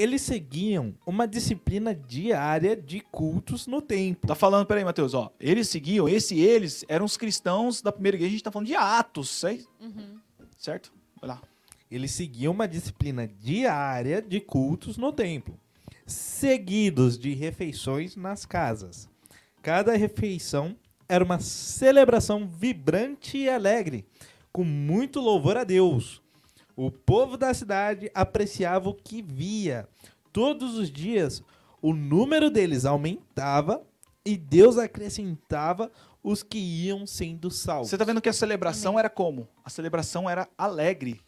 eles 0.01 0.21
seguiam 0.21 0.95
uma 1.05 1.27
disciplina 1.27 1.93
diária 1.93 2.75
de 2.75 2.99
cultos 2.99 3.67
no 3.67 3.81
templo. 3.81 4.27
Tá 4.27 4.35
falando, 4.35 4.65
peraí, 4.65 4.83
Matheus, 4.83 5.13
ó. 5.13 5.31
Eles 5.39 5.69
seguiam, 5.69 6.09
esse 6.09 6.39
eles 6.39 6.83
eram 6.87 7.05
os 7.05 7.17
cristãos 7.17 7.81
da 7.81 7.91
primeira 7.91 8.17
igreja, 8.17 8.29
a 8.29 8.31
gente 8.31 8.43
tá 8.43 8.51
falando 8.51 8.67
de 8.67 8.75
Atos, 8.75 9.29
certo? 9.29 9.69
Uhum. 9.79 10.19
certo? 10.57 10.91
Vai 11.19 11.29
lá. 11.29 11.41
Eles 11.89 12.11
seguiam 12.11 12.53
uma 12.53 12.67
disciplina 12.67 13.27
diária 13.27 14.21
de 14.21 14.39
cultos 14.39 14.97
no 14.97 15.11
templo, 15.11 15.59
seguidos 16.05 17.17
de 17.17 17.33
refeições 17.33 18.15
nas 18.15 18.45
casas. 18.45 19.09
Cada 19.61 19.95
refeição 19.95 20.75
era 21.07 21.23
uma 21.23 21.39
celebração 21.39 22.47
vibrante 22.47 23.37
e 23.37 23.49
alegre, 23.49 24.05
com 24.51 24.63
muito 24.63 25.19
louvor 25.19 25.57
a 25.57 25.63
Deus. 25.63 26.20
O 26.75 26.89
povo 26.91 27.37
da 27.37 27.53
cidade 27.53 28.09
apreciava 28.13 28.89
o 28.89 28.93
que 28.93 29.21
via. 29.21 29.87
Todos 30.31 30.75
os 30.77 30.89
dias, 30.91 31.43
o 31.81 31.93
número 31.93 32.49
deles 32.49 32.85
aumentava 32.85 33.81
e 34.25 34.37
Deus 34.37 34.77
acrescentava 34.77 35.91
os 36.23 36.43
que 36.43 36.57
iam 36.59 37.05
sendo 37.07 37.49
salvos. 37.49 37.89
Você 37.89 37.97
tá 37.97 38.03
vendo 38.05 38.21
que 38.21 38.29
a 38.29 38.33
celebração 38.33 38.97
era 38.99 39.09
como? 39.09 39.47
A 39.65 39.69
celebração 39.69 40.29
era 40.29 40.47
alegre. 40.57 41.19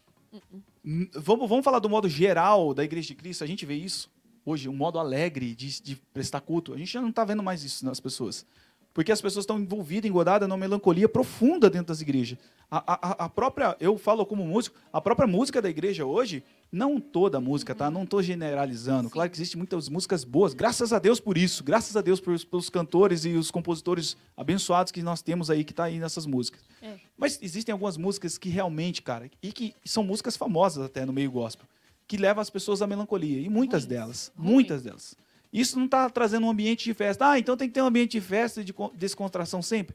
N- 0.84 1.10
Vamos, 1.14 1.48
vamos 1.48 1.64
falar 1.64 1.78
do 1.80 1.88
modo 1.90 2.08
geral 2.08 2.72
da 2.72 2.84
Igreja 2.84 3.08
de 3.08 3.14
Cristo. 3.14 3.42
A 3.44 3.46
gente 3.46 3.66
vê 3.66 3.74
isso 3.74 4.10
hoje, 4.46 4.68
um 4.68 4.76
modo 4.76 4.98
alegre 4.98 5.54
de, 5.54 5.82
de 5.82 5.96
prestar 6.12 6.40
culto. 6.40 6.72
A 6.74 6.76
gente 6.78 6.92
já 6.92 7.00
não 7.02 7.10
tá 7.12 7.24
vendo 7.24 7.42
mais 7.42 7.64
isso 7.64 7.84
nas 7.84 7.98
pessoas. 7.98 8.46
Porque 8.94 9.10
as 9.10 9.20
pessoas 9.20 9.42
estão 9.42 9.58
envolvidas, 9.58 10.08
engodadas 10.08 10.48
numa 10.48 10.56
melancolia 10.56 11.08
profunda 11.08 11.68
dentro 11.68 11.88
das 11.88 12.00
igrejas. 12.00 12.38
A, 12.70 12.78
a- 12.94 13.24
a- 13.24 13.28
própria, 13.28 13.76
eu 13.80 13.98
falo 13.98 14.24
como 14.24 14.46
músico, 14.46 14.76
a 14.92 15.00
própria 15.00 15.26
música 15.26 15.60
da 15.60 15.68
igreja 15.68 16.06
hoje, 16.06 16.44
não 16.70 17.00
toda 17.00 17.38
a 17.38 17.40
música, 17.40 17.74
tá? 17.74 17.90
Não 17.90 18.06
tô 18.06 18.22
generalizando. 18.22 19.10
Claro 19.10 19.28
que 19.28 19.36
existem 19.36 19.58
muitas 19.58 19.88
músicas 19.88 20.22
boas, 20.22 20.54
graças 20.54 20.92
a 20.92 21.00
Deus 21.00 21.18
por 21.18 21.36
isso. 21.36 21.64
Graças 21.64 21.96
a 21.96 22.00
Deus 22.00 22.20
pelos, 22.20 22.44
pelos 22.44 22.70
cantores 22.70 23.24
e 23.24 23.30
os 23.30 23.50
compositores 23.50 24.16
abençoados 24.36 24.92
que 24.92 25.02
nós 25.02 25.20
temos 25.22 25.50
aí, 25.50 25.64
que 25.64 25.74
tá 25.74 25.84
aí 25.84 25.98
nessas 25.98 26.24
músicas. 26.24 26.60
É. 26.80 26.94
Mas 27.18 27.38
existem 27.42 27.72
algumas 27.72 27.96
músicas 27.96 28.38
que 28.38 28.48
realmente, 28.48 29.02
cara, 29.02 29.28
e 29.42 29.52
que 29.52 29.74
são 29.84 30.04
músicas 30.04 30.36
famosas 30.36 30.84
até 30.84 31.04
no 31.04 31.12
meio 31.12 31.32
gospel, 31.32 31.66
que 32.06 32.16
levam 32.16 32.40
as 32.40 32.48
pessoas 32.50 32.80
à 32.80 32.86
melancolia. 32.86 33.40
E 33.40 33.48
muitas 33.48 33.82
Ruins. 33.82 33.88
delas, 33.88 34.32
Ruins. 34.36 34.50
muitas 34.52 34.82
delas. 34.82 35.16
Isso 35.54 35.78
não 35.78 35.84
está 35.84 36.10
trazendo 36.10 36.44
um 36.46 36.50
ambiente 36.50 36.82
de 36.82 36.92
festa. 36.92 37.30
Ah, 37.30 37.38
então 37.38 37.56
tem 37.56 37.68
que 37.68 37.74
ter 37.74 37.80
um 37.80 37.86
ambiente 37.86 38.10
de 38.10 38.20
festa 38.20 38.60
e 38.60 38.64
de 38.64 38.72
con- 38.72 38.90
descontração 38.92 39.62
sempre. 39.62 39.94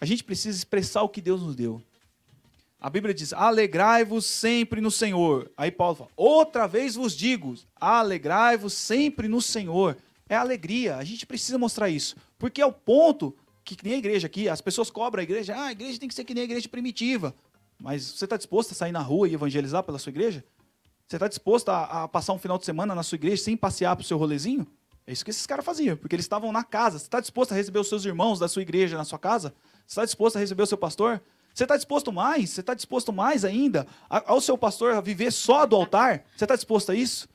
A 0.00 0.04
gente 0.04 0.24
precisa 0.24 0.58
expressar 0.58 1.02
o 1.02 1.08
que 1.08 1.20
Deus 1.20 1.40
nos 1.40 1.54
deu. 1.54 1.80
A 2.80 2.90
Bíblia 2.90 3.14
diz: 3.14 3.32
alegrai-vos 3.32 4.26
sempre 4.26 4.80
no 4.80 4.90
Senhor. 4.90 5.48
Aí 5.56 5.70
Paulo 5.70 5.94
fala: 5.94 6.10
outra 6.16 6.66
vez 6.66 6.96
vos 6.96 7.16
digo: 7.16 7.54
alegrai-vos 7.76 8.72
sempre 8.72 9.28
no 9.28 9.40
Senhor. 9.40 9.96
É 10.28 10.34
alegria. 10.34 10.96
A 10.96 11.04
gente 11.04 11.24
precisa 11.24 11.56
mostrar 11.56 11.88
isso. 11.88 12.16
Porque 12.36 12.60
é 12.60 12.66
o 12.66 12.72
ponto 12.72 13.36
que, 13.62 13.76
que 13.76 13.84
nem 13.84 13.94
a 13.94 13.98
igreja 13.98 14.26
aqui, 14.26 14.48
as 14.48 14.60
pessoas 14.60 14.90
cobram 14.90 15.20
a 15.20 15.22
igreja: 15.22 15.54
ah, 15.54 15.66
a 15.66 15.72
igreja 15.72 16.00
tem 16.00 16.08
que 16.08 16.14
ser 16.14 16.24
que 16.24 16.34
nem 16.34 16.42
a 16.42 16.44
igreja 16.44 16.68
primitiva. 16.68 17.32
Mas 17.78 18.02
você 18.02 18.24
está 18.24 18.36
disposto 18.36 18.72
a 18.72 18.74
sair 18.74 18.90
na 18.90 19.00
rua 19.00 19.28
e 19.28 19.34
evangelizar 19.34 19.84
pela 19.84 19.98
sua 19.98 20.10
igreja? 20.10 20.44
Você 21.10 21.16
está 21.16 21.26
disposto 21.26 21.70
a, 21.70 22.04
a 22.04 22.08
passar 22.08 22.34
um 22.34 22.38
final 22.38 22.56
de 22.56 22.64
semana 22.64 22.94
na 22.94 23.02
sua 23.02 23.16
igreja 23.16 23.42
sem 23.42 23.56
passear 23.56 23.96
pro 23.96 24.04
seu 24.04 24.16
rolezinho? 24.16 24.64
É 25.04 25.12
isso 25.12 25.24
que 25.24 25.32
esses 25.32 25.44
caras 25.44 25.64
faziam, 25.64 25.96
porque 25.96 26.14
eles 26.14 26.24
estavam 26.24 26.52
na 26.52 26.62
casa. 26.62 27.00
Você 27.00 27.06
está 27.06 27.18
disposto 27.18 27.50
a 27.50 27.56
receber 27.56 27.80
os 27.80 27.88
seus 27.88 28.04
irmãos 28.04 28.38
da 28.38 28.46
sua 28.46 28.62
igreja 28.62 28.96
na 28.96 29.02
sua 29.02 29.18
casa? 29.18 29.52
Você 29.84 29.94
está 29.94 30.04
disposto 30.04 30.36
a 30.36 30.38
receber 30.38 30.62
o 30.62 30.66
seu 30.68 30.78
pastor? 30.78 31.20
Você 31.52 31.64
está 31.64 31.74
disposto 31.74 32.12
mais? 32.12 32.50
Você 32.50 32.60
está 32.60 32.74
disposto 32.74 33.12
mais 33.12 33.44
ainda 33.44 33.88
ao 34.08 34.40
seu 34.40 34.56
pastor 34.56 34.92
a 34.94 35.00
viver 35.00 35.32
só 35.32 35.66
do 35.66 35.74
altar? 35.74 36.22
Você 36.36 36.44
está 36.44 36.54
disposto 36.54 36.92
a 36.92 36.94
isso? 36.94 37.28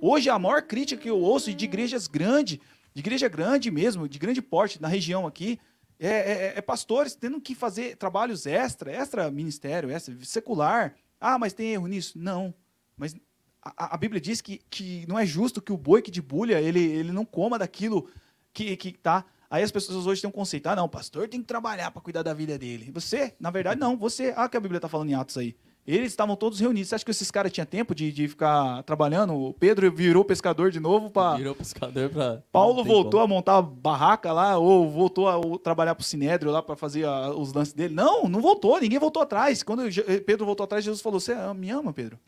Hoje 0.00 0.28
a 0.28 0.36
maior 0.36 0.62
crítica 0.62 1.00
que 1.00 1.08
eu 1.08 1.20
ouço 1.20 1.54
de 1.54 1.64
igrejas 1.66 2.08
grandes, 2.08 2.58
de 2.92 2.98
igreja 3.00 3.28
grande 3.28 3.70
mesmo, 3.70 4.08
de 4.08 4.18
grande 4.18 4.42
porte 4.42 4.82
na 4.82 4.88
região 4.88 5.24
aqui, 5.24 5.56
é, 6.00 6.08
é- 6.08 6.52
é 6.56 6.60
pastores 6.60 7.14
tendo 7.14 7.40
que 7.40 7.54
fazer 7.54 7.94
trabalhos 7.96 8.44
extra, 8.44 8.90
extra 8.90 9.30
ministério, 9.30 9.88
extra 9.88 10.16
secular. 10.24 10.96
Ah, 11.20 11.38
mas 11.38 11.52
tem 11.52 11.74
erro 11.74 11.86
nisso? 11.86 12.18
Não. 12.18 12.52
Mas 13.00 13.16
a, 13.62 13.94
a 13.94 13.96
Bíblia 13.96 14.20
diz 14.20 14.40
que, 14.40 14.60
que 14.70 15.04
não 15.08 15.18
é 15.18 15.24
justo 15.26 15.60
que 15.60 15.72
o 15.72 15.76
boi 15.76 16.02
que 16.02 16.10
debulha, 16.10 16.60
ele, 16.60 16.80
ele 16.80 17.10
não 17.12 17.24
coma 17.24 17.58
daquilo 17.58 18.08
que, 18.52 18.76
que 18.76 18.92
tá. 18.92 19.24
Aí 19.50 19.64
as 19.64 19.72
pessoas 19.72 20.06
hoje 20.06 20.20
têm 20.20 20.28
um 20.28 20.32
conceito, 20.32 20.68
ah, 20.68 20.76
não, 20.76 20.84
o 20.84 20.88
pastor 20.88 21.26
tem 21.28 21.40
que 21.40 21.46
trabalhar 21.46 21.90
para 21.90 22.00
cuidar 22.00 22.22
da 22.22 22.32
vida 22.32 22.56
dele. 22.56 22.90
Você, 22.94 23.34
na 23.40 23.50
verdade, 23.50 23.80
não, 23.80 23.96
você, 23.96 24.32
ah, 24.36 24.48
que 24.48 24.56
a 24.56 24.60
Bíblia 24.60 24.78
está 24.78 24.88
falando 24.88 25.10
em 25.10 25.14
Atos 25.14 25.36
aí. 25.36 25.56
Eles 25.86 26.12
estavam 26.12 26.36
todos 26.36 26.60
reunidos. 26.60 26.88
Você 26.90 26.94
acha 26.94 27.04
que 27.04 27.10
esses 27.10 27.30
caras 27.30 27.50
tinham 27.50 27.66
tempo 27.66 27.94
de, 27.94 28.12
de 28.12 28.28
ficar 28.28 28.82
trabalhando? 28.84 29.34
O 29.34 29.52
Pedro 29.54 29.90
virou 29.90 30.24
pescador 30.24 30.70
de 30.70 30.78
novo 30.78 31.10
para 31.10 31.36
Virou 31.38 31.54
pescador 31.54 32.10
pra. 32.10 32.42
Paulo 32.52 32.84
voltou 32.84 33.12
como. 33.12 33.24
a 33.24 33.26
montar 33.26 33.56
a 33.56 33.62
barraca 33.62 34.30
lá, 34.30 34.56
ou 34.58 34.88
voltou 34.88 35.26
a 35.26 35.36
ou 35.38 35.58
trabalhar 35.58 35.94
pro 35.96 36.04
Sinédrio 36.04 36.52
lá 36.52 36.62
para 36.62 36.76
fazer 36.76 37.06
a- 37.06 37.30
os 37.30 37.52
lances 37.54 37.72
dele. 37.74 37.94
Não, 37.94 38.28
não 38.28 38.40
voltou, 38.40 38.78
ninguém 38.78 38.98
voltou 39.00 39.22
atrás. 39.22 39.62
Quando 39.62 39.82
Pedro 40.24 40.44
voltou 40.46 40.64
atrás, 40.64 40.84
Jesus 40.84 41.00
falou: 41.02 41.18
Você 41.18 41.34
me 41.54 41.70
ama, 41.70 41.92
Pedro? 41.92 42.18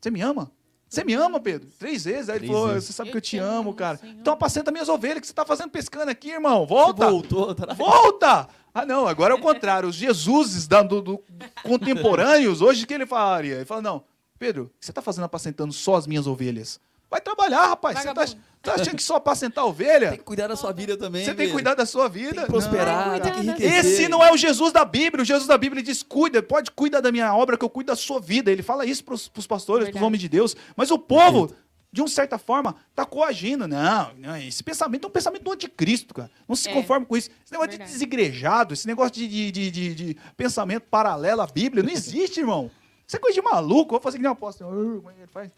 Você 0.00 0.10
me 0.10 0.20
ama? 0.20 0.50
Você 0.88 1.04
me 1.04 1.14
ama, 1.14 1.38
Pedro? 1.38 1.68
Três 1.78 2.04
vezes. 2.04 2.28
Aí 2.28 2.36
ele 2.36 2.46
Três 2.46 2.52
falou: 2.52 2.72
vezes. 2.72 2.84
Você 2.88 2.92
sabe 2.92 3.10
que 3.10 3.16
eu 3.16 3.20
te 3.20 3.38
amo, 3.38 3.72
cara. 3.74 3.96
Senhor. 3.98 4.16
Então 4.18 4.32
apacenta 4.34 4.72
minhas 4.72 4.88
ovelhas. 4.88 5.18
O 5.18 5.20
que 5.20 5.26
você 5.28 5.32
tá 5.32 5.44
fazendo 5.44 5.70
pescando 5.70 6.10
aqui, 6.10 6.30
irmão? 6.30 6.60
Você 6.66 6.68
Volta! 6.74 7.10
voltou 7.10 7.50
atrás. 7.50 7.78
Volta! 7.78 8.48
Ah, 8.74 8.86
não, 8.86 9.06
agora 9.06 9.34
é 9.34 9.36
o 9.36 9.40
contrário. 9.40 9.88
Os 9.88 9.94
Jesuses 9.96 10.66
da- 10.66 10.82
do, 10.82 11.00
do- 11.02 11.22
contemporâneos, 11.62 12.60
hoje, 12.60 12.84
o 12.84 12.86
que 12.86 12.94
ele 12.94 13.06
falaria? 13.06 13.56
Ele 13.56 13.64
fala: 13.64 13.82
Não, 13.82 14.02
Pedro, 14.38 14.64
o 14.64 14.78
que 14.80 14.86
você 14.86 14.92
tá 14.92 15.02
fazendo 15.02 15.24
apacentando 15.24 15.72
só 15.72 15.96
as 15.96 16.06
minhas 16.06 16.26
ovelhas? 16.26 16.80
Vai 17.10 17.20
trabalhar, 17.20 17.66
rapaz. 17.66 17.98
Você 17.98 18.14
tá, 18.14 18.24
tá 18.62 18.74
achando 18.74 18.96
que 18.96 19.02
só 19.02 19.16
apacentar 19.16 19.66
ovelha? 19.66 20.10
Tem 20.10 20.18
que 20.18 20.24
cuidar 20.24 20.46
da 20.46 20.54
sua 20.54 20.72
vida 20.72 20.96
também. 20.96 21.24
Você 21.24 21.34
tem 21.34 21.46
que 21.48 21.52
cuidar 21.52 21.74
da 21.74 21.84
sua 21.84 22.08
vida. 22.08 22.34
Tem 22.34 22.44
que 22.44 22.50
prosperar, 22.50 23.10
Não, 23.12 23.20
tem 23.20 23.32
que 23.32 23.40
enriquecer. 23.40 23.78
Esse 23.84 24.08
não 24.08 24.22
é 24.22 24.32
o 24.32 24.36
Jesus 24.36 24.72
da 24.72 24.84
Bíblia. 24.84 25.22
O 25.22 25.26
Jesus 25.26 25.48
da 25.48 25.58
Bíblia 25.58 25.82
diz: 25.82 26.02
cuida, 26.04 26.40
pode 26.42 26.70
cuidar 26.70 27.00
da 27.00 27.10
minha 27.10 27.34
obra, 27.34 27.58
que 27.58 27.64
eu 27.64 27.68
cuido 27.70 27.88
da 27.88 27.96
sua 27.96 28.20
vida. 28.20 28.50
Ele 28.52 28.62
fala 28.62 28.86
isso 28.86 29.02
para 29.04 29.14
os 29.14 29.28
pastores, 29.28 29.48
para 29.58 29.74
os 29.80 29.84
Verdade. 29.86 30.04
homens 30.04 30.20
de 30.20 30.28
Deus. 30.28 30.56
Mas 30.76 30.92
o 30.92 30.98
povo, 31.00 31.52
de 31.92 32.00
uma 32.00 32.06
certa 32.08 32.38
forma, 32.38 32.76
tá 32.94 33.04
coagindo. 33.04 33.66
Não, 33.66 34.12
não, 34.16 34.36
esse 34.36 34.62
pensamento 34.62 35.04
é 35.06 35.08
um 35.08 35.10
pensamento 35.10 35.42
do 35.42 35.50
anticristo, 35.52 36.14
cara. 36.14 36.30
Não 36.48 36.54
se 36.54 36.68
É. 36.68 36.72
conforme 36.72 37.04
com 37.06 37.16
isso. 37.16 37.28
Esse 37.44 37.50
negócio 37.50 37.70
de 37.72 37.76
Verdade. 37.78 37.92
desigrejado, 37.92 38.74
esse 38.74 38.86
negócio 38.86 39.12
de, 39.14 39.26
de, 39.26 39.50
de, 39.50 39.70
de- 39.72 39.94
de 39.96 40.16
pensamento 40.36 40.82
paralelo 40.88 41.40
à 41.42 41.46
Bíblia, 41.48 41.82
não 41.82 41.90
existe, 41.90 42.38
irmão. 42.38 42.70
Isso 43.04 43.16
é 43.16 43.18
coisa 43.18 43.34
de 43.34 43.42
maluco. 43.42 43.96
Eu 43.96 43.98
vou 43.98 44.00
fazer 44.00 44.18
que 44.18 44.22
nem 44.22 44.30
um 44.30 44.34
apóstolo. 44.34 45.02
Ele 45.18 45.26
faz? 45.26 45.50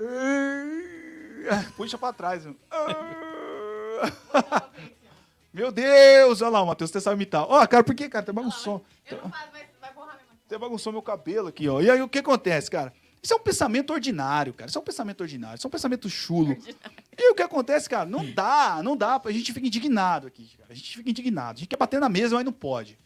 Ah, 0.00 1.64
Puxa 1.76 1.98
pra 1.98 2.12
trás. 2.12 2.44
irmão. 2.44 2.56
Ah. 2.70 4.68
Meu 5.52 5.72
Deus, 5.72 6.40
olha 6.42 6.50
lá, 6.50 6.62
o 6.62 6.66
Matheus, 6.66 6.90
você 6.90 7.00
sabe 7.00 7.16
imitar. 7.16 7.42
Ó, 7.42 7.66
cara, 7.66 7.82
por 7.82 7.94
que, 7.94 8.08
cara? 8.08 8.24
Você 8.24 8.32
bagunçou. 8.32 8.84
Você 10.46 10.58
bagunçou 10.58 10.92
meu 10.92 11.02
cabelo 11.02 11.48
aqui, 11.48 11.68
ó. 11.68 11.80
E 11.80 11.90
aí, 11.90 12.00
o 12.00 12.08
que 12.08 12.18
acontece, 12.18 12.70
cara? 12.70 12.92
Isso 13.20 13.32
é 13.32 13.36
um 13.36 13.40
pensamento 13.40 13.92
ordinário, 13.92 14.54
cara. 14.54 14.68
Isso 14.68 14.78
é 14.78 14.80
um 14.80 14.84
pensamento 14.84 15.20
ordinário. 15.22 15.56
Isso 15.56 15.66
é 15.66 15.68
um 15.68 15.70
pensamento 15.70 16.08
chulo. 16.08 16.56
E 17.18 17.32
o 17.32 17.34
que 17.34 17.42
acontece, 17.42 17.88
cara? 17.88 18.08
Não 18.08 18.24
dá, 18.30 18.80
não 18.82 18.96
dá. 18.96 19.20
A 19.24 19.32
gente 19.32 19.52
fica 19.52 19.66
indignado 19.66 20.28
aqui, 20.28 20.50
cara. 20.56 20.70
A 20.70 20.74
gente 20.74 20.96
fica 20.96 21.10
indignado. 21.10 21.56
A 21.56 21.58
gente 21.58 21.68
quer 21.68 21.76
bater 21.76 21.98
na 21.98 22.08
mesa, 22.08 22.36
mas 22.36 22.44
não 22.44 22.52
pode. 22.52 22.96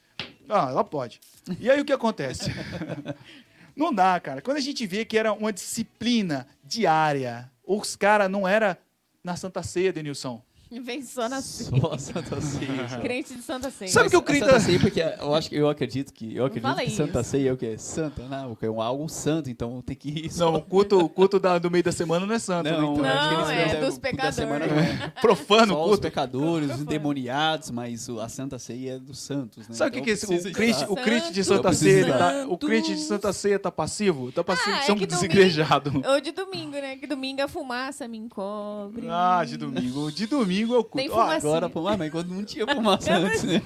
Ah, 0.49 0.69
ela 0.69 0.85
pode. 0.85 1.21
E 1.59 1.71
aí, 1.71 1.81
o 1.81 1.85
que 1.85 1.93
acontece? 1.93 2.51
Não 3.75 3.93
dá, 3.93 4.19
cara. 4.21 4.43
Quando 4.43 4.59
a 4.59 4.61
gente 4.61 4.87
vê 4.87 5.05
que 5.05 5.17
era 5.17 5.33
uma 5.33 5.53
disciplina 5.53 6.47
diária, 6.63 7.51
os 7.65 7.97
caras 7.97 8.31
não 8.31 8.47
era 8.47 8.79
na 9.23 9.37
Santa 9.37 9.63
Ceia, 9.63 9.93
Denilson. 9.93 10.43
Vem 10.81 11.03
só 11.03 11.29
na 11.29 11.41
ceia. 11.43 11.71
Só 11.81 11.99
Santa 11.99 12.41
Ceia. 12.41 12.99
Crente 13.01 13.35
de 13.35 13.43
Santa 13.43 13.71
Ceia. 13.71 13.91
Sabe 13.91 14.11
que 14.11 14.17
o 14.17 14.23
crente... 14.23 14.45
Santa 14.47 14.61
Ceia, 14.61 14.81
porque 14.81 15.01
eu 15.01 15.35
acho 15.35 15.49
que 15.49 15.57
eu 15.57 15.69
acredito 15.69 16.13
que 16.13 16.35
eu 16.37 16.45
acredito 16.47 16.75
que 16.77 16.91
Santa 16.91 17.21
isso. 17.21 17.31
Ceia 17.31 17.51
é 17.51 17.53
o 17.53 17.57
quê? 17.57 17.77
Santa, 17.79 18.23
não, 18.29 18.49
porque 18.51 18.67
é 18.67 18.71
um 18.71 18.81
algo 18.81 19.09
santo, 19.09 19.51
então 19.51 19.81
tem 19.83 19.97
que 19.97 20.09
ir. 20.09 20.31
Não, 20.37 20.55
o 20.55 20.63
culto, 20.63 20.99
o 20.99 21.09
culto 21.09 21.39
da- 21.39 21.59
do 21.59 21.71
meio 21.71 21.85
da 21.85 21.93
semana 21.93 22.25
não 22.27 22.35
é 22.35 22.39
santo. 22.39 22.65
né? 22.65 22.73
Não, 22.77 22.93
Então, 22.95 23.05
acho 23.05 23.29
que 23.29 23.35
Não, 23.35 23.51
eles- 23.53 23.73
é 23.75 23.81
dos 23.81 23.97
o 23.97 24.01
culto 24.01 24.33
semana 24.33 24.61
pecadores. 24.67 24.99
não 24.99 25.05
é. 25.07 25.13
Profano 25.21 25.73
o 25.75 25.77
Só 25.77 25.83
os 25.83 25.89
culto. 25.89 26.03
pecadores, 26.03 26.71
os 26.75 26.81
endemoniados, 26.81 27.71
mas 27.71 28.09
o- 28.09 28.21
a 28.21 28.29
Santa 28.29 28.59
Ceia 28.59 28.95
é 28.95 28.99
dos 28.99 29.19
santos, 29.19 29.69
né? 29.69 29.75
Sabe 29.75 29.91
o 29.91 29.93
que, 29.93 29.99
Então 29.99 30.05
que 30.05 30.11
é 30.11 30.15
esse, 30.15 30.27
precisa 30.27 30.49
o, 30.49 30.53
crente, 30.53 30.85
o 30.89 30.95
crente 30.97 31.33
de 31.33 31.45
Santa 31.45 31.73
Ceia? 31.73 32.13
Tá, 32.19 32.47
o 32.49 32.59
crente 32.59 32.95
de 32.95 33.01
Santa 33.01 33.33
Ceia 33.33 33.59
tá 33.59 33.71
passivo? 33.73 34.31
Tá 34.33 34.45
passivo 34.45 34.71
Ah, 34.77 34.79
de 34.79 34.85
ser 34.87 34.91
é 34.91 34.95
um 34.95 34.99
que 34.99 35.07
domingo- 35.07 35.29
desigrejado. 35.29 36.03
Ou 36.07 36.21
de 36.21 36.33
domingo, 36.33 36.73
né? 36.73 36.97
Que 36.97 37.07
domingo 37.07 37.43
a 37.43 37.49
fumaça 37.49 38.07
me 38.09 38.19
encobre. 38.19 39.07
Ah, 39.11 39.45
de 39.45 39.57
domingo. 39.57 40.11
De 40.13 40.27
domingo 40.27 40.62
é 40.75 40.79
o 40.79 40.85
Tem 40.85 41.09
culto. 41.09 41.21
Ó, 41.21 41.25
fumaça. 41.27 41.47
Agora, 41.47 41.69
pô, 41.71 41.87
ah, 41.89 41.97
mas 41.97 42.11
quando 42.11 42.29
não 42.29 42.45
tinha 42.45 42.67
fumaça 42.73 43.15
antes, 43.15 43.43
né? 43.45 43.63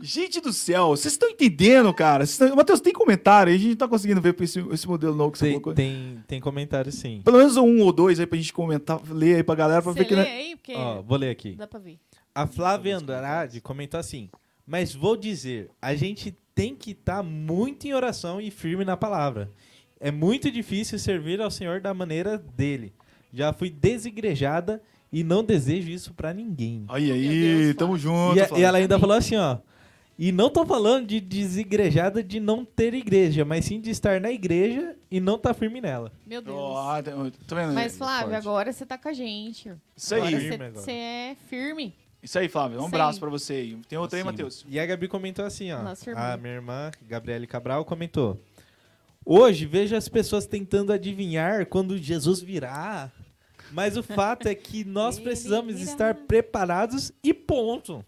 gente 0.00 0.40
do 0.40 0.52
céu, 0.52 0.88
vocês 0.88 1.12
estão 1.14 1.28
entendendo, 1.28 1.92
cara? 1.94 2.24
Estão- 2.24 2.54
Matheus, 2.56 2.80
tem 2.80 2.92
comentário 2.92 3.50
aí? 3.52 3.56
A 3.56 3.58
gente 3.60 3.70
não 3.70 3.76
tá 3.76 3.88
conseguindo 3.88 4.20
ver 4.20 4.34
esse, 4.40 4.58
esse 4.72 4.88
modelo 4.88 5.14
novo 5.14 5.32
que 5.32 5.38
você 5.38 5.44
Tem, 5.44 5.52
colocou. 5.52 5.74
tem, 5.74 6.24
tem 6.26 6.40
comentário 6.40 6.90
sim. 6.90 7.20
Pelo 7.24 7.38
menos 7.38 7.56
um 7.56 7.80
ou 7.80 7.92
dois 7.92 8.18
aí 8.18 8.26
pra 8.26 8.36
gente 8.38 8.52
comentar, 8.52 9.00
ler 9.10 9.36
aí 9.36 9.42
pra 9.42 9.54
galera 9.54 9.82
pra 9.82 9.92
Você 9.92 10.00
ver 10.00 10.04
que... 10.06 10.16
né- 10.16 10.22
aí, 10.22 10.56
porque 10.56 10.74
Ó, 10.74 11.02
vou 11.02 11.16
ler 11.18 11.30
aqui. 11.30 11.52
dá 11.54 11.66
pra 11.66 11.78
ver. 11.78 11.98
A 12.34 12.46
Flávia 12.46 12.96
Andrade 12.96 13.60
comentou 13.60 14.00
assim: 14.00 14.28
Mas 14.66 14.94
vou 14.94 15.16
dizer, 15.16 15.70
a 15.80 15.94
gente 15.94 16.34
tem 16.54 16.74
que 16.74 16.90
estar 16.92 17.22
muito 17.22 17.86
em 17.86 17.94
oração 17.94 18.40
e 18.40 18.50
firme 18.50 18.84
na 18.84 18.96
palavra. 18.96 19.50
é 20.00 20.10
muito 20.10 20.50
difícil 20.50 20.98
servir 20.98 21.40
ao 21.40 21.50
Senhor 21.50 21.80
da 21.80 21.92
maneira 21.94 22.36
dele. 22.38 22.92
Já 23.32 23.52
fui 23.52 23.70
desigrejada 23.70 24.82
e 25.12 25.24
não 25.24 25.42
desejo 25.44 25.90
isso 25.90 26.12
pra 26.14 26.32
ninguém. 26.32 26.84
Aí, 26.88 27.10
aí, 27.10 27.28
Deus, 27.28 27.76
tamo 27.76 27.96
junto. 27.98 28.36
E, 28.36 28.40
a- 28.40 28.48
e 28.58 28.62
ela 28.62 28.78
ainda 28.78 28.98
falou 28.98 29.16
assim, 29.16 29.36
ó. 29.36 29.58
E 30.18 30.30
não 30.32 30.50
tô 30.50 30.66
falando 30.66 31.06
de 31.06 31.18
desigrejada 31.18 32.22
de 32.22 32.38
não 32.40 32.62
ter 32.62 32.92
igreja, 32.92 33.42
mas 33.42 33.64
sim 33.64 33.80
de 33.80 33.88
estar 33.88 34.20
na 34.20 34.30
igreja 34.30 34.94
e 35.10 35.18
não 35.18 35.38
tá 35.38 35.54
firme 35.54 35.80
nela. 35.80 36.12
Meu 36.26 36.42
Deus. 36.42 36.56
Vendo? 37.48 37.72
Mas, 37.72 37.96
Flávio, 37.96 38.28
forte. 38.30 38.34
agora 38.36 38.70
você 38.72 38.84
tá 38.84 38.98
com 38.98 39.08
a 39.08 39.12
gente. 39.14 39.72
Isso 39.96 40.14
Agora 40.14 40.28
aí. 40.28 40.34
você- 40.34 40.48
Firme 40.50 40.64
agora. 40.66 40.80
você 40.84 40.90
é 40.92 41.36
firme. 41.48 41.94
Isso 42.22 42.38
aí, 42.38 42.50
Flávio. 42.50 42.78
Um 42.78 42.82
Sim. 42.82 42.88
abraço 42.88 43.18
pra 43.18 43.30
você 43.30 43.54
aí. 43.54 43.78
Tem 43.88 43.98
outro 43.98 44.14
aí, 44.14 44.20
Acima. 44.20 44.30
Matheus. 44.32 44.66
E 44.68 44.78
a 44.78 44.84
Gabi 44.84 45.08
comentou 45.08 45.42
assim, 45.42 45.72
ó. 45.72 45.82
Nossa 45.82 46.10
irmã. 46.10 46.20
A 46.20 46.36
minha 46.36 46.52
irmã, 46.54 46.90
Gabriele 47.08 47.46
Cabral, 47.46 47.82
comentou. 47.86 48.38
Hoje 49.24 49.64
vejo 49.64 49.96
as 49.96 50.06
pessoas 50.06 50.46
tentando 50.46 50.92
adivinhar 50.92 51.64
quando 51.64 51.96
Jesus 51.96 52.42
virá. 52.42 53.10
Mas 53.72 53.96
o 53.96 54.02
fato 54.02 54.46
é 54.46 54.54
que 54.54 54.84
nós 54.84 55.18
precisamos 55.18 55.80
estar 55.80 56.14
preparados 56.14 57.12
e 57.22 57.32
ponto. 57.32 58.04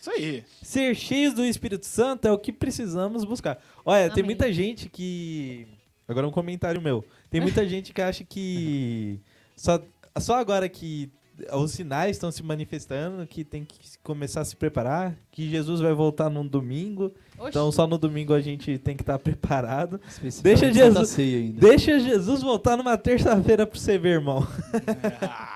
Isso 0.00 0.10
aí. 0.10 0.44
Ser 0.62 0.94
cheios 0.94 1.32
do 1.32 1.44
Espírito 1.44 1.86
Santo 1.86 2.28
é 2.28 2.32
o 2.32 2.38
que 2.38 2.52
precisamos 2.52 3.24
buscar. 3.24 3.58
Olha, 3.84 4.10
tem 4.10 4.22
Amém. 4.22 4.36
muita 4.36 4.52
gente 4.52 4.88
que. 4.88 5.66
Agora 6.06 6.28
um 6.28 6.30
comentário 6.30 6.80
meu. 6.80 7.04
Tem 7.30 7.40
muita 7.40 7.64
gente 7.68 7.92
que 7.92 8.02
acha 8.02 8.24
que. 8.24 9.18
Só, 9.56 9.80
só 10.18 10.36
agora 10.36 10.68
que 10.68 11.10
os 11.52 11.72
sinais 11.72 12.12
estão 12.12 12.30
se 12.30 12.42
manifestando, 12.42 13.26
que 13.26 13.44
tem 13.44 13.64
que 13.64 13.76
começar 14.02 14.40
a 14.42 14.44
se 14.44 14.54
preparar, 14.54 15.16
que 15.32 15.48
Jesus 15.50 15.80
vai 15.80 15.92
voltar 15.92 16.30
num 16.30 16.46
domingo. 16.46 17.12
Oxi. 17.36 17.48
Então 17.48 17.72
só 17.72 17.86
no 17.86 17.98
domingo 17.98 18.32
a 18.32 18.40
gente 18.40 18.78
tem 18.78 18.96
que 18.96 19.02
estar 19.02 19.18
preparado. 19.18 20.00
Especificamente 20.06 20.60
Deixa 20.60 20.72
Jesus-. 20.72 21.52
Deixa 21.54 21.98
Jesus 21.98 22.42
voltar 22.42 22.76
numa 22.76 22.96
terça-feira 22.96 23.66
pra 23.66 23.78
você 23.78 23.98
ver, 23.98 24.14
irmão. 24.20 24.46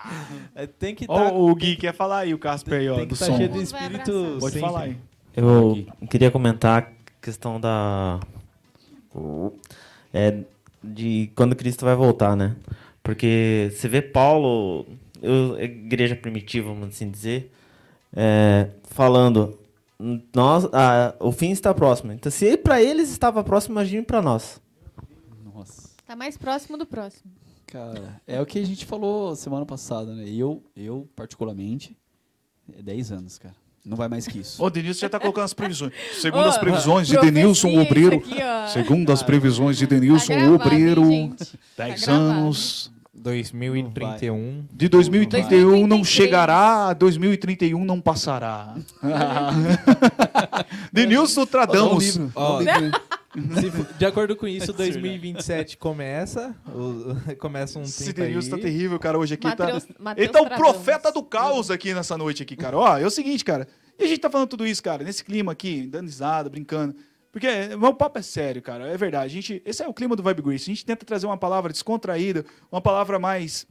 É, 0.55 0.66
tem 0.66 0.95
que 0.95 1.05
estar. 1.05 1.14
Ó, 1.14 1.51
o 1.51 1.55
Gui 1.55 1.76
quer 1.76 1.95
falar 1.95 2.20
aí, 2.20 2.35
o 2.35 2.39
Casper 2.39 2.81
aí, 2.81 2.89
ó, 2.89 2.97
tem 2.97 3.05
que 3.05 3.11
do 3.11 3.14
estar 3.14 3.26
som. 3.26 3.37
cheio 3.37 3.49
do 3.49 3.62
Espírito. 3.62 4.37
Pode 4.41 4.55
sempre. 4.55 4.61
falar 4.61 4.81
aí. 4.85 4.97
Eu 5.37 5.70
Aqui. 5.70 6.07
queria 6.09 6.31
comentar 6.31 6.83
a 6.83 6.87
questão 7.22 7.61
da. 7.61 8.18
É, 10.12 10.39
de 10.83 11.31
quando 11.37 11.55
Cristo 11.55 11.85
vai 11.85 11.95
voltar, 11.95 12.35
né? 12.37 12.57
Porque 13.03 13.70
você 13.72 13.89
vê 13.89 14.03
Paulo, 14.03 14.87
eu- 15.23 15.61
igreja 15.61 16.14
primitiva, 16.16 16.69
vamos 16.69 16.89
assim 16.89 17.11
dizer, 17.11 17.53
é, 18.14 18.71
falando: 18.85 19.59
nós, 20.35 20.66
ah, 20.73 21.14
o 21.21 21.33
fim 21.33 21.51
está 21.51 21.73
próximo. 21.75 22.12
Então, 22.12 22.31
se 22.31 22.57
para 22.57 22.83
eles 22.83 23.11
estava 23.11 23.43
próximo, 23.45 23.75
imagine 23.75 24.03
para 24.03 24.23
nós. 24.23 24.61
Nossa. 25.55 25.89
Tá 26.07 26.14
mais 26.16 26.37
próximo 26.37 26.77
do 26.79 26.87
próximo. 26.87 27.31
Cara, 27.66 28.21
é 28.27 28.41
o 28.41 28.47
que 28.47 28.59
a 28.59 28.64
gente 28.64 28.87
falou 28.87 29.37
semana 29.37 29.66
passada, 29.66 30.14
né? 30.14 30.25
Eu, 30.27 30.62
eu 30.75 31.07
particularmente, 31.14 31.95
é 32.79 32.81
10 32.83 33.12
anos, 33.12 33.37
cara. 33.39 33.55
Não 33.85 33.97
vai 33.97 34.09
mais 34.09 34.27
que 34.27 34.39
isso. 34.39 34.62
Ô, 34.62 34.69
Denilson 34.71 35.01
já 35.01 35.09
tá 35.09 35.19
colocando 35.21 35.45
as 35.45 35.55
previsões. 35.55 35.93
Segundo 36.21 36.45
Ô, 36.45 36.49
as 36.49 36.59
previsões 36.59 37.07
de 37.09 37.19
Denilson 37.19 37.79
Obreiro. 37.81 38.16
aqui. 38.16 38.37
Segundo 38.73 39.11
as 39.12 39.23
previsões 39.23 39.77
de 39.79 39.87
Tá 39.87 39.95
Denilson 39.95 40.27
gravado, 40.35 40.49
hein, 40.51 40.55
Obreiro, 40.55 41.05
gente? 41.11 41.59
10 41.77 42.01
Tá 42.05 42.07
gravado. 42.12 42.31
anos. 42.39 42.93
2031. 43.19 44.64
De 44.73 44.89
2031 44.89 45.87
não 45.87 45.99
2033. 45.99 46.09
chegará, 46.09 46.93
2031 46.95 47.85
não 47.85 48.01
passará. 48.01 48.75
Denilson 50.93 51.47
Tradamos. 51.47 52.16
For- 52.16 53.87
de 53.99 54.07
acordo 54.07 54.35
com 54.35 54.47
isso, 54.49 54.73
2027 54.75 55.77
começa. 55.77 56.55
o- 56.66 57.14
começa 57.39 57.79
um 57.79 57.83
Esse 57.83 58.12
tempo 58.12 58.21
Denilson 58.27 58.51
tá 58.51 58.59
terrível, 58.59 58.99
cara, 58.99 59.19
hoje 59.19 59.35
aqui 59.35 59.47
Mateus, 59.47 59.85
tá... 59.85 59.95
Mateus 59.99 60.25
Ele 60.25 60.33
tá 60.33 60.43
o 60.43 60.49
profeta 60.57 61.12
do 61.12 61.23
caos 61.23 61.71
aqui 61.71 61.93
nessa 61.95 62.16
noite 62.16 62.43
aqui, 62.43 62.57
cara. 62.57 62.77
Ó, 62.77 62.99
é 62.99 63.07
o 63.07 63.11
seguinte, 63.11 63.45
cara. 63.45 63.69
E 63.99 64.05
a 64.05 64.07
gente 64.07 64.21
tá 64.21 64.31
falando 64.31 64.49
tudo 64.49 64.66
isso, 64.66 64.83
cara, 64.83 65.05
nesse 65.05 65.25
clima 65.25 65.53
aqui, 65.53 65.87
dando 65.87 66.07
risada, 66.07 66.49
brincando. 66.49 66.95
Porque 67.31 67.47
o 67.81 67.95
papo 67.95 68.18
é 68.18 68.22
sério, 68.22 68.62
cara. 68.62 68.89
É 68.89 68.97
verdade. 68.97 69.26
A 69.26 69.29
gente, 69.29 69.62
esse 69.64 69.83
é 69.83 69.89
o 69.89 69.95
clima 69.95 70.16
do 70.16 70.22
Vibe 70.22 70.43
Grace. 70.43 70.70
A 70.70 70.74
gente 70.74 70.85
tenta 70.85 71.05
trazer 71.05 71.26
uma 71.26 71.37
palavra 71.37 71.72
descontraída, 71.72 72.45
uma 72.70 72.81
palavra 72.81 73.18
mais 73.18 73.66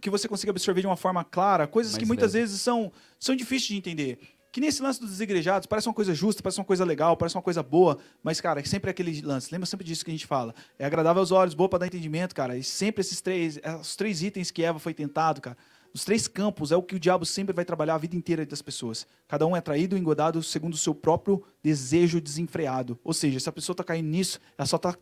que 0.00 0.10
você 0.10 0.26
consiga 0.26 0.50
absorver 0.50 0.80
de 0.80 0.86
uma 0.86 0.96
forma 0.96 1.22
clara, 1.22 1.66
coisas 1.66 1.92
Mais 1.92 2.02
que 2.02 2.06
muitas 2.06 2.32
leve. 2.32 2.44
vezes 2.46 2.60
são, 2.60 2.90
são 3.18 3.36
difíceis 3.36 3.68
de 3.68 3.76
entender. 3.76 4.18
Que 4.52 4.60
nesse 4.60 4.82
lance 4.82 4.98
dos 4.98 5.10
desigrejados, 5.10 5.66
parece 5.66 5.86
uma 5.86 5.94
coisa 5.94 6.12
justa, 6.12 6.42
parece 6.42 6.58
uma 6.58 6.64
coisa 6.64 6.84
legal, 6.84 7.16
parece 7.16 7.36
uma 7.36 7.42
coisa 7.42 7.62
boa, 7.62 7.98
mas, 8.22 8.40
cara, 8.40 8.60
é 8.60 8.64
sempre 8.64 8.90
aquele 8.90 9.20
lance. 9.20 9.52
Lembra 9.52 9.66
sempre 9.66 9.86
disso 9.86 10.04
que 10.04 10.10
a 10.10 10.14
gente 10.14 10.26
fala. 10.26 10.52
É 10.78 10.84
agradável 10.84 11.20
aos 11.20 11.30
olhos, 11.30 11.54
boa 11.54 11.68
para 11.68 11.80
dar 11.80 11.86
entendimento, 11.86 12.34
cara. 12.34 12.56
E 12.56 12.64
sempre 12.64 13.00
esses 13.00 13.20
três, 13.20 13.60
os 13.80 13.94
três 13.94 14.22
itens 14.22 14.50
que 14.50 14.64
Eva 14.64 14.78
foi 14.78 14.92
tentado, 14.92 15.40
cara. 15.40 15.56
Os 15.92 16.04
três 16.04 16.28
campos 16.28 16.70
é 16.70 16.76
o 16.76 16.82
que 16.82 16.94
o 16.94 17.00
diabo 17.00 17.26
sempre 17.26 17.52
vai 17.52 17.64
trabalhar 17.64 17.96
a 17.96 17.98
vida 17.98 18.14
inteira 18.14 18.46
das 18.46 18.62
pessoas. 18.62 19.06
Cada 19.26 19.46
um 19.46 19.56
é 19.56 19.60
traído 19.60 19.96
e 19.96 20.00
engodado 20.00 20.42
segundo 20.42 20.74
o 20.74 20.78
seu 20.78 20.94
próprio 20.94 21.42
desejo 21.62 22.20
desenfreado. 22.20 22.98
Ou 23.02 23.12
seja, 23.12 23.40
se 23.40 23.48
a 23.48 23.52
pessoa 23.52 23.74
está 23.74 23.82
caindo 23.82 24.06
nisso, 24.06 24.38
ela 24.56 24.66
só 24.66 24.76
está 24.76 24.96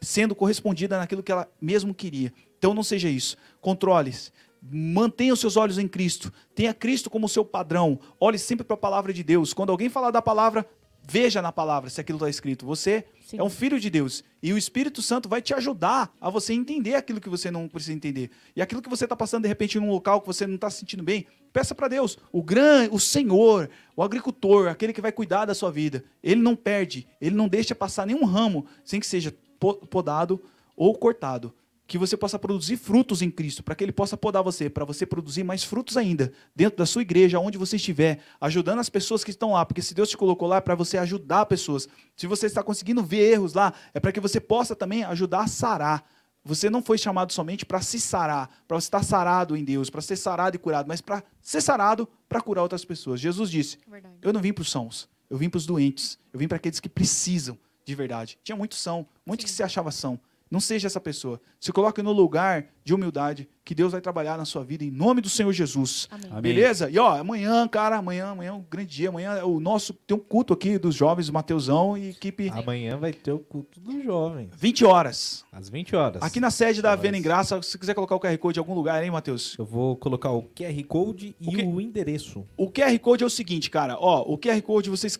sendo 0.00 0.34
correspondida 0.34 0.98
naquilo 0.98 1.22
que 1.22 1.30
ela 1.30 1.48
mesmo 1.60 1.94
queria. 1.94 2.32
Então 2.58 2.72
não 2.72 2.82
seja 2.82 3.08
isso. 3.08 3.36
Controle-se. 3.60 4.30
Mantenha 4.62 5.32
os 5.34 5.40
seus 5.40 5.56
olhos 5.56 5.78
em 5.78 5.88
Cristo. 5.88 6.32
Tenha 6.54 6.72
Cristo 6.72 7.10
como 7.10 7.28
seu 7.28 7.44
padrão. 7.44 7.98
Olhe 8.18 8.38
sempre 8.38 8.64
para 8.64 8.74
a 8.74 8.78
palavra 8.78 9.12
de 9.12 9.22
Deus. 9.22 9.52
Quando 9.52 9.70
alguém 9.70 9.88
falar 9.88 10.10
da 10.10 10.22
palavra, 10.22 10.66
veja 11.04 11.42
na 11.42 11.52
palavra 11.52 11.90
se 11.90 12.00
aquilo 12.00 12.16
está 12.18 12.28
escrito. 12.30 12.64
Você 12.66 13.04
Sim. 13.26 13.38
é 13.38 13.42
um 13.42 13.50
filho 13.50 13.78
de 13.80 13.90
Deus. 13.90 14.22
E 14.42 14.52
o 14.52 14.58
Espírito 14.58 15.02
Santo 15.02 15.28
vai 15.28 15.42
te 15.42 15.52
ajudar 15.54 16.14
a 16.20 16.30
você 16.30 16.52
entender 16.52 16.94
aquilo 16.94 17.20
que 17.20 17.28
você 17.28 17.50
não 17.50 17.68
precisa 17.68 17.92
entender. 17.92 18.30
E 18.54 18.62
aquilo 18.62 18.82
que 18.82 18.88
você 18.88 19.04
está 19.04 19.16
passando, 19.16 19.42
de 19.42 19.48
repente, 19.48 19.78
num 19.78 19.90
local 19.90 20.20
que 20.20 20.26
você 20.26 20.46
não 20.46 20.54
está 20.56 20.70
se 20.70 20.78
sentindo 20.80 21.02
bem, 21.02 21.26
peça 21.52 21.74
para 21.74 21.88
Deus. 21.88 22.18
O 22.32 22.42
grande, 22.42 22.90
o 22.94 22.98
Senhor, 23.00 23.68
o 23.96 24.02
agricultor, 24.02 24.68
aquele 24.68 24.92
que 24.92 25.00
vai 25.00 25.12
cuidar 25.12 25.44
da 25.44 25.54
sua 25.54 25.70
vida, 25.70 26.04
ele 26.22 26.40
não 26.40 26.56
perde, 26.56 27.06
ele 27.20 27.34
não 27.36 27.48
deixa 27.48 27.74
passar 27.74 28.06
nenhum 28.06 28.24
ramo 28.24 28.66
sem 28.84 28.98
que 29.00 29.06
seja 29.06 29.34
po- 29.58 29.74
podado 29.86 30.42
ou 30.76 30.94
cortado. 30.94 31.54
Que 31.92 31.98
você 31.98 32.16
possa 32.16 32.38
produzir 32.38 32.78
frutos 32.78 33.20
em 33.20 33.30
Cristo, 33.30 33.62
para 33.62 33.74
que 33.74 33.84
Ele 33.84 33.92
possa 33.92 34.16
podar 34.16 34.42
você, 34.42 34.70
para 34.70 34.82
você 34.82 35.04
produzir 35.04 35.44
mais 35.44 35.62
frutos 35.62 35.98
ainda, 35.98 36.32
dentro 36.56 36.78
da 36.78 36.86
sua 36.86 37.02
igreja, 37.02 37.38
onde 37.38 37.58
você 37.58 37.76
estiver, 37.76 38.20
ajudando 38.40 38.78
as 38.78 38.88
pessoas 38.88 39.22
que 39.22 39.30
estão 39.30 39.52
lá, 39.52 39.66
porque 39.66 39.82
se 39.82 39.92
Deus 39.92 40.08
te 40.08 40.16
colocou 40.16 40.48
lá 40.48 40.56
é 40.56 40.60
para 40.62 40.74
você 40.74 40.96
ajudar 40.96 41.44
pessoas. 41.44 41.86
Se 42.16 42.26
você 42.26 42.46
está 42.46 42.62
conseguindo 42.62 43.04
ver 43.04 43.32
erros 43.32 43.52
lá, 43.52 43.74
é 43.92 44.00
para 44.00 44.10
que 44.10 44.20
você 44.20 44.40
possa 44.40 44.74
também 44.74 45.04
ajudar 45.04 45.42
a 45.42 45.46
sarar. 45.46 46.02
Você 46.42 46.70
não 46.70 46.82
foi 46.82 46.96
chamado 46.96 47.30
somente 47.30 47.66
para 47.66 47.82
se 47.82 48.00
sarar, 48.00 48.48
para 48.66 48.80
você 48.80 48.86
estar 48.86 49.02
sarado 49.02 49.54
em 49.54 49.62
Deus, 49.62 49.90
para 49.90 50.00
ser 50.00 50.16
sarado 50.16 50.56
e 50.56 50.58
curado, 50.58 50.88
mas 50.88 51.02
para 51.02 51.22
ser 51.42 51.60
sarado 51.60 52.08
para 52.26 52.40
curar 52.40 52.62
outras 52.62 52.86
pessoas. 52.86 53.20
Jesus 53.20 53.50
disse: 53.50 53.78
Verdade. 53.86 54.16
eu 54.22 54.32
não 54.32 54.40
vim 54.40 54.54
para 54.54 54.62
os 54.62 54.70
sãos, 54.70 55.10
eu 55.28 55.36
vim 55.36 55.50
para 55.50 55.58
os 55.58 55.66
doentes, 55.66 56.18
eu 56.32 56.38
vim 56.38 56.48
para 56.48 56.56
aqueles 56.56 56.80
que 56.80 56.88
precisam 56.88 57.58
de 57.84 57.94
verdade. 57.94 58.38
Tinha 58.42 58.56
muitos 58.56 58.78
são, 58.78 59.06
muitos 59.26 59.44
que 59.44 59.50
se 59.50 59.62
achava 59.62 59.90
são. 59.90 60.18
Não 60.52 60.60
seja 60.60 60.86
essa 60.86 61.00
pessoa. 61.00 61.40
Se 61.58 61.72
coloque 61.72 62.02
no 62.02 62.12
lugar 62.12 62.66
de 62.84 62.92
humildade 62.92 63.48
que 63.64 63.74
Deus 63.74 63.92
vai 63.92 64.02
trabalhar 64.02 64.36
na 64.36 64.44
sua 64.44 64.62
vida 64.62 64.84
em 64.84 64.90
nome 64.90 65.22
do 65.22 65.30
Senhor 65.30 65.50
Jesus. 65.50 66.06
Amém. 66.10 66.26
Amém. 66.30 66.42
Beleza? 66.42 66.90
E 66.90 66.98
ó, 66.98 67.16
amanhã, 67.16 67.66
cara, 67.66 67.96
amanhã, 67.96 68.26
amanhã 68.26 68.50
é 68.50 68.52
um 68.52 68.62
grande 68.70 68.90
dia. 68.94 69.08
Amanhã 69.08 69.32
é 69.32 69.44
o 69.44 69.58
nosso 69.58 69.94
tem 69.94 70.14
um 70.14 70.20
culto 70.20 70.52
aqui 70.52 70.76
dos 70.76 70.94
jovens, 70.94 71.30
o 71.30 71.32
Mateusão 71.32 71.96
e 71.96 72.10
equipe 72.10 72.50
Amanhã 72.50 72.98
vai 72.98 73.14
ter 73.14 73.32
o 73.32 73.38
culto 73.38 73.80
dos 73.80 74.04
jovens. 74.04 74.50
20 74.54 74.84
horas. 74.84 75.42
Às 75.50 75.70
20 75.70 75.96
horas. 75.96 76.22
Aqui 76.22 76.38
na 76.38 76.50
sede 76.50 76.82
da. 76.82 76.92
Avena 76.92 77.16
em 77.16 77.22
Graça, 77.22 77.62
se 77.62 77.70
você 77.70 77.78
quiser 77.78 77.94
colocar 77.94 78.14
o 78.14 78.20
QR 78.20 78.36
Code 78.36 78.58
em 78.58 78.60
algum 78.60 78.74
lugar, 78.74 79.02
hein, 79.02 79.10
Matheus? 79.10 79.56
Eu 79.58 79.64
vou 79.64 79.96
colocar 79.96 80.32
o 80.32 80.42
QR 80.42 80.84
Code 80.86 81.34
e 81.40 81.48
O 81.48 81.50
quê? 81.50 81.62
o 81.62 81.80
endereço. 81.80 82.46
O 82.58 82.70
QR 82.70 82.98
Code 82.98 83.24
é 83.24 83.26
o 83.26 83.30
seguinte, 83.30 83.70
cara. 83.70 83.96
Ó, 83.98 84.20
o 84.30 84.36
QR 84.36 84.60
Code 84.60 84.90
vocês 84.90 85.18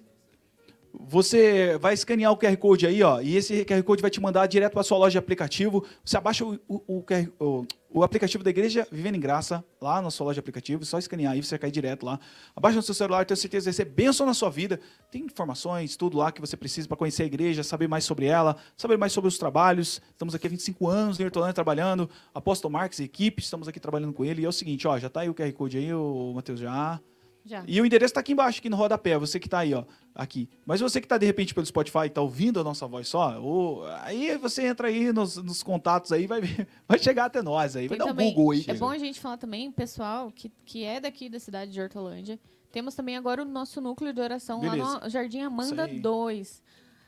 você 0.92 1.78
vai 1.78 1.94
escanear 1.94 2.32
o 2.32 2.36
QR 2.36 2.56
Code 2.56 2.86
aí, 2.86 3.02
ó, 3.02 3.20
e 3.20 3.36
esse 3.36 3.64
QR 3.64 3.82
Code 3.82 4.02
vai 4.02 4.10
te 4.10 4.20
mandar 4.20 4.46
direto 4.46 4.72
para 4.72 4.82
sua 4.82 4.98
loja 4.98 5.12
de 5.12 5.18
aplicativo. 5.18 5.84
Você 6.04 6.16
abaixa 6.16 6.44
o, 6.44 6.58
o, 6.68 7.04
o 7.38 7.66
o, 7.94 8.02
aplicativo 8.02 8.42
da 8.42 8.50
igreja 8.50 8.86
Vivendo 8.90 9.16
em 9.16 9.20
Graça, 9.20 9.64
lá 9.80 10.00
na 10.00 10.10
sua 10.10 10.24
loja 10.26 10.34
de 10.34 10.40
aplicativo, 10.40 10.84
só 10.84 10.98
escanear 10.98 11.32
aí, 11.32 11.42
você 11.42 11.58
cair 11.58 11.70
direto 11.70 12.04
lá. 12.04 12.18
Abaixa 12.56 12.76
no 12.76 12.82
seu 12.82 12.94
celular, 12.94 13.26
tenho 13.26 13.36
certeza 13.36 13.70
que 13.70 13.76
vai 13.76 13.86
ser 13.86 13.92
bênção 13.92 14.26
na 14.26 14.34
sua 14.34 14.50
vida. 14.50 14.80
Tem 15.10 15.24
informações, 15.24 15.96
tudo 15.96 16.16
lá 16.16 16.32
que 16.32 16.40
você 16.40 16.56
precisa 16.56 16.88
para 16.88 16.96
conhecer 16.96 17.24
a 17.24 17.26
igreja, 17.26 17.62
saber 17.62 17.88
mais 17.88 18.04
sobre 18.04 18.26
ela, 18.26 18.56
saber 18.76 18.96
mais 18.96 19.12
sobre 19.12 19.28
os 19.28 19.38
trabalhos. 19.38 20.00
Estamos 20.10 20.34
aqui 20.34 20.46
há 20.46 20.50
25 20.50 20.88
anos 20.88 21.18
no 21.18 21.24
Hortolândia 21.24 21.54
trabalhando. 21.54 22.08
Apóstolo 22.34 22.72
Marques 22.72 22.98
e 22.98 23.04
equipe, 23.04 23.42
estamos 23.42 23.68
aqui 23.68 23.80
trabalhando 23.80 24.12
com 24.12 24.24
ele. 24.24 24.42
E 24.42 24.44
é 24.44 24.48
o 24.48 24.52
seguinte, 24.52 24.86
ó, 24.86 24.98
já 24.98 25.08
tá 25.10 25.20
aí 25.20 25.28
o 25.28 25.34
QR 25.34 25.52
Code 25.52 25.78
aí, 25.78 25.92
o 25.92 26.32
Matheus 26.34 26.60
já. 26.60 27.00
Já. 27.44 27.64
E 27.66 27.80
o 27.80 27.86
endereço 27.86 28.10
está 28.12 28.20
aqui 28.20 28.32
embaixo, 28.32 28.60
aqui 28.60 28.70
no 28.70 28.76
rodapé, 28.76 29.18
você 29.18 29.40
que 29.40 29.46
está 29.48 29.60
aí, 29.60 29.74
ó, 29.74 29.84
aqui. 30.14 30.48
Mas 30.64 30.80
você 30.80 31.00
que 31.00 31.06
está 31.06 31.18
de 31.18 31.26
repente 31.26 31.52
pelo 31.54 31.66
Spotify 31.66 32.04
e 32.04 32.06
está 32.06 32.20
ouvindo 32.20 32.60
a 32.60 32.64
nossa 32.64 32.86
voz 32.86 33.08
só, 33.08 33.40
ou, 33.40 33.84
aí 34.02 34.36
você 34.38 34.66
entra 34.66 34.88
aí 34.88 35.12
nos, 35.12 35.36
nos 35.38 35.62
contatos 35.62 36.12
aí, 36.12 36.26
vai, 36.26 36.40
vai 36.86 36.98
chegar 36.98 37.24
até 37.24 37.42
nós 37.42 37.74
aí, 37.74 37.88
vai 37.88 37.98
Tem 37.98 38.06
dar 38.06 38.12
um 38.12 38.14
também- 38.16 38.32
Google 38.32 38.52
aí. 38.52 38.64
É 38.68 38.74
bom 38.74 38.90
a 38.90 38.98
gente 38.98 39.18
falar 39.18 39.36
também, 39.38 39.72
pessoal, 39.72 40.30
que, 40.30 40.50
que 40.64 40.84
é 40.84 41.00
daqui 41.00 41.28
da 41.28 41.40
cidade 41.40 41.72
de 41.72 41.80
Hortolândia. 41.80 42.38
Temos 42.70 42.94
também 42.94 43.16
agora 43.16 43.42
o 43.42 43.44
nosso 43.44 43.80
núcleo 43.80 44.12
de 44.14 44.20
oração 44.20 44.60
Beleza. 44.60 44.82
lá 44.82 45.00
no 45.00 45.10
Jardim 45.10 45.40
Amanda 45.40 45.84
Isso 45.84 45.94
aí. 45.94 46.00
2. 46.00 46.62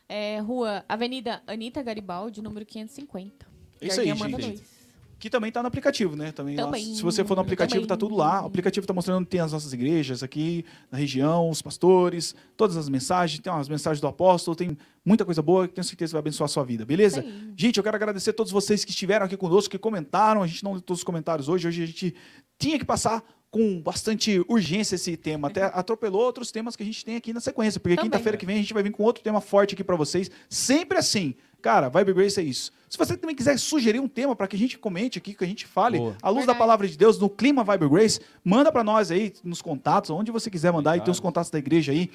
É, 0.07 0.39
rua 0.41 0.85
Avenida 0.87 1.43
Anita 1.47 1.83
Garibaldi, 1.83 2.43
número 2.43 2.67
550. 2.67 3.47
É 3.81 3.87
isso 3.87 4.01
aí, 4.01 4.09
Jardim 4.09 4.23
Amanda 4.23 4.43
gente. 4.43 4.57
2. 4.59 4.74
Que 5.25 5.31
também 5.31 5.51
tá 5.51 5.63
no 5.63 5.69
aplicativo, 5.69 6.15
né? 6.15 6.33
Também, 6.33 6.55
lá, 6.55 6.65
Também. 6.65 6.95
se 6.95 7.03
você 7.03 7.25
for 7.25 7.35
no 7.35 7.41
aplicativo, 7.41 7.87
tá 7.87 7.97
tudo 7.97 8.15
lá. 8.15 8.43
O 8.43 8.47
aplicativo 8.47 8.87
tá 8.87 8.93
mostrando 8.93 9.21
onde 9.21 9.29
tem 9.31 9.41
as 9.41 9.53
nossas 9.53 9.73
igrejas 9.73 10.23
aqui, 10.23 10.67
na 10.93 10.99
região, 10.99 11.49
os 11.49 11.63
pastores, 11.63 12.35
todas 12.59 12.77
as 12.77 12.91
mensagens, 12.91 13.41
tem 13.41 13.51
umas 13.51 13.67
mensagens 13.67 14.03
do 14.03 14.07
apóstolo, 14.07 14.55
tem 14.55 14.77
muita 15.03 15.25
coisa 15.25 15.41
boa 15.41 15.67
que 15.67 15.73
tenho 15.73 15.83
certeza 15.83 16.11
que 16.11 16.13
vai 16.13 16.19
abençoar 16.19 16.45
a 16.45 16.49
sua 16.49 16.63
vida, 16.63 16.85
beleza? 16.85 17.21
Aí. 17.21 17.53
Gente, 17.57 17.79
eu 17.79 17.83
quero 17.83 17.97
agradecer 17.97 18.29
a 18.29 18.33
todos 18.35 18.53
vocês 18.53 18.85
que 18.85 18.91
estiveram 18.91 19.25
aqui 19.25 19.35
conosco, 19.35 19.71
que 19.71 19.79
comentaram. 19.79 20.43
A 20.43 20.47
gente 20.47 20.63
não 20.63 20.73
leu 20.73 20.83
todos 20.83 21.01
os 21.01 21.05
comentários 21.05 21.49
hoje. 21.49 21.67
Hoje 21.69 21.83
a 21.83 21.87
gente 21.87 22.15
tinha 22.59 22.79
que 22.79 22.85
passar 22.85 23.25
com 23.51 23.81
bastante 23.81 24.45
urgência 24.47 24.97
esse 24.97 25.17
tema. 25.17 25.49
Até 25.49 25.63
atropelou 25.73 26.21
outros 26.21 26.51
temas 26.51 26.77
que 26.77 26.83
a 26.83 26.87
gente 26.87 27.03
tem 27.03 27.17
aqui 27.17 27.33
na 27.33 27.41
sequência. 27.41 27.81
Porque 27.81 27.97
quinta-feira 27.97 28.37
que 28.37 28.45
vem 28.45 28.57
a 28.57 28.61
gente 28.61 28.75
vai 28.75 28.83
vir 28.83 28.91
com 28.91 29.03
outro 29.03 29.25
tema 29.25 29.41
forte 29.41 29.73
aqui 29.73 29.83
para 29.83 29.97
vocês. 29.97 30.31
Sempre 30.51 30.99
assim. 30.99 31.35
Cara, 31.65 31.89
Vibe 31.89 32.13
Grace 32.13 32.39
é 32.39 32.43
isso. 32.43 32.71
Se 32.91 32.99
você 32.99 33.17
também 33.17 33.35
quiser 33.35 33.59
sugerir 33.59 33.99
um 33.99 34.07
tema 34.07 34.37
para 34.37 34.47
que 34.47 34.55
a 34.55 34.59
gente 34.59 34.77
comente 34.77 35.17
aqui, 35.17 35.33
que 35.33 35.43
a 35.43 35.47
gente 35.47 35.67
fale, 35.67 35.97
Boa. 35.97 36.15
à 36.21 36.29
luz 36.29 36.45
da 36.45 36.55
palavra 36.55 36.87
de 36.87 36.95
Deus, 36.95 37.19
no 37.19 37.31
clima 37.31 37.65
Vibe 37.65 37.89
Grace, 37.89 38.21
manda 38.45 38.71
para 38.71 38.85
nós 38.85 39.11
aí 39.11 39.33
nos 39.43 39.63
contatos, 39.63 40.11
onde 40.11 40.31
você 40.31 40.51
quiser 40.51 40.71
mandar, 40.75 40.95
e 40.99 41.01
tem 41.01 41.11
os 41.11 41.19
contatos 41.19 41.51
da 41.51 41.59
igreja 41.59 41.91
aí. 41.91 42.11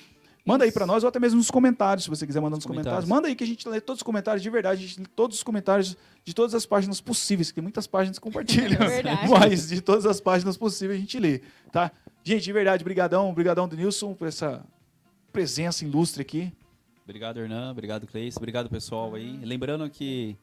Manda 0.45 0.65
aí 0.65 0.71
para 0.71 0.85
nós, 0.85 1.03
ou 1.03 1.09
até 1.09 1.19
mesmo 1.19 1.39
nos 1.39 1.49
comentários, 1.49 2.03
se 2.03 2.11
você 2.11 2.27
quiser 2.27 2.41
mandar 2.41 2.57
nos 2.57 2.65
comentários. 2.67 3.05
Comentários. 3.05 3.09
Manda 3.09 3.27
aí 3.27 3.35
que 3.35 3.43
a 3.43 3.47
gente 3.47 3.67
lê 3.67 3.81
todos 3.81 4.01
os 4.01 4.03
comentários 4.03 4.43
de 4.43 4.49
verdade, 4.51 4.83
a 4.83 4.87
gente 4.87 4.99
lê 4.99 5.07
todos 5.15 5.37
os 5.37 5.41
comentários 5.41 5.97
de 6.23 6.35
todas 6.35 6.53
as 6.53 6.67
páginas 6.67 7.01
possíveis, 7.01 7.49
que 7.49 7.55
tem 7.55 7.63
muitas 7.63 7.87
páginas 7.87 8.19
que 8.19 8.23
compartilham. 8.23 8.77
É 8.85 8.87
verdade. 8.87 9.27
Mas 9.31 9.69
de 9.69 9.81
todas 9.81 10.05
as 10.05 10.21
páginas 10.21 10.57
possíveis 10.57 10.99
a 10.99 11.01
gente 11.01 11.19
lê, 11.19 11.41
tá? 11.71 11.91
Gente, 12.23 12.43
de 12.43 12.53
verdade, 12.53 12.83
brigadão, 12.83 13.33
brigadão 13.33 13.67
Denilson 13.67 14.13
por 14.13 14.27
essa 14.27 14.63
presença 15.33 15.83
ilustre 15.83 16.21
aqui. 16.21 16.53
Obrigado, 17.09 17.39
Hernan. 17.39 17.71
Obrigado, 17.71 18.05
Cleice. 18.05 18.37
Obrigado, 18.37 18.69
pessoal 18.69 19.15
aí. 19.15 19.39
Lembrando 19.43 19.89
que 19.89 20.35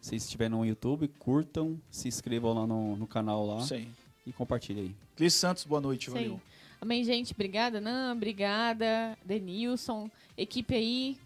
se 0.00 0.16
estiver 0.16 0.48
no 0.48 0.64
YouTube, 0.64 1.06
curtam, 1.18 1.78
se 1.90 2.08
inscrevam 2.08 2.54
lá 2.54 2.66
no, 2.66 2.96
no 2.96 3.06
canal 3.06 3.46
lá 3.46 3.62
aí. 3.70 3.86
e 4.26 4.32
compartilhem 4.32 4.84
aí. 4.84 4.94
Clis 5.16 5.34
Santos, 5.34 5.64
boa 5.64 5.82
noite, 5.82 6.08
aí. 6.08 6.14
valeu. 6.14 6.40
Amém, 6.80 7.04
gente. 7.04 7.34
Obrigada, 7.34 7.78
Nan. 7.78 8.14
Obrigada, 8.14 9.18
Denilson. 9.22 10.10
Equipe 10.34 10.74
aí. 10.74 11.18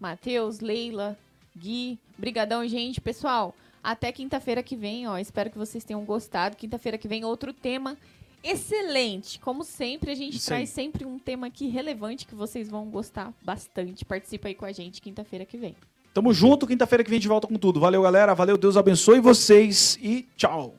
Matheus, 0.00 0.60
Leila, 0.60 1.18
Gui. 1.54 1.98
Brigadão, 2.16 2.66
gente. 2.66 3.02
Pessoal, 3.02 3.54
até 3.84 4.10
quinta-feira 4.10 4.62
que 4.62 4.74
vem, 4.74 5.06
ó. 5.06 5.18
Espero 5.18 5.50
que 5.50 5.58
vocês 5.58 5.84
tenham 5.84 6.02
gostado. 6.06 6.56
Quinta-feira 6.56 6.96
que 6.96 7.06
vem, 7.06 7.22
outro 7.22 7.52
tema 7.52 7.98
excelente. 8.42 9.38
Como 9.40 9.64
sempre, 9.64 10.10
a 10.10 10.14
gente 10.14 10.36
Isso 10.36 10.46
traz 10.46 10.62
aí. 10.62 10.66
sempre 10.66 11.04
um 11.04 11.18
tema 11.18 11.46
aqui 11.46 11.68
relevante 11.68 12.26
que 12.26 12.34
vocês 12.34 12.68
vão 12.68 12.86
gostar 12.86 13.32
bastante. 13.42 14.04
Participa 14.04 14.48
aí 14.48 14.54
com 14.54 14.64
a 14.64 14.72
gente 14.72 15.00
quinta-feira 15.00 15.44
que 15.44 15.56
vem. 15.56 15.74
Tamo 16.14 16.32
junto, 16.32 16.66
quinta-feira 16.66 17.04
que 17.04 17.10
vem 17.10 17.18
a 17.18 17.20
gente 17.20 17.28
volta 17.28 17.46
com 17.46 17.54
tudo. 17.56 17.78
Valeu, 17.78 18.02
galera. 18.02 18.34
Valeu, 18.34 18.56
Deus 18.56 18.76
abençoe 18.76 19.20
vocês 19.20 19.98
e 20.02 20.26
tchau. 20.36 20.74